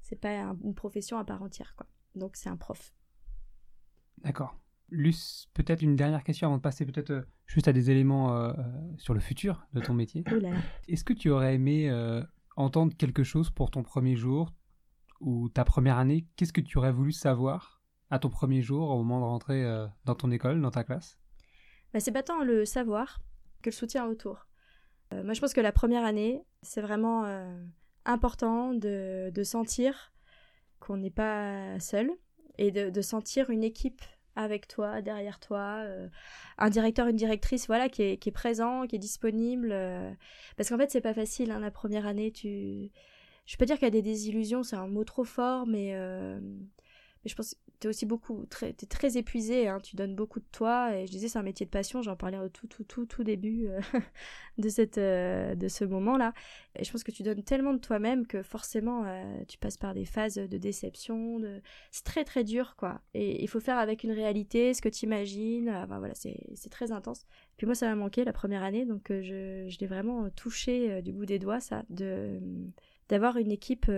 [0.03, 1.87] C'est pas une profession à part entière, quoi.
[2.15, 2.93] Donc c'est un prof.
[4.25, 4.59] D'accord.
[4.91, 8.53] Luce, peut-être une dernière question avant de passer peut-être euh, juste à des éléments euh,
[8.53, 8.63] euh,
[8.97, 10.25] sur le futur de ton métier.
[10.89, 11.91] Est-ce que tu aurais aimé
[12.57, 14.53] entendre quelque chose pour ton premier jour
[15.21, 16.27] ou ta première année?
[16.37, 20.15] Qu'est-ce que tu aurais voulu savoir à ton premier jour au moment de rentrer dans
[20.15, 21.19] ton école, dans ta classe?
[21.93, 23.21] Bah, C'est pas tant le savoir
[23.63, 24.47] que le soutien autour.
[25.13, 27.25] moi, je pense que la première année, c'est vraiment
[28.05, 30.13] important de, de sentir
[30.79, 32.11] qu'on n'est pas seul
[32.59, 34.03] et de, de, sentir une équipe
[34.37, 36.09] avec toi, derrière toi, euh,
[36.59, 39.71] un directeur, une directrice, voilà, qui est, qui est présent, qui est disponible.
[39.73, 40.13] Euh,
[40.57, 42.91] parce qu'en fait, c'est pas facile, hein, la première année, tu...
[43.47, 46.41] Je peux dire qu'il y a des désillusions, c'est un mot trop fort, mais, euh,
[46.41, 50.47] mais je pense t'es aussi beaucoup, très, t'es très épuisé, hein, tu donnes beaucoup de
[50.53, 53.07] toi, et je disais c'est un métier de passion, j'en parlais au tout, tout, tout,
[53.07, 53.81] tout début euh,
[54.59, 56.33] de, cette, euh, de ce moment-là,
[56.77, 59.95] et je pense que tu donnes tellement de toi-même que forcément euh, tu passes par
[59.95, 61.61] des phases de déception, de...
[61.91, 65.05] c'est très très dur, quoi, et il faut faire avec une réalité, ce que tu
[65.05, 67.27] imagines, enfin voilà, c'est, c'est très intense.
[67.57, 71.13] Puis moi ça m'a manqué la première année, donc je, je l'ai vraiment touché du
[71.13, 72.41] bout des doigts, ça, de
[73.11, 73.91] d'avoir une équipe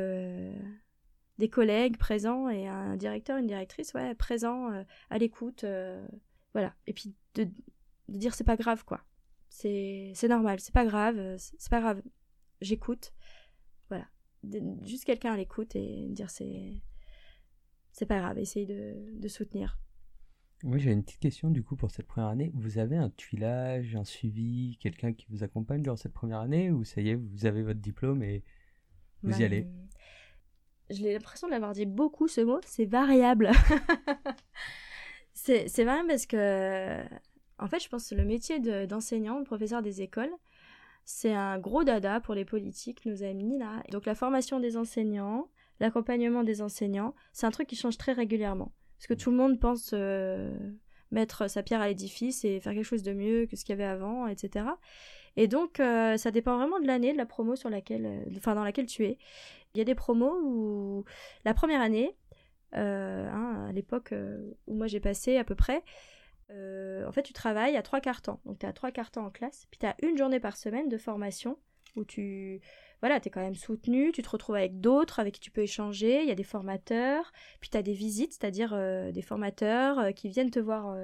[1.39, 6.07] des collègues présents et un directeur, une directrice, ouais, présent, euh, à l'écoute, euh,
[6.55, 6.74] voilà.
[6.87, 9.03] Et puis de, de dire c'est pas grave, quoi.
[9.49, 12.03] C'est normal, c'est pas grave, euh, c'est pas grave.
[12.61, 13.12] J'écoute,
[13.89, 14.07] voilà.
[14.84, 16.82] juste quelqu'un à l'écoute et dire c'est
[17.93, 19.78] c'est pas grave, essayer de, de soutenir.
[20.64, 22.51] Oui, j'ai une petite question du coup pour cette première année.
[22.55, 26.84] Vous avez un tuilage, un suivi, quelqu'un qui vous accompagne durant cette première année ou
[26.84, 28.43] ça y est, vous avez votre diplôme et
[29.22, 29.66] vous y bah, allez?
[30.91, 33.51] J'ai l'impression de l'avoir dit beaucoup ce mot, c'est variable.
[35.34, 37.03] c'est vrai parce que,
[37.59, 40.32] en fait, je pense que le métier d'enseignant, de, professeur des écoles,
[41.05, 43.82] c'est un gros dada pour les politiques, nos amis là.
[43.91, 45.49] Donc la formation des enseignants,
[45.80, 48.72] l'accompagnement des enseignants, c'est un truc qui change très régulièrement.
[48.99, 50.53] Parce que tout le monde pense euh,
[51.11, 53.80] mettre sa pierre à l'édifice et faire quelque chose de mieux que ce qu'il y
[53.80, 54.66] avait avant, etc.
[55.37, 58.55] Et donc, euh, ça dépend vraiment de l'année, de la promo sur laquelle, euh, enfin,
[58.55, 59.18] dans laquelle tu es.
[59.76, 61.04] Il y a des promos où
[61.44, 62.16] la première année,
[62.74, 64.14] euh, hein, à l'époque
[64.66, 65.82] où moi j'ai passé à peu près,
[66.50, 68.40] en fait, tu travailles à trois quarts temps.
[68.46, 70.88] Donc, tu as trois quarts temps en classe, puis tu as une journée par semaine
[70.88, 71.58] de formation
[71.96, 72.60] où tu
[73.00, 76.22] voilà, es quand même soutenu, tu te retrouves avec d'autres avec qui tu peux échanger,
[76.22, 78.70] il y a des formateurs, puis tu as des visites, c'est-à-dire
[79.12, 80.96] des formateurs qui viennent te voir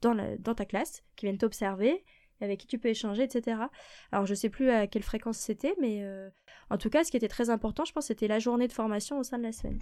[0.00, 2.04] dans, dans ta classe, qui viennent t'observer,
[2.40, 3.62] avec qui tu peux échanger, etc.
[4.12, 6.30] Alors je sais plus à quelle fréquence c'était, mais euh,
[6.70, 9.18] en tout cas, ce qui était très important, je pense, c'était la journée de formation
[9.18, 9.78] au sein de la semaine.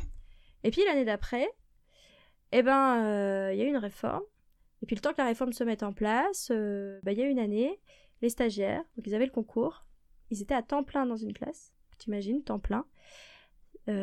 [0.64, 1.48] Et puis l'année d'après,
[2.52, 4.22] eh ben, euh, il y a eu une réforme.
[4.82, 7.22] Et puis le temps que la réforme se mette en place, euh, bah, il y
[7.22, 7.80] a une année,
[8.22, 9.86] les stagiaires, ils avaient le concours,
[10.30, 12.86] ils étaient à temps plein dans une classe, t'imagines, temps plein.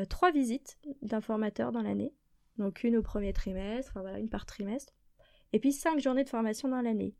[0.09, 2.13] trois visites d'un formateur dans l'année,
[2.57, 4.93] donc une au premier trimestre, enfin une par trimestre.
[5.51, 7.15] et puis 5 journées de formation dans l'année.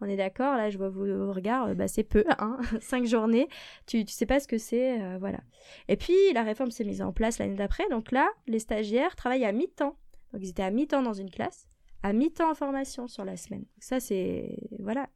[0.00, 3.48] On est d'accord, là je vois vos regards, bah, c'est peu, hein 5 journées,
[3.86, 5.40] tu, tu sais pas ce que c'est, voilà.
[5.88, 9.46] Et puis la réforme s'est mise en place l'année d'après, donc là, les stagiaires travaillent
[9.46, 9.96] à mi-temps.
[10.32, 11.66] Donc ils étaient à mi-temps dans une classe,
[12.02, 13.64] à mi-temps en formation sur la semaine.
[13.78, 15.08] ça c'est, voilà,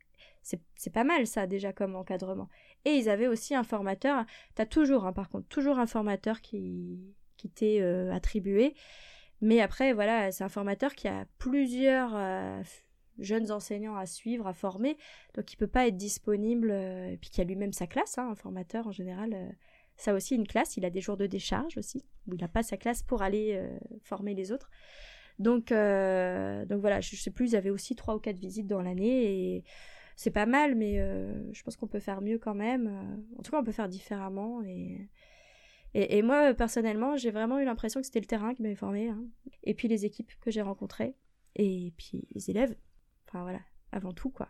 [0.42, 2.48] c'est pas mal ça déjà comme encadrement.
[2.84, 4.24] Et ils avaient aussi un formateur,
[4.54, 7.14] t'as toujours, hein, par contre, toujours un formateur qui,
[7.54, 8.74] t'est euh, attribué.
[9.40, 12.62] Mais après, voilà, c'est un formateur qui a plusieurs euh,
[13.20, 14.96] jeunes enseignants à suivre, à former,
[15.34, 18.28] donc il peut pas être disponible, euh, et puis qui a lui-même sa classe, hein,
[18.30, 19.56] un formateur en général.
[19.96, 22.62] ça aussi une classe, il a des jours de décharge aussi, où il n'a pas
[22.62, 23.60] sa classe pour aller
[24.02, 24.70] former les autres.
[25.38, 28.82] Donc, donc voilà, je, je sais plus, ils avaient aussi trois ou quatre visites dans
[28.82, 29.64] l'année, et
[30.20, 32.88] c'est pas mal, mais euh, je pense qu'on peut faire mieux quand même.
[32.88, 34.62] Euh, en tout cas, on peut faire différemment.
[34.64, 35.08] Et,
[35.94, 39.08] et, moi, personnellement, j'ai vraiment eu l'impression que c'était le terrain qui m'avait formé.
[39.08, 39.24] Hein.
[39.64, 41.16] Et puis les équipes que j'ai rencontrées.
[41.56, 42.76] Et puis les élèves.
[43.30, 43.60] Enfin voilà,
[43.92, 44.48] avant tout, quoi.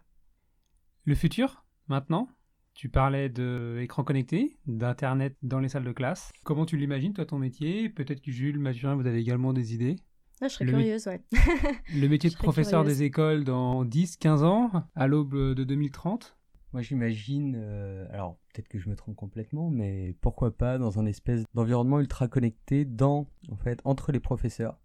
[1.04, 2.28] Le futur, maintenant
[2.72, 6.30] tu parlais d'écran connecté, d'internet dans les salles de classe.
[6.44, 7.90] Comment tu l'imagines, toi, ton métier?
[7.90, 9.96] Peut-être que Jules, Mathurin, vous avez également des idées
[10.42, 11.20] ah, je serais curieuse, ouais.
[11.94, 16.38] le métier de professeur des écoles dans 10, 15 ans, à l'aube de 2030
[16.72, 21.04] Moi, j'imagine, euh, alors peut-être que je me trompe complètement, mais pourquoi pas dans un
[21.04, 24.80] espèce d'environnement ultra connecté dans, en fait, entre les professeurs,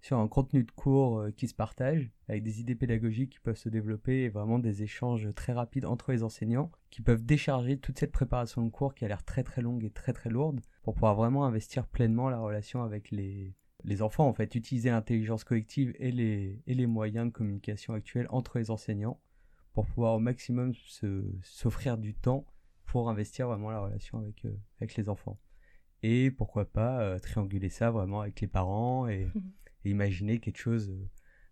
[0.00, 3.56] sur un contenu de cours euh, qui se partage, avec des idées pédagogiques qui peuvent
[3.56, 7.98] se développer et vraiment des échanges très rapides entre les enseignants, qui peuvent décharger toute
[7.98, 10.94] cette préparation de cours qui a l'air très très longue et très très lourde, pour
[10.94, 15.94] pouvoir vraiment investir pleinement la relation avec les, les enfants, en fait, utiliser l'intelligence collective
[15.98, 19.20] et les, et les moyens de communication actuels entre les enseignants
[19.72, 20.72] pour pouvoir au maximum
[21.42, 22.46] s'offrir du temps
[22.86, 25.38] pour investir vraiment la relation avec, euh, avec les enfants.
[26.02, 29.28] Et pourquoi pas euh, trianguler ça vraiment avec les parents et,
[29.84, 30.94] imaginer quelque chose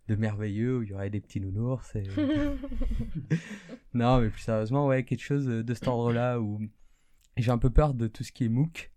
[0.09, 1.95] de merveilleux où il y aurait des petits nounours.
[3.95, 6.61] non, mais plus sérieusement, ouais, quelque chose de cet ordre-là où
[7.37, 8.91] j'ai un peu peur de tout ce qui est MOOC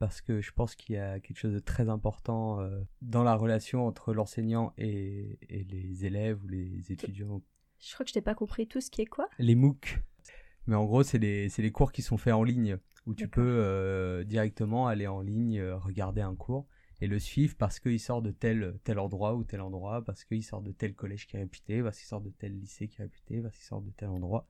[0.00, 3.34] parce que je pense qu'il y a quelque chose de très important euh, dans la
[3.34, 7.42] relation entre l'enseignant et, les élèves ou les étudiants.
[7.78, 9.28] Je crois que je t'ai pas compris tout ce qui est quoi?
[9.38, 10.02] Les MOOC.
[10.66, 13.42] Mais en gros, c'est les, les, cours qui sont faits en ligne, où tu peux
[13.42, 16.66] euh, directement aller en ligne, euh, regarder un cours
[17.00, 20.44] et le suivre parce qu'il sort de tel, tel endroit ou tel endroit, parce qu'il
[20.44, 23.04] sort de tel collège qui est réputé, parce qu'il sort de tel lycée qui est
[23.04, 24.46] réputé, parce qu'il sort de tel endroit.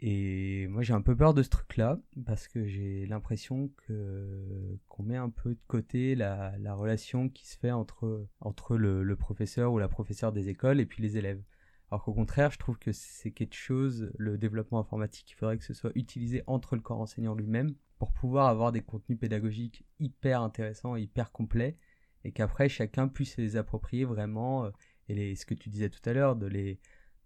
[0.00, 5.02] Et moi j'ai un peu peur de ce truc-là parce que j'ai l'impression que qu'on
[5.02, 9.16] met un peu de côté la, la relation qui se fait entre entre le, le,
[9.16, 11.42] professeur ou la professeure des écoles et puis les élèves.
[11.90, 15.64] Alors qu'au contraire, je trouve que c'est quelque chose, le développement informatique, il faudrait que
[15.64, 20.42] ce soit utilisé entre le corps enseignant lui-même pour pouvoir avoir des contenus pédagogiques hyper
[20.42, 21.76] intéressants, hyper complets,
[22.24, 24.70] et qu'après chacun puisse les approprier vraiment, euh,
[25.08, 26.78] et les, ce que tu disais tout à l'heure, de les,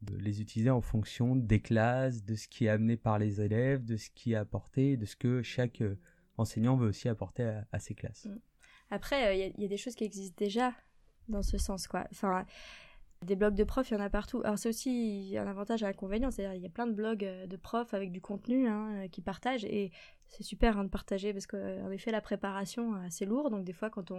[0.02, 3.84] de les utiliser en fonction des classes, de ce qui est amené par les élèves,
[3.84, 5.98] de ce qui est apporté, de ce que chaque euh,
[6.36, 8.26] enseignant veut aussi apporter à, ses classes.
[8.26, 8.38] Mm.
[8.90, 10.74] Après, il y, a des choses qui existent déjà
[11.28, 12.06] dans ce sens, quoi.
[12.10, 12.44] Enfin,
[13.22, 14.40] des blogs de profs, il y en a partout.
[14.44, 17.24] Alors c'est aussi un avantage et un inconvénient, c'est-à-dire il y a plein de blogs
[17.24, 19.90] euh, de profs avec du contenu hein, euh, qui partagent et
[20.28, 23.90] c'est super hein, de partager parce qu'en effet la préparation c'est lourd, donc des fois
[23.90, 24.10] quand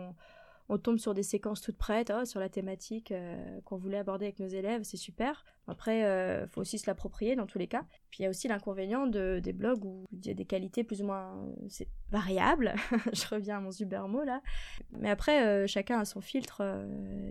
[0.70, 4.26] on tombe sur des séquences toutes prêtes, oh, sur la thématique euh, qu'on voulait aborder
[4.26, 5.44] avec nos élèves, c'est super.
[5.68, 7.86] Après, il euh, faut aussi se l'approprier dans tous les cas.
[8.10, 10.84] Puis il y a aussi l'inconvénient de, des blogs où il y a des qualités
[10.84, 12.76] plus ou moins c'est variables.
[13.14, 14.42] Je reviens à mon super mot là.
[14.92, 16.62] Mais après, euh, chacun a son filtre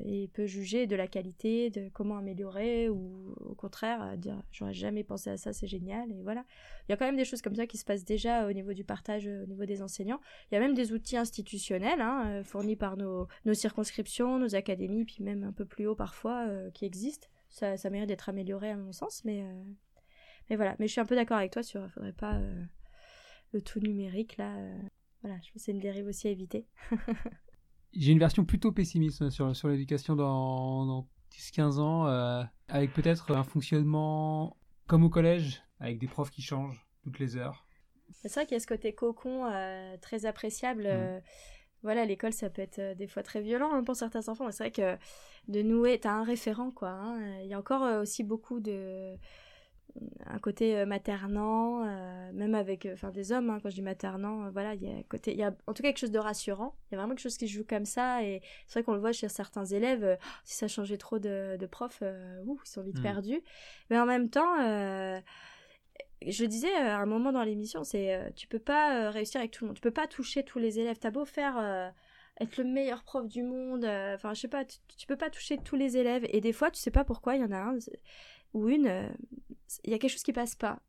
[0.06, 5.04] et peut juger de la qualité, de comment améliorer ou au contraire dire j'aurais jamais
[5.04, 6.10] pensé à ça, c'est génial.
[6.10, 6.44] Et voilà.
[6.88, 8.72] Il y a quand même des choses comme ça qui se passent déjà au niveau
[8.72, 10.20] du partage, au niveau des enseignants.
[10.50, 13.12] Il y a même des outils institutionnels hein, fournis par nos
[13.44, 17.28] nos, circonscriptions, nos académies, puis même un peu plus haut parfois, euh, qui existent.
[17.52, 19.62] Ça, ça mérite d'être amélioré à mon sens, mais, euh,
[20.48, 20.74] mais voilà.
[20.78, 22.64] Mais je suis un peu d'accord avec toi sur, il faudrait pas euh,
[23.52, 24.56] le tout numérique là.
[25.20, 26.66] voilà, je pense que c'est une dérive aussi à éviter.
[27.92, 33.44] J'ai une version plutôt pessimiste sur, sur l'éducation dans, dans 10-15 ans, avec peut-être un
[33.44, 37.66] fonctionnement comme au collège, avec des profs qui changent toutes les heures.
[38.12, 39.44] C'est vrai qu'il y a ce côté cocon
[40.00, 40.84] très appréciable.
[40.84, 41.22] Mmh
[41.82, 44.50] voilà, l'école, ça peut être euh, des fois très violent hein, pour certains enfants.
[44.50, 44.96] C'est vrai que
[45.48, 46.90] de nouer, t'as un référent, quoi.
[46.90, 47.40] Hein.
[47.42, 49.16] Il y a encore euh, aussi beaucoup de
[50.24, 51.84] un côté euh, maternant,
[52.32, 55.32] même avec enfin des hommes, hein, quand je dis maternant, voilà, il y a côté,
[55.32, 56.74] il y a en tout cas quelque chose de rassurant.
[56.86, 58.94] Il y a vraiment quelque chose qui se joue comme ça, et c'est vrai qu'on
[58.94, 60.16] le voit chez certains élèves.
[60.44, 63.02] si ça changeait trop de, de profs, ils sont vite mmh.
[63.02, 63.42] perdus.
[63.90, 64.56] Mais en même temps
[66.30, 69.40] je disais euh, à un moment dans l'émission, c'est euh, tu peux pas euh, réussir
[69.40, 70.98] avec tout le monde, tu peux pas toucher tous les élèves.
[70.98, 71.92] T'as beau faire
[72.40, 73.84] être le meilleur prof du monde.
[73.84, 76.24] Enfin, je sais pas, tu, peux pas toucher tous les élèves.
[76.30, 77.76] Et des fois, tu sais pas pourquoi, il y en a un
[78.54, 79.10] ou une,
[79.84, 80.80] il y a quelque chose qui passe pas.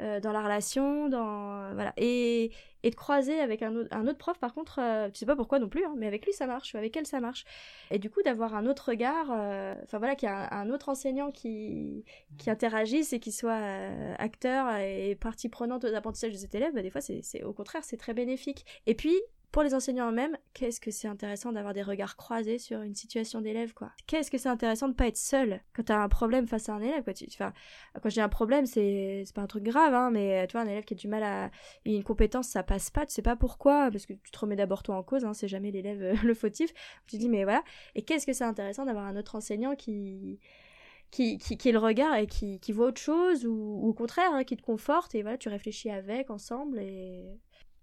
[0.00, 1.92] Euh, dans la relation, dans voilà.
[1.96, 2.50] Et,
[2.84, 5.34] et de croiser avec un autre, un autre prof par contre, euh, tu sais pas
[5.36, 7.44] pourquoi non plus, hein, mais avec lui ça marche, ou avec elle ça marche,
[7.90, 10.70] et du coup d'avoir un autre regard, euh, enfin voilà qu'il y a un, un
[10.70, 12.04] autre enseignant qui
[12.38, 16.72] qui interagisse et qui soit euh, acteur et partie prenante aux apprentissages de cet élève,
[16.74, 18.64] bah, des fois c'est- au contraire c'est très bénéfique.
[18.86, 19.14] Et puis
[19.50, 23.40] pour les enseignants eux-mêmes, qu'est-ce que c'est intéressant d'avoir des regards croisés sur une situation
[23.40, 23.90] d'élève, quoi?
[24.06, 26.80] Qu'est-ce que c'est intéressant de pas être seul quand t'as un problème face à un
[26.80, 27.14] élève, quoi?
[27.14, 27.52] Tu, enfin,
[28.02, 30.68] quand dis un problème, c'est c'est pas un truc grave, hein, mais tu vois, un
[30.68, 31.50] élève qui a du mal à
[31.86, 34.82] une compétence, ça passe pas, tu sais pas pourquoi, parce que tu te remets d'abord
[34.82, 36.72] toi en cause, hein, c'est jamais l'élève euh, le fautif.
[37.06, 37.62] Tu te dis, mais voilà.
[37.94, 40.38] Et qu'est-ce que c'est intéressant d'avoir un autre enseignant qui
[41.10, 44.44] qui, qui, le regard et qui, qui voit autre chose ou, ou au contraire hein,
[44.44, 47.24] qui te conforte et voilà tu réfléchis avec ensemble et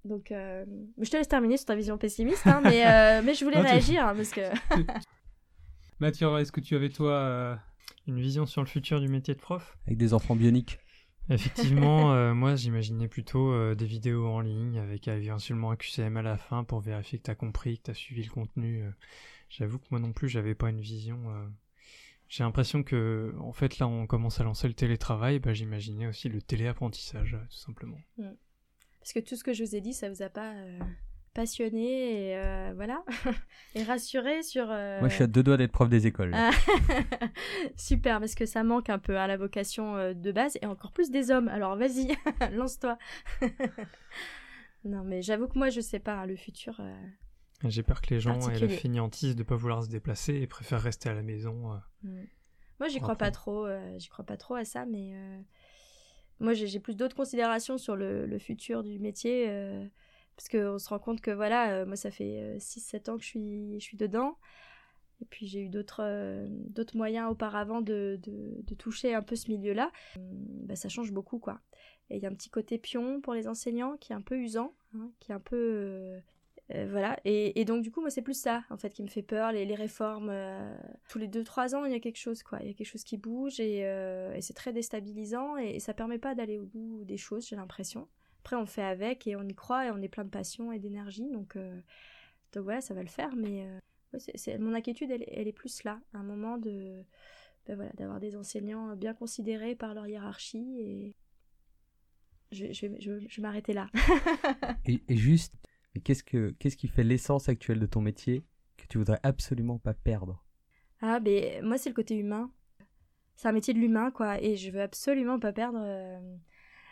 [0.06, 0.64] donc euh,
[1.02, 3.64] je te laisse terminer sur ta vision pessimiste hein, mais, euh, mais je voulais Non,
[3.64, 4.42] réagir hein, parce que
[6.00, 7.56] Mathieu, est-ce que tu avais toi euh,
[8.08, 9.78] Une vision sur le futur du métier de prof?
[9.88, 10.80] Avec des enfants bioniques.
[11.30, 16.22] Effectivement, euh, moi j'imaginais plutôt euh, des vidéos en ligne avec éventuellement un QCM à
[16.22, 18.84] la fin pour vérifier que tu as compris, que tu as suivi le contenu.
[19.50, 21.20] J'avoue que moi non plus, j'avais pas une vision.
[21.30, 21.48] euh.
[22.28, 26.28] J'ai l'impression que, en fait, là on commence à lancer le télétravail, bah, j'imaginais aussi
[26.28, 28.00] le téléapprentissage, tout simplement.
[29.06, 30.80] Parce que tout ce que je vous ai dit ça vous a pas euh,
[31.36, 33.04] passionné et euh, voilà
[33.76, 36.32] et rassuré sur euh, Moi, je suis à deux doigts d'être prof des écoles.
[36.34, 36.50] Ah.
[37.78, 40.92] Super, parce que ça manque un peu à la vocation euh, de base et encore
[40.92, 41.50] plus des hommes.
[41.50, 42.16] Alors vas-y,
[42.52, 42.98] lance-toi.
[44.86, 46.80] non, mais j'avoue que moi, je sais pas, hein, le futur.
[46.80, 46.94] euh,
[47.66, 50.82] J'ai peur que les gens aient la fainéantise de pas vouloir se déplacer et préfèrent
[50.82, 51.74] rester à la maison.
[51.74, 51.78] euh.
[52.04, 52.26] hmm.
[52.80, 53.66] Moi, j'y crois pas trop.
[53.66, 55.40] euh, j'y crois pas trop à ça, mais euh,
[56.40, 59.46] moi, j'ai plus d'autres considérations sur le, futur du métier.
[59.50, 59.86] euh,
[60.36, 63.30] parce qu'on se rend compte que voilà, euh, moi, ça fait 6-7 ans que je
[63.30, 64.38] suis, je suis dedans.
[65.22, 66.48] Et puis j'ai eu d'autres euh,
[66.94, 69.92] moyens auparavant de, de, toucher un peu ce milieu-là.
[70.18, 71.62] Bah, ça change beaucoup, quoi.
[72.10, 74.38] Et il y a un petit côté pion pour les enseignants qui est un peu
[74.38, 75.56] usant, hein, qui est un peu...
[75.56, 76.20] euh,
[76.74, 77.20] euh, voilà.
[77.26, 79.52] Et, et donc, du coup, moi, c'est plus ça, en fait, qui me fait peur.
[79.52, 80.76] Les, les réformes, euh,
[81.10, 82.60] tous les 2-3 ans, il y a quelque chose, quoi.
[82.62, 86.18] Il y a quelque chose qui bouge et, euh, c'est très déstabilisant et, ça permet
[86.18, 88.08] pas d'aller au bout des choses, j'ai l'impression.
[88.44, 90.80] Après, on fait avec et on y croit et on est plein de passion et
[90.80, 91.30] d'énergie.
[91.32, 91.58] Donc,
[92.54, 93.36] donc ça va le faire.
[93.36, 93.68] Mais
[94.60, 96.00] mon inquiétude, elle, elle est plus là.
[96.14, 97.04] À un moment de
[97.66, 100.78] ben voilà, d'avoir des enseignants bien considérés par leur hiérarchie.
[100.80, 101.16] Et
[102.52, 103.90] je, je je m'arrêter là.
[104.86, 105.56] Et juste,
[106.04, 108.46] qu'est-ce que qui fait l'essence actuelle de ton métier
[108.78, 110.44] que tu voudrais absolument pas perdre?
[111.02, 112.52] Ah, mais moi, c'est le côté humain.
[113.36, 114.42] C'est un métier de l'humain, quoi.
[114.42, 116.20] Et je veux absolument pas perdre euh,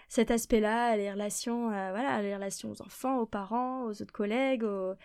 [0.10, 4.64] cet aspect-là, les relations, euh, voilà, les relations aux enfants, aux parents, aux autres collègues,
[4.64, 4.96] aux...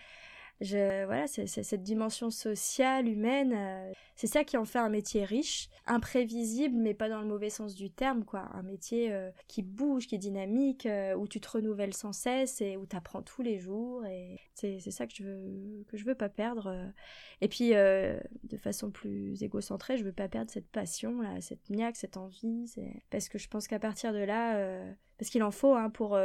[0.60, 5.68] Voilà, c'est cette dimension sociale, humaine, euh, c'est ça qui en fait un métier riche,
[5.86, 8.48] imprévisible, mais pas dans le mauvais sens du terme, quoi.
[8.54, 12.60] Un métier euh, qui bouge, qui est dynamique, euh, où tu te renouvelles sans cesse
[12.60, 14.04] et où tu apprends tous les jours.
[14.06, 16.92] Et c'est ça que je veux que je veux pas perdre.
[17.40, 21.96] Et puis, de façon plus égocentrée, je veux pas perdre cette passion, là, cette niaque,
[21.96, 22.66] cette envie.
[23.10, 24.80] Parce que je pense qu'à partir de là,
[25.18, 26.18] parce qu'il en faut hein, pour,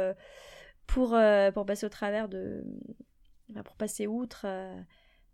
[0.88, 1.16] pour,
[1.54, 2.64] pour passer au travers de.
[3.50, 4.82] Enfin, pour passer outre euh,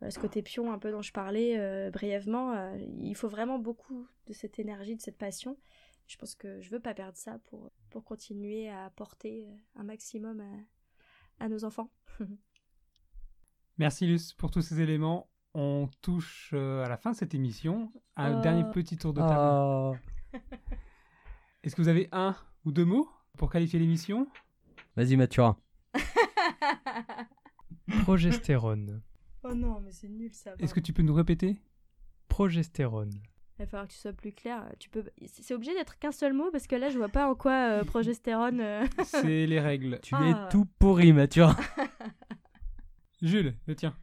[0.08, 4.06] ce côté pion un peu dont je parlais euh, brièvement, euh, il faut vraiment beaucoup
[4.26, 5.56] de cette énergie, de cette passion.
[6.06, 9.46] Je pense que je veux pas perdre ça pour, pour continuer à apporter
[9.76, 11.90] un maximum à, à nos enfants.
[13.78, 15.30] Merci Luce pour tous ces éléments.
[15.54, 17.92] On touche à la fin de cette émission.
[18.16, 18.40] Un Oh.
[18.42, 20.00] dernier petit tour de table.
[21.62, 22.34] Est-ce que vous avez un
[22.64, 24.26] ou deux mots pour qualifier l'émission?
[24.96, 25.56] Vas-y Mathurin.
[28.02, 29.02] Progestérone.
[29.44, 30.54] oh non, mais c'est nul ça.
[30.58, 31.56] Est-ce que tu peux nous répéter?
[32.28, 33.12] Progestérone.
[33.58, 34.64] Il va falloir que tu sois plus clair.
[34.78, 35.04] Tu peux...
[35.26, 37.84] C'est obligé d'être qu'un seul mot parce que là, je vois pas en quoi euh,
[37.84, 38.60] progestérone.
[38.60, 39.98] euh, C'est les règles.
[40.02, 40.26] Tu Ah.
[40.48, 41.56] es tout pourri Mathurin.
[43.22, 43.94] Jules, le tien.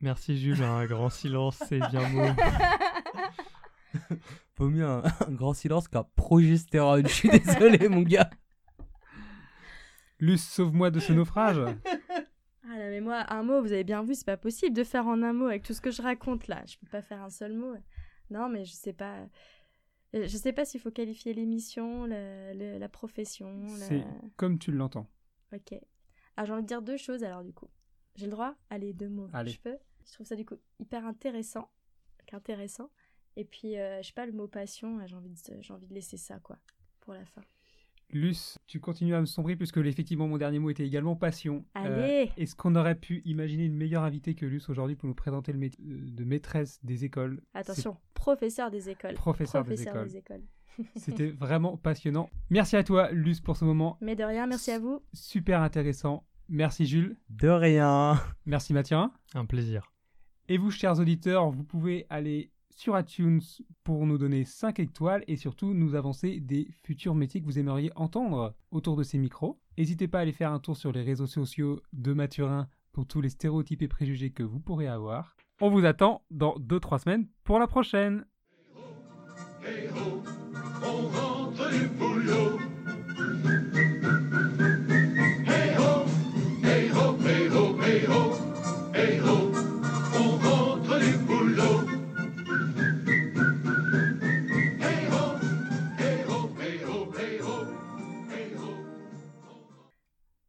[0.00, 2.42] Merci Jules, un grand silence, c'est bien beau.
[4.56, 7.08] Vaut mieux un, un grand silence qu'un progestérone.
[7.08, 8.30] Je suis désolé mon gars.
[10.20, 11.58] Luce, sauve-moi de ce naufrage.
[12.94, 15.32] Mais moi, un mot, vous avez bien vu, c'est pas possible de faire en un
[15.32, 16.62] mot avec tout ce que je raconte là.
[16.64, 17.74] Je peux pas faire un seul mot.
[18.30, 19.26] Non, mais je sais pas.
[20.14, 23.66] euh, Je sais pas s'il faut qualifier l'émission, la, la- la profession.
[23.66, 24.04] la- C'est
[24.36, 25.08] comme tu l'entends.
[25.52, 25.74] Ok.
[26.36, 27.68] Ah, j'ai envie de dire deux choses alors du coup.
[28.14, 28.54] J'ai le droit?
[28.70, 29.28] Allez, deux mots.
[29.32, 29.50] Allez.
[29.50, 29.76] Je peux?
[30.06, 31.68] Je trouve ça du coup hyper intéressant.
[32.32, 32.90] Intéressant.
[33.34, 36.16] Et puis, euh, je sais pas, le mot passion, j'ai envie, de- envie de laisser
[36.16, 36.58] ça quoi,
[37.00, 37.42] pour la fin.
[38.10, 41.64] Luce, tu continues à me sombrer puisque effectivement mon dernier mot était également passion.
[41.76, 42.30] Euh, Allez.
[42.36, 45.58] Est-ce qu'on aurait pu imaginer une meilleure invitée que Luce aujourd'hui pour nous présenter le
[45.58, 47.42] métier de maîtresse des écoles?
[47.54, 49.14] Attention, professeur des écoles.
[49.14, 50.08] Professeur, Professeur des écoles.
[50.08, 50.42] des écoles.
[50.96, 52.30] C'était vraiment passionnant.
[52.50, 55.02] Merci à toi Luce pour ce moment Mais de rien, merci à vous.
[55.12, 56.24] super intéressant.
[56.48, 57.16] Merci Jules.
[57.30, 58.20] De rien.
[58.44, 58.98] Merci Mathieu.
[59.34, 59.92] Un plaisir.
[60.48, 63.40] Et vous, chers auditeurs, vous pouvez aller sur iTunes
[63.84, 67.90] pour nous donner 5 étoiles et surtout nous avancer des futurs métiers que vous aimeriez
[67.96, 69.60] entendre autour de ces micros.
[69.78, 73.20] N'hésitez pas à aller faire un tour sur les réseaux sociaux de Mathurin pour tous
[73.20, 75.36] les stéréotypes et préjugés que vous pourrez avoir.
[75.60, 78.24] On vous attend dans 2-3 semaines pour la prochaine.